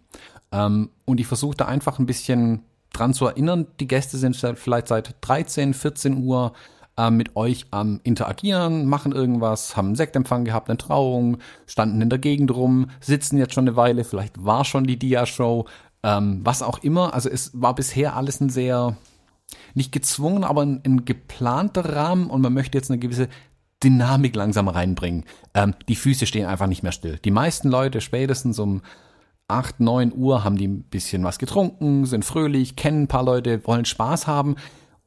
[0.52, 3.68] Ähm, und ich versuche da einfach ein bisschen dran zu erinnern.
[3.80, 6.54] Die Gäste sind vielleicht seit 13, 14 Uhr
[6.97, 12.10] äh, mit euch am Interagieren, machen irgendwas, haben einen Sektempfang gehabt, eine Trauung, standen in
[12.10, 15.66] der Gegend rum, sitzen jetzt schon eine Weile, vielleicht war schon die Dia-Show,
[16.04, 17.14] ähm, was auch immer.
[17.14, 18.97] Also es war bisher alles ein sehr,
[19.74, 23.30] nicht gezwungen, aber ein, ein geplanter Rahmen und man möchte jetzt eine gewisse
[23.84, 25.26] Dynamik langsam reinbringen.
[25.54, 27.20] Ähm, die Füße stehen einfach nicht mehr still.
[27.24, 28.82] Die meisten Leute spätestens um
[29.52, 33.66] 8, 9 Uhr haben die ein bisschen was getrunken, sind fröhlich, kennen ein paar Leute,
[33.66, 34.56] wollen Spaß haben.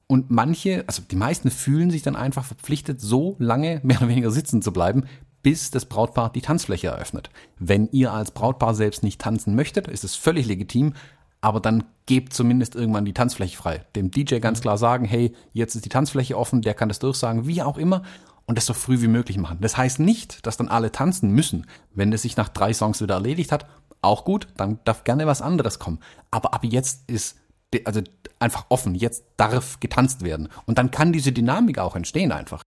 [0.06, 4.30] Und manche, also die meisten fühlen sich dann einfach verpflichtet, so lange mehr oder weniger
[4.30, 5.04] sitzen zu bleiben,
[5.42, 7.30] bis das Brautpaar die Tanzfläche eröffnet.
[7.58, 10.94] Wenn ihr als Brautpaar selbst nicht tanzen möchtet, ist es völlig legitim,
[11.40, 13.84] aber dann gebt zumindest irgendwann die Tanzfläche frei.
[13.96, 17.46] Dem DJ ganz klar sagen, hey, jetzt ist die Tanzfläche offen, der kann das durchsagen,
[17.46, 18.02] wie auch immer,
[18.46, 19.58] und das so früh wie möglich machen.
[19.60, 21.66] Das heißt nicht, dass dann alle tanzen müssen.
[21.94, 23.66] Wenn es sich nach drei Songs wieder erledigt hat,
[24.04, 26.00] auch gut, dann darf gerne was anderes kommen.
[26.30, 27.38] Aber ab jetzt ist
[27.84, 28.02] also
[28.38, 30.48] einfach offen, jetzt darf getanzt werden.
[30.66, 32.62] Und dann kann diese Dynamik auch entstehen einfach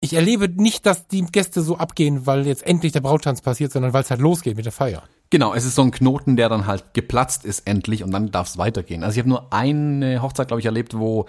[0.00, 3.92] ich erlebe nicht, dass die Gäste so abgehen, weil jetzt endlich der Brauttanz passiert, sondern
[3.92, 5.02] weil es halt losgeht mit der Feier.
[5.28, 8.48] Genau, es ist so ein Knoten, der dann halt geplatzt ist endlich und dann darf
[8.48, 9.04] es weitergehen.
[9.04, 11.26] Also ich habe nur eine Hochzeit, glaube ich, erlebt, wo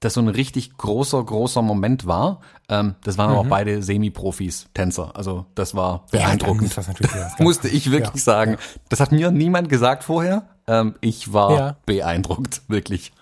[0.00, 2.40] das so ein richtig großer, großer Moment war.
[2.68, 3.36] Ähm, das waren mhm.
[3.36, 5.16] aber auch beide Semi-Profis, Tänzer.
[5.16, 6.74] Also das war beeindruckend.
[6.76, 6.82] Ja,
[7.12, 8.52] das Musste ich wirklich ja, sagen.
[8.52, 8.58] Ja.
[8.88, 10.48] Das hat mir niemand gesagt vorher.
[10.66, 13.12] Ähm, ich war beeindruckt, wirklich.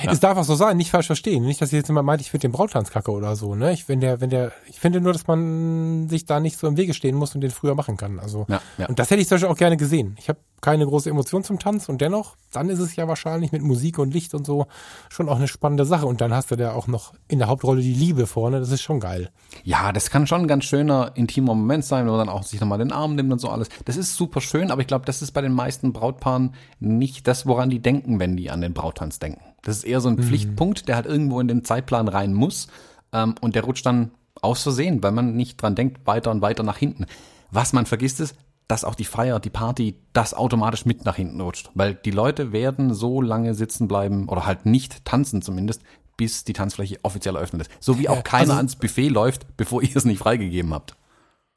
[0.00, 0.10] Ja.
[0.10, 1.44] Es darf auch so sein, nicht falsch verstehen.
[1.44, 3.74] Nicht, dass ich jetzt immer meint, ich finde den Brauttanz kacke oder so, ne?
[3.74, 6.78] Ich, wenn der, wenn der, ich finde nur, dass man sich da nicht so im
[6.78, 8.18] Wege stehen muss und den früher machen kann.
[8.18, 8.86] Also, ja, ja.
[8.88, 10.16] und das hätte ich zum Beispiel auch gerne gesehen.
[10.18, 13.60] Ich habe keine große Emotion zum Tanz und dennoch, dann ist es ja wahrscheinlich mit
[13.60, 14.66] Musik und Licht und so
[15.10, 16.06] schon auch eine spannende Sache.
[16.06, 18.60] Und dann hast du da auch noch in der Hauptrolle die Liebe vorne.
[18.60, 19.30] Das ist schon geil.
[19.62, 22.60] Ja, das kann schon ein ganz schöner, intimer Moment sein, wo man dann auch sich
[22.60, 23.68] nochmal den Arm nimmt und so alles.
[23.84, 27.44] Das ist super schön, aber ich glaube, das ist bei den meisten Brautpaaren nicht das,
[27.44, 29.51] woran die denken, wenn die an den Brauttanz denken.
[29.62, 30.24] Das ist eher so ein mhm.
[30.24, 32.68] Pflichtpunkt, der halt irgendwo in den Zeitplan rein muss.
[33.12, 36.62] Ähm, und der rutscht dann aus Versehen, weil man nicht dran denkt, weiter und weiter
[36.62, 37.06] nach hinten.
[37.50, 38.34] Was man vergisst ist,
[38.68, 41.70] dass auch die Feier, die Party, das automatisch mit nach hinten rutscht.
[41.74, 45.82] Weil die Leute werden so lange sitzen bleiben oder halt nicht tanzen zumindest,
[46.16, 47.70] bis die Tanzfläche offiziell eröffnet ist.
[47.80, 50.96] So wie auch keiner also, ans Buffet läuft, bevor ihr es nicht freigegeben habt.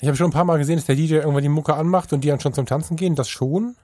[0.01, 2.24] Ich habe schon ein paar Mal gesehen, dass der DJ irgendwann die Mucke anmacht und
[2.24, 3.16] die dann schon zum Tanzen gehen.
[3.16, 3.76] Das schon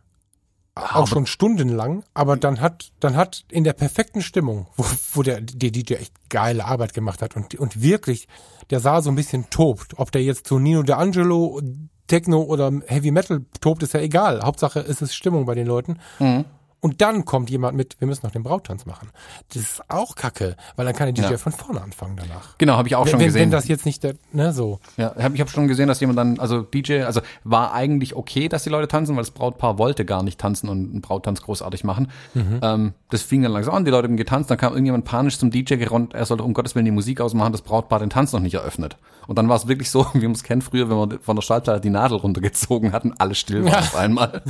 [0.75, 5.41] auch schon stundenlang, aber dann hat, dann hat in der perfekten Stimmung, wo, wo der,
[5.41, 8.27] der DJ echt geile Arbeit gemacht hat und, und wirklich,
[8.69, 9.99] der Saal so ein bisschen tobt.
[9.99, 11.61] Ob der jetzt zu Nino D'Angelo,
[12.07, 14.41] Techno oder Heavy Metal tobt, ist ja egal.
[14.43, 15.99] Hauptsache es ist Stimmung bei den Leuten.
[16.19, 16.45] Mhm.
[16.83, 19.09] Und dann kommt jemand mit, wir müssen noch den Brauttanz machen.
[19.53, 21.37] Das ist auch kacke, weil dann kann der DJ Ja.
[21.37, 22.57] von vorne anfangen danach.
[22.57, 23.41] Genau, habe ich auch wenn, schon wenn, gesehen.
[23.43, 24.79] wenn das jetzt nicht der, ne, so.
[24.97, 28.49] Ja, hab, ich habe schon gesehen, dass jemand dann, also DJ, also war eigentlich okay,
[28.49, 31.83] dass die Leute tanzen, weil das Brautpaar wollte gar nicht tanzen und einen Brauttanz großartig
[31.83, 32.09] machen.
[32.35, 35.51] Ähm, das fing dann langsam an, die Leute haben getanzt, dann kam irgendjemand panisch zum
[35.51, 38.39] DJ gerannt, er sollte um Gottes Willen die Musik ausmachen, das Brautpaar den Tanz noch
[38.39, 38.97] nicht eröffnet.
[39.27, 41.43] Und dann war es wirklich so, wie man es kennt früher, wenn man von der
[41.43, 43.79] Schallplatte die Nadel runtergezogen hat und alle still waren Ja.
[43.81, 44.41] auf einmal.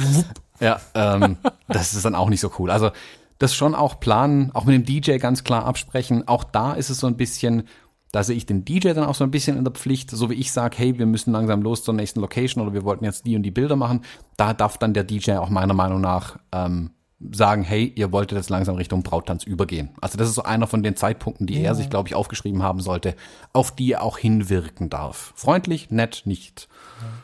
[0.61, 1.37] Ja, ähm,
[1.67, 2.71] das ist dann auch nicht so cool.
[2.71, 2.91] Also
[3.39, 6.27] das schon auch planen, auch mit dem DJ ganz klar absprechen.
[6.27, 7.63] Auch da ist es so ein bisschen,
[8.11, 10.35] da sehe ich den DJ dann auch so ein bisschen in der Pflicht, so wie
[10.35, 13.35] ich sage, hey, wir müssen langsam los zur nächsten Location oder wir wollten jetzt die
[13.35, 14.01] und die Bilder machen.
[14.37, 16.91] Da darf dann der DJ auch meiner Meinung nach ähm,
[17.31, 19.89] sagen, hey, ihr wolltet jetzt langsam Richtung Brauttanz übergehen.
[20.01, 22.79] Also das ist so einer von den Zeitpunkten, die er sich, glaube ich, aufgeschrieben haben
[22.79, 23.15] sollte,
[23.53, 25.33] auf die er auch hinwirken darf.
[25.35, 26.67] Freundlich, nett, nicht,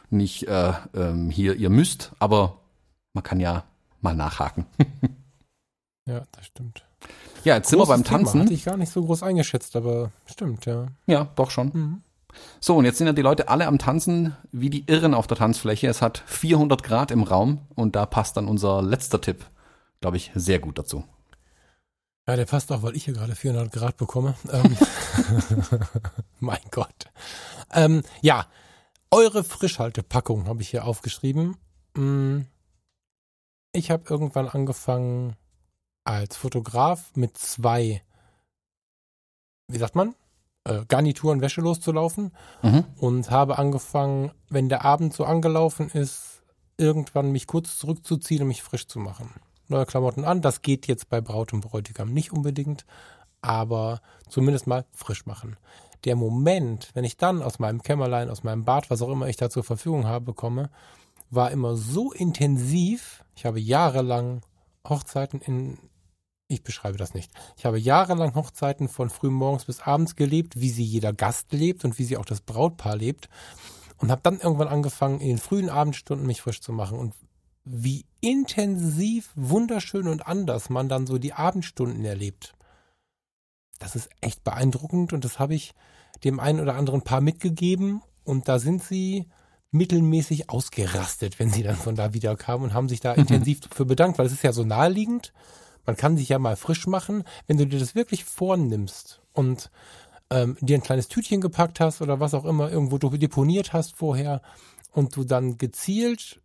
[0.10, 2.58] nicht äh, ähm, hier, ihr müsst, aber
[3.14, 3.64] man kann ja
[4.02, 4.66] mal nachhaken.
[6.08, 6.86] Ja, das stimmt.
[7.44, 8.24] Ja, jetzt sind wir beim Großes Thema.
[8.24, 8.42] Tanzen.
[8.42, 10.88] Hatte ich gar nicht so groß eingeschätzt, aber stimmt, ja.
[11.06, 12.02] Ja, doch schon.
[12.60, 15.38] So, und jetzt sind ja die Leute alle am Tanzen wie die Irren auf der
[15.38, 15.88] Tanzfläche.
[15.88, 19.46] Es hat 400 Grad im Raum und da passt dann unser letzter Tipp,
[20.00, 21.04] glaube ich, sehr gut dazu.
[22.28, 24.36] Ja, der passt auch, weil ich hier gerade 400 Grad bekomme.
[24.52, 24.78] Ähm,
[26.40, 27.10] mein Gott.
[27.74, 28.46] Ähm, ja,
[29.12, 31.58] eure Frischhaltepackung habe ich hier aufgeschrieben.
[31.96, 32.42] Mm,
[33.74, 35.36] Ich habe irgendwann angefangen
[36.04, 38.02] als Fotograf mit zwei,
[39.68, 40.16] wie sagt man,
[40.64, 42.86] äh, Garnituren Wäsche loszulaufen Mhm.
[42.98, 46.44] und habe angefangen, wenn der Abend so angelaufen ist,
[46.78, 49.34] irgendwann mich kurz zurückzuziehen und mich frisch zu machen.
[49.68, 52.86] Neue Klamotten an, das geht jetzt bei Braut und Bräutigam nicht unbedingt,
[53.42, 55.58] aber zumindest mal frisch machen.
[56.06, 59.36] Der Moment, wenn ich dann aus meinem Kämmerlein, aus meinem Bad, was auch immer ich
[59.36, 60.70] da zur Verfügung habe, komme,
[61.30, 63.24] war immer so intensiv.
[63.36, 64.42] Ich habe jahrelang
[64.88, 65.78] Hochzeiten in,
[66.48, 67.32] ich beschreibe das nicht.
[67.58, 72.00] Ich habe jahrelang Hochzeiten von frühmorgens bis abends gelebt, wie sie jeder Gast lebt und
[72.00, 73.30] wie sie auch das Brautpaar lebt.
[73.98, 77.00] Und habe dann irgendwann angefangen, in den frühen Abendstunden mich frisch zu machen.
[77.00, 77.14] Und
[77.66, 82.54] wie intensiv, wunderschön und anders man dann so die Abendstunden erlebt.
[83.80, 85.74] Das ist echt beeindruckend und das habe ich
[86.24, 88.02] dem einen oder anderen Paar mitgegeben.
[88.24, 89.28] Und da sind sie
[89.72, 93.86] mittelmäßig ausgerastet, wenn sie dann von da wieder kamen und haben sich da intensiv für
[93.86, 95.34] bedankt, weil es ist ja so naheliegend.
[95.86, 99.72] Man kann sich ja mal frisch machen, wenn du dir das wirklich vornimmst und
[100.30, 103.96] ähm, dir ein kleines Tütchen gepackt hast oder was auch immer irgendwo du deponiert hast
[103.96, 104.42] vorher
[104.92, 106.42] und du dann gezielt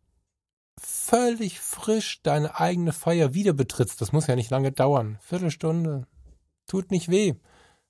[0.79, 4.01] völlig frisch deine eigene Feier wieder betrittst.
[4.01, 5.19] Das muss ja nicht lange dauern.
[5.21, 6.07] Viertelstunde.
[6.67, 7.35] Tut nicht weh.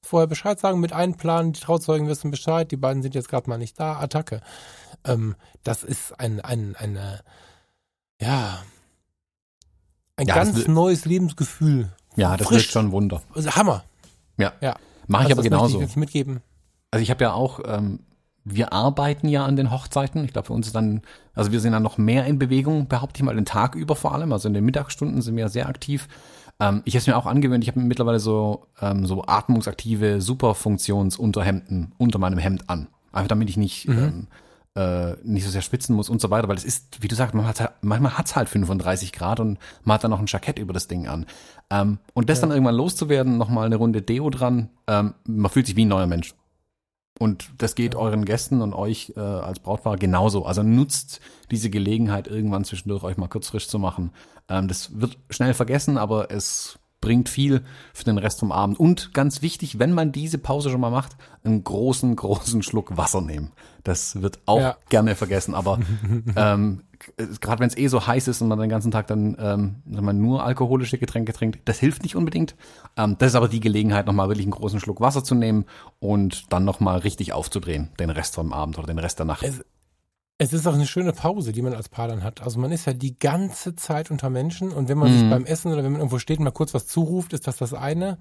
[0.04, 3.58] Vorher Bescheid sagen, mit einplanen, die Trauzeugen wissen Bescheid, die beiden sind jetzt gerade mal
[3.58, 4.40] nicht da, Attacke.
[5.04, 7.20] Ähm, das ist ein, ein, eine,
[8.20, 8.58] ja,
[10.16, 11.90] ein Ja, ganz neues Lebensgefühl.
[12.16, 12.62] Ja, das Frisch.
[12.64, 13.22] wirkt schon ein Wunder.
[13.34, 13.84] Also Hammer.
[14.38, 14.52] Ja.
[14.60, 14.76] Ja.
[15.06, 15.82] Mache ich Also aber genauso.
[15.82, 16.42] Ich mitgeben.
[16.90, 18.00] Also ich habe ja auch, ähm,
[18.44, 20.24] wir arbeiten ja an den Hochzeiten.
[20.24, 21.02] Ich glaube, für uns ist dann,
[21.34, 24.12] also wir sind dann noch mehr in Bewegung, behaupte ich mal, den Tag über vor
[24.14, 24.32] allem.
[24.32, 26.08] Also in den Mittagsstunden sind wir sehr aktiv.
[26.60, 31.92] Ähm, ich habe es mir auch angewöhnt, ich habe mittlerweile so, ähm, so atmungsaktive Superfunktionsunterhemden
[31.98, 32.88] unter meinem Hemd an.
[33.12, 34.28] Einfach damit ich nicht, ähm,
[34.74, 37.34] äh, nicht so sehr schwitzen muss und so weiter, weil es ist, wie du sagst,
[37.34, 40.58] man hat's halt, manchmal hat's halt 35 Grad und man hat dann noch ein Jackett
[40.58, 41.26] über das Ding an.
[41.70, 45.76] Ähm, und das dann irgendwann loszuwerden, nochmal eine Runde Deo dran, ähm, man fühlt sich
[45.76, 46.34] wie ein neuer Mensch.
[47.22, 50.44] Und das geht euren Gästen und euch äh, als Brautpaar genauso.
[50.44, 51.20] Also nutzt
[51.52, 54.10] diese Gelegenheit, irgendwann zwischendurch euch mal kurz frisch zu machen.
[54.48, 57.62] Ähm, das wird schnell vergessen, aber es bringt viel
[57.94, 58.78] für den Rest vom Abend.
[58.80, 63.20] Und ganz wichtig, wenn man diese Pause schon mal macht, einen großen, großen Schluck Wasser
[63.20, 63.52] nehmen.
[63.84, 64.76] Das wird auch Ja.
[64.88, 65.78] gerne vergessen, aber
[66.36, 66.82] ähm,
[67.40, 70.04] gerade wenn es eh so heiß ist und man den ganzen Tag dann ähm, wenn
[70.04, 72.54] man nur alkoholische Getränke trinkt, das hilft nicht unbedingt.
[72.96, 75.64] Ähm, das ist aber die Gelegenheit, nochmal wirklich einen großen Schluck Wasser zu nehmen
[76.00, 79.42] und dann nochmal richtig aufzudrehen, den Rest vom Abend oder den Rest der Nacht.
[79.42, 79.64] Es-
[80.38, 82.42] Es ist auch eine schöne Pause, die man als Paar dann hat.
[82.42, 85.72] Also man ist ja die ganze Zeit unter Menschen und wenn man sich beim Essen
[85.72, 88.18] oder wenn man irgendwo steht und mal kurz was zuruft, ist das das eine.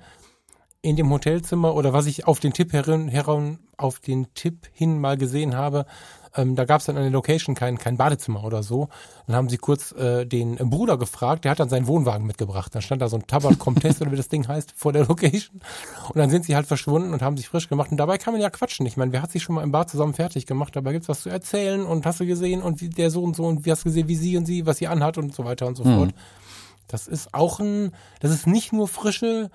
[0.84, 4.99] In dem Hotelzimmer oder was ich auf den Tipp heran, heran auf den Tipp hin
[4.99, 5.86] mal gesehen habe,
[6.36, 8.90] ähm, da gab es dann an der Location kein, kein Badezimmer oder so.
[9.28, 12.74] Dann haben sie kurz äh, den Bruder gefragt, der hat dann seinen Wohnwagen mitgebracht.
[12.74, 15.62] Dann stand da so ein Tabak Comtesse oder wie das Ding heißt vor der Location.
[16.10, 17.91] Und dann sind sie halt verschwunden und haben sich frisch gemacht.
[17.91, 18.86] Und dabei kann man ja quatschen.
[18.86, 20.76] Ich meine, wer hat sich schon mal im Bad zusammen fertig gemacht?
[20.76, 23.45] Dabei gibt's was zu erzählen und hast du gesehen und wie der so und so
[23.45, 25.68] und wie hast du gesehen, wie sie und sie, was sie anhat und so weiter
[25.68, 26.14] und so fort.
[26.88, 29.49] Das ist auch ein, das ist nicht nur frische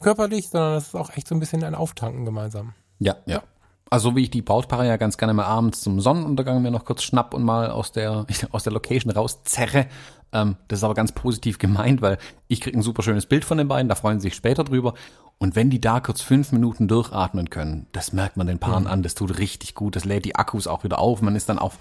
[0.00, 2.74] körperlich, sondern das ist auch echt so ein bisschen ein Auftanken gemeinsam.
[2.98, 3.42] Ja, ja.
[3.88, 6.84] Also so wie ich die Brautpaare ja ganz gerne mal abends zum Sonnenuntergang mir noch
[6.84, 9.86] kurz schnapp und mal aus der, aus der Location rauszerre.
[10.32, 12.18] Ähm, das ist aber ganz positiv gemeint, weil
[12.48, 14.94] ich kriege ein super schönes Bild von den beiden, da freuen sie sich später drüber.
[15.38, 18.90] Und wenn die da kurz fünf Minuten durchatmen können, das merkt man den Paaren mhm.
[18.90, 21.22] an, das tut richtig gut, das lädt die Akkus auch wieder auf.
[21.22, 21.78] Man ist dann auf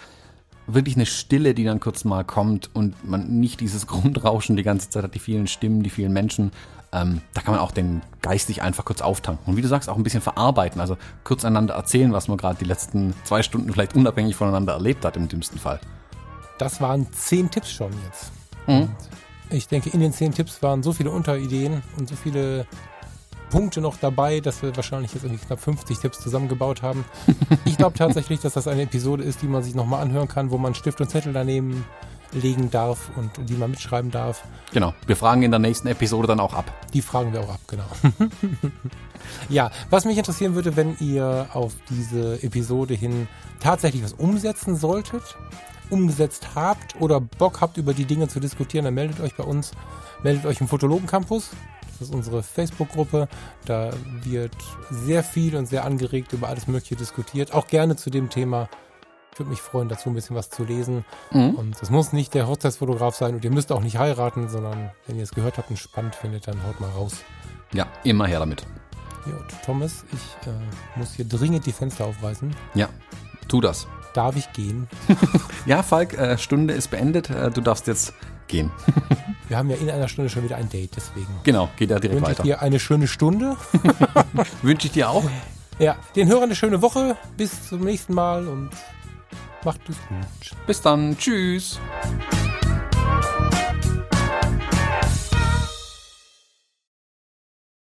[0.68, 4.90] wirklich eine Stille, die dann kurz mal kommt und man nicht dieses Grundrauschen die ganze
[4.90, 6.52] Zeit hat, die vielen Stimmen, die vielen Menschen.
[6.92, 9.44] Ähm, da kann man auch den geistig einfach kurz auftanken.
[9.46, 10.80] Und wie du sagst, auch ein bisschen verarbeiten.
[10.80, 15.04] Also kurz einander erzählen, was man gerade die letzten zwei Stunden vielleicht unabhängig voneinander erlebt
[15.06, 15.80] hat, im dümmsten Fall.
[16.58, 18.32] Das waren zehn Tipps schon jetzt.
[18.68, 18.90] Mhm.
[19.50, 22.66] Ich denke, in den zehn Tipps waren so viele Unterideen und so viele
[23.50, 27.06] Punkte noch dabei, dass wir wahrscheinlich jetzt irgendwie knapp 50 Tipps zusammengebaut haben.
[27.66, 30.58] Ich glaube tatsächlich, dass das eine Episode ist, die man sich nochmal anhören kann, wo
[30.58, 31.86] man Stift und Zettel daneben
[32.36, 34.44] legen darf und die man mitschreiben darf.
[34.74, 34.94] Genau.
[35.08, 36.72] Wir fragen in der nächsten Episode dann auch ab.
[36.94, 37.86] Die fragen wir auch ab, genau.
[39.50, 43.28] ja, was mich interessieren würde, wenn ihr auf diese Episode hin
[43.60, 45.38] tatsächlich was umsetzen solltet,
[45.90, 49.72] umgesetzt habt oder Bock habt, über die Dinge zu diskutieren, dann meldet euch bei uns,
[50.24, 51.52] meldet euch im Fotologen Campus.
[52.00, 53.30] Das ist unsere Facebook-Gruppe.
[53.64, 53.92] Da
[54.24, 54.56] wird
[54.90, 57.54] sehr viel und sehr angeregt über alles Mögliche diskutiert.
[57.54, 58.68] Auch gerne zu dem Thema.
[59.36, 61.04] Ich würde mich freuen, dazu ein bisschen was zu lesen.
[61.32, 61.56] Mhm.
[61.56, 65.18] Und es muss nicht der Hochzeitsfotograf sein und ihr müsst auch nicht heiraten, sondern wenn
[65.18, 67.16] ihr es gehört habt und spannend findet, dann haut mal raus.
[67.74, 68.66] Ja, immer her damit.
[69.26, 69.34] Ja,
[69.66, 70.54] Thomas, ich äh,
[70.98, 72.56] muss hier dringend die Fenster aufreißen.
[72.76, 72.88] Ja,
[73.50, 73.88] tu das.
[74.14, 74.88] Darf ich gehen?
[75.66, 77.30] ja, Falk, äh, Stunde ist beendet.
[77.30, 78.14] Äh, du darfst jetzt
[78.48, 78.72] gehen.
[79.50, 81.42] Wir haben ja in einer Stunde schon wieder ein Date, deswegen.
[81.44, 82.44] Genau, geht ja direkt Wünsche weiter.
[82.46, 83.58] Ich dir eine schöne Stunde.
[84.62, 85.26] Wünsche ich dir auch.
[85.78, 87.18] Ja, den Hörern eine schöne Woche.
[87.36, 88.70] Bis zum nächsten Mal und
[89.66, 90.58] macht es gut.
[90.68, 91.18] Bis dann.
[91.18, 91.80] Tschüss.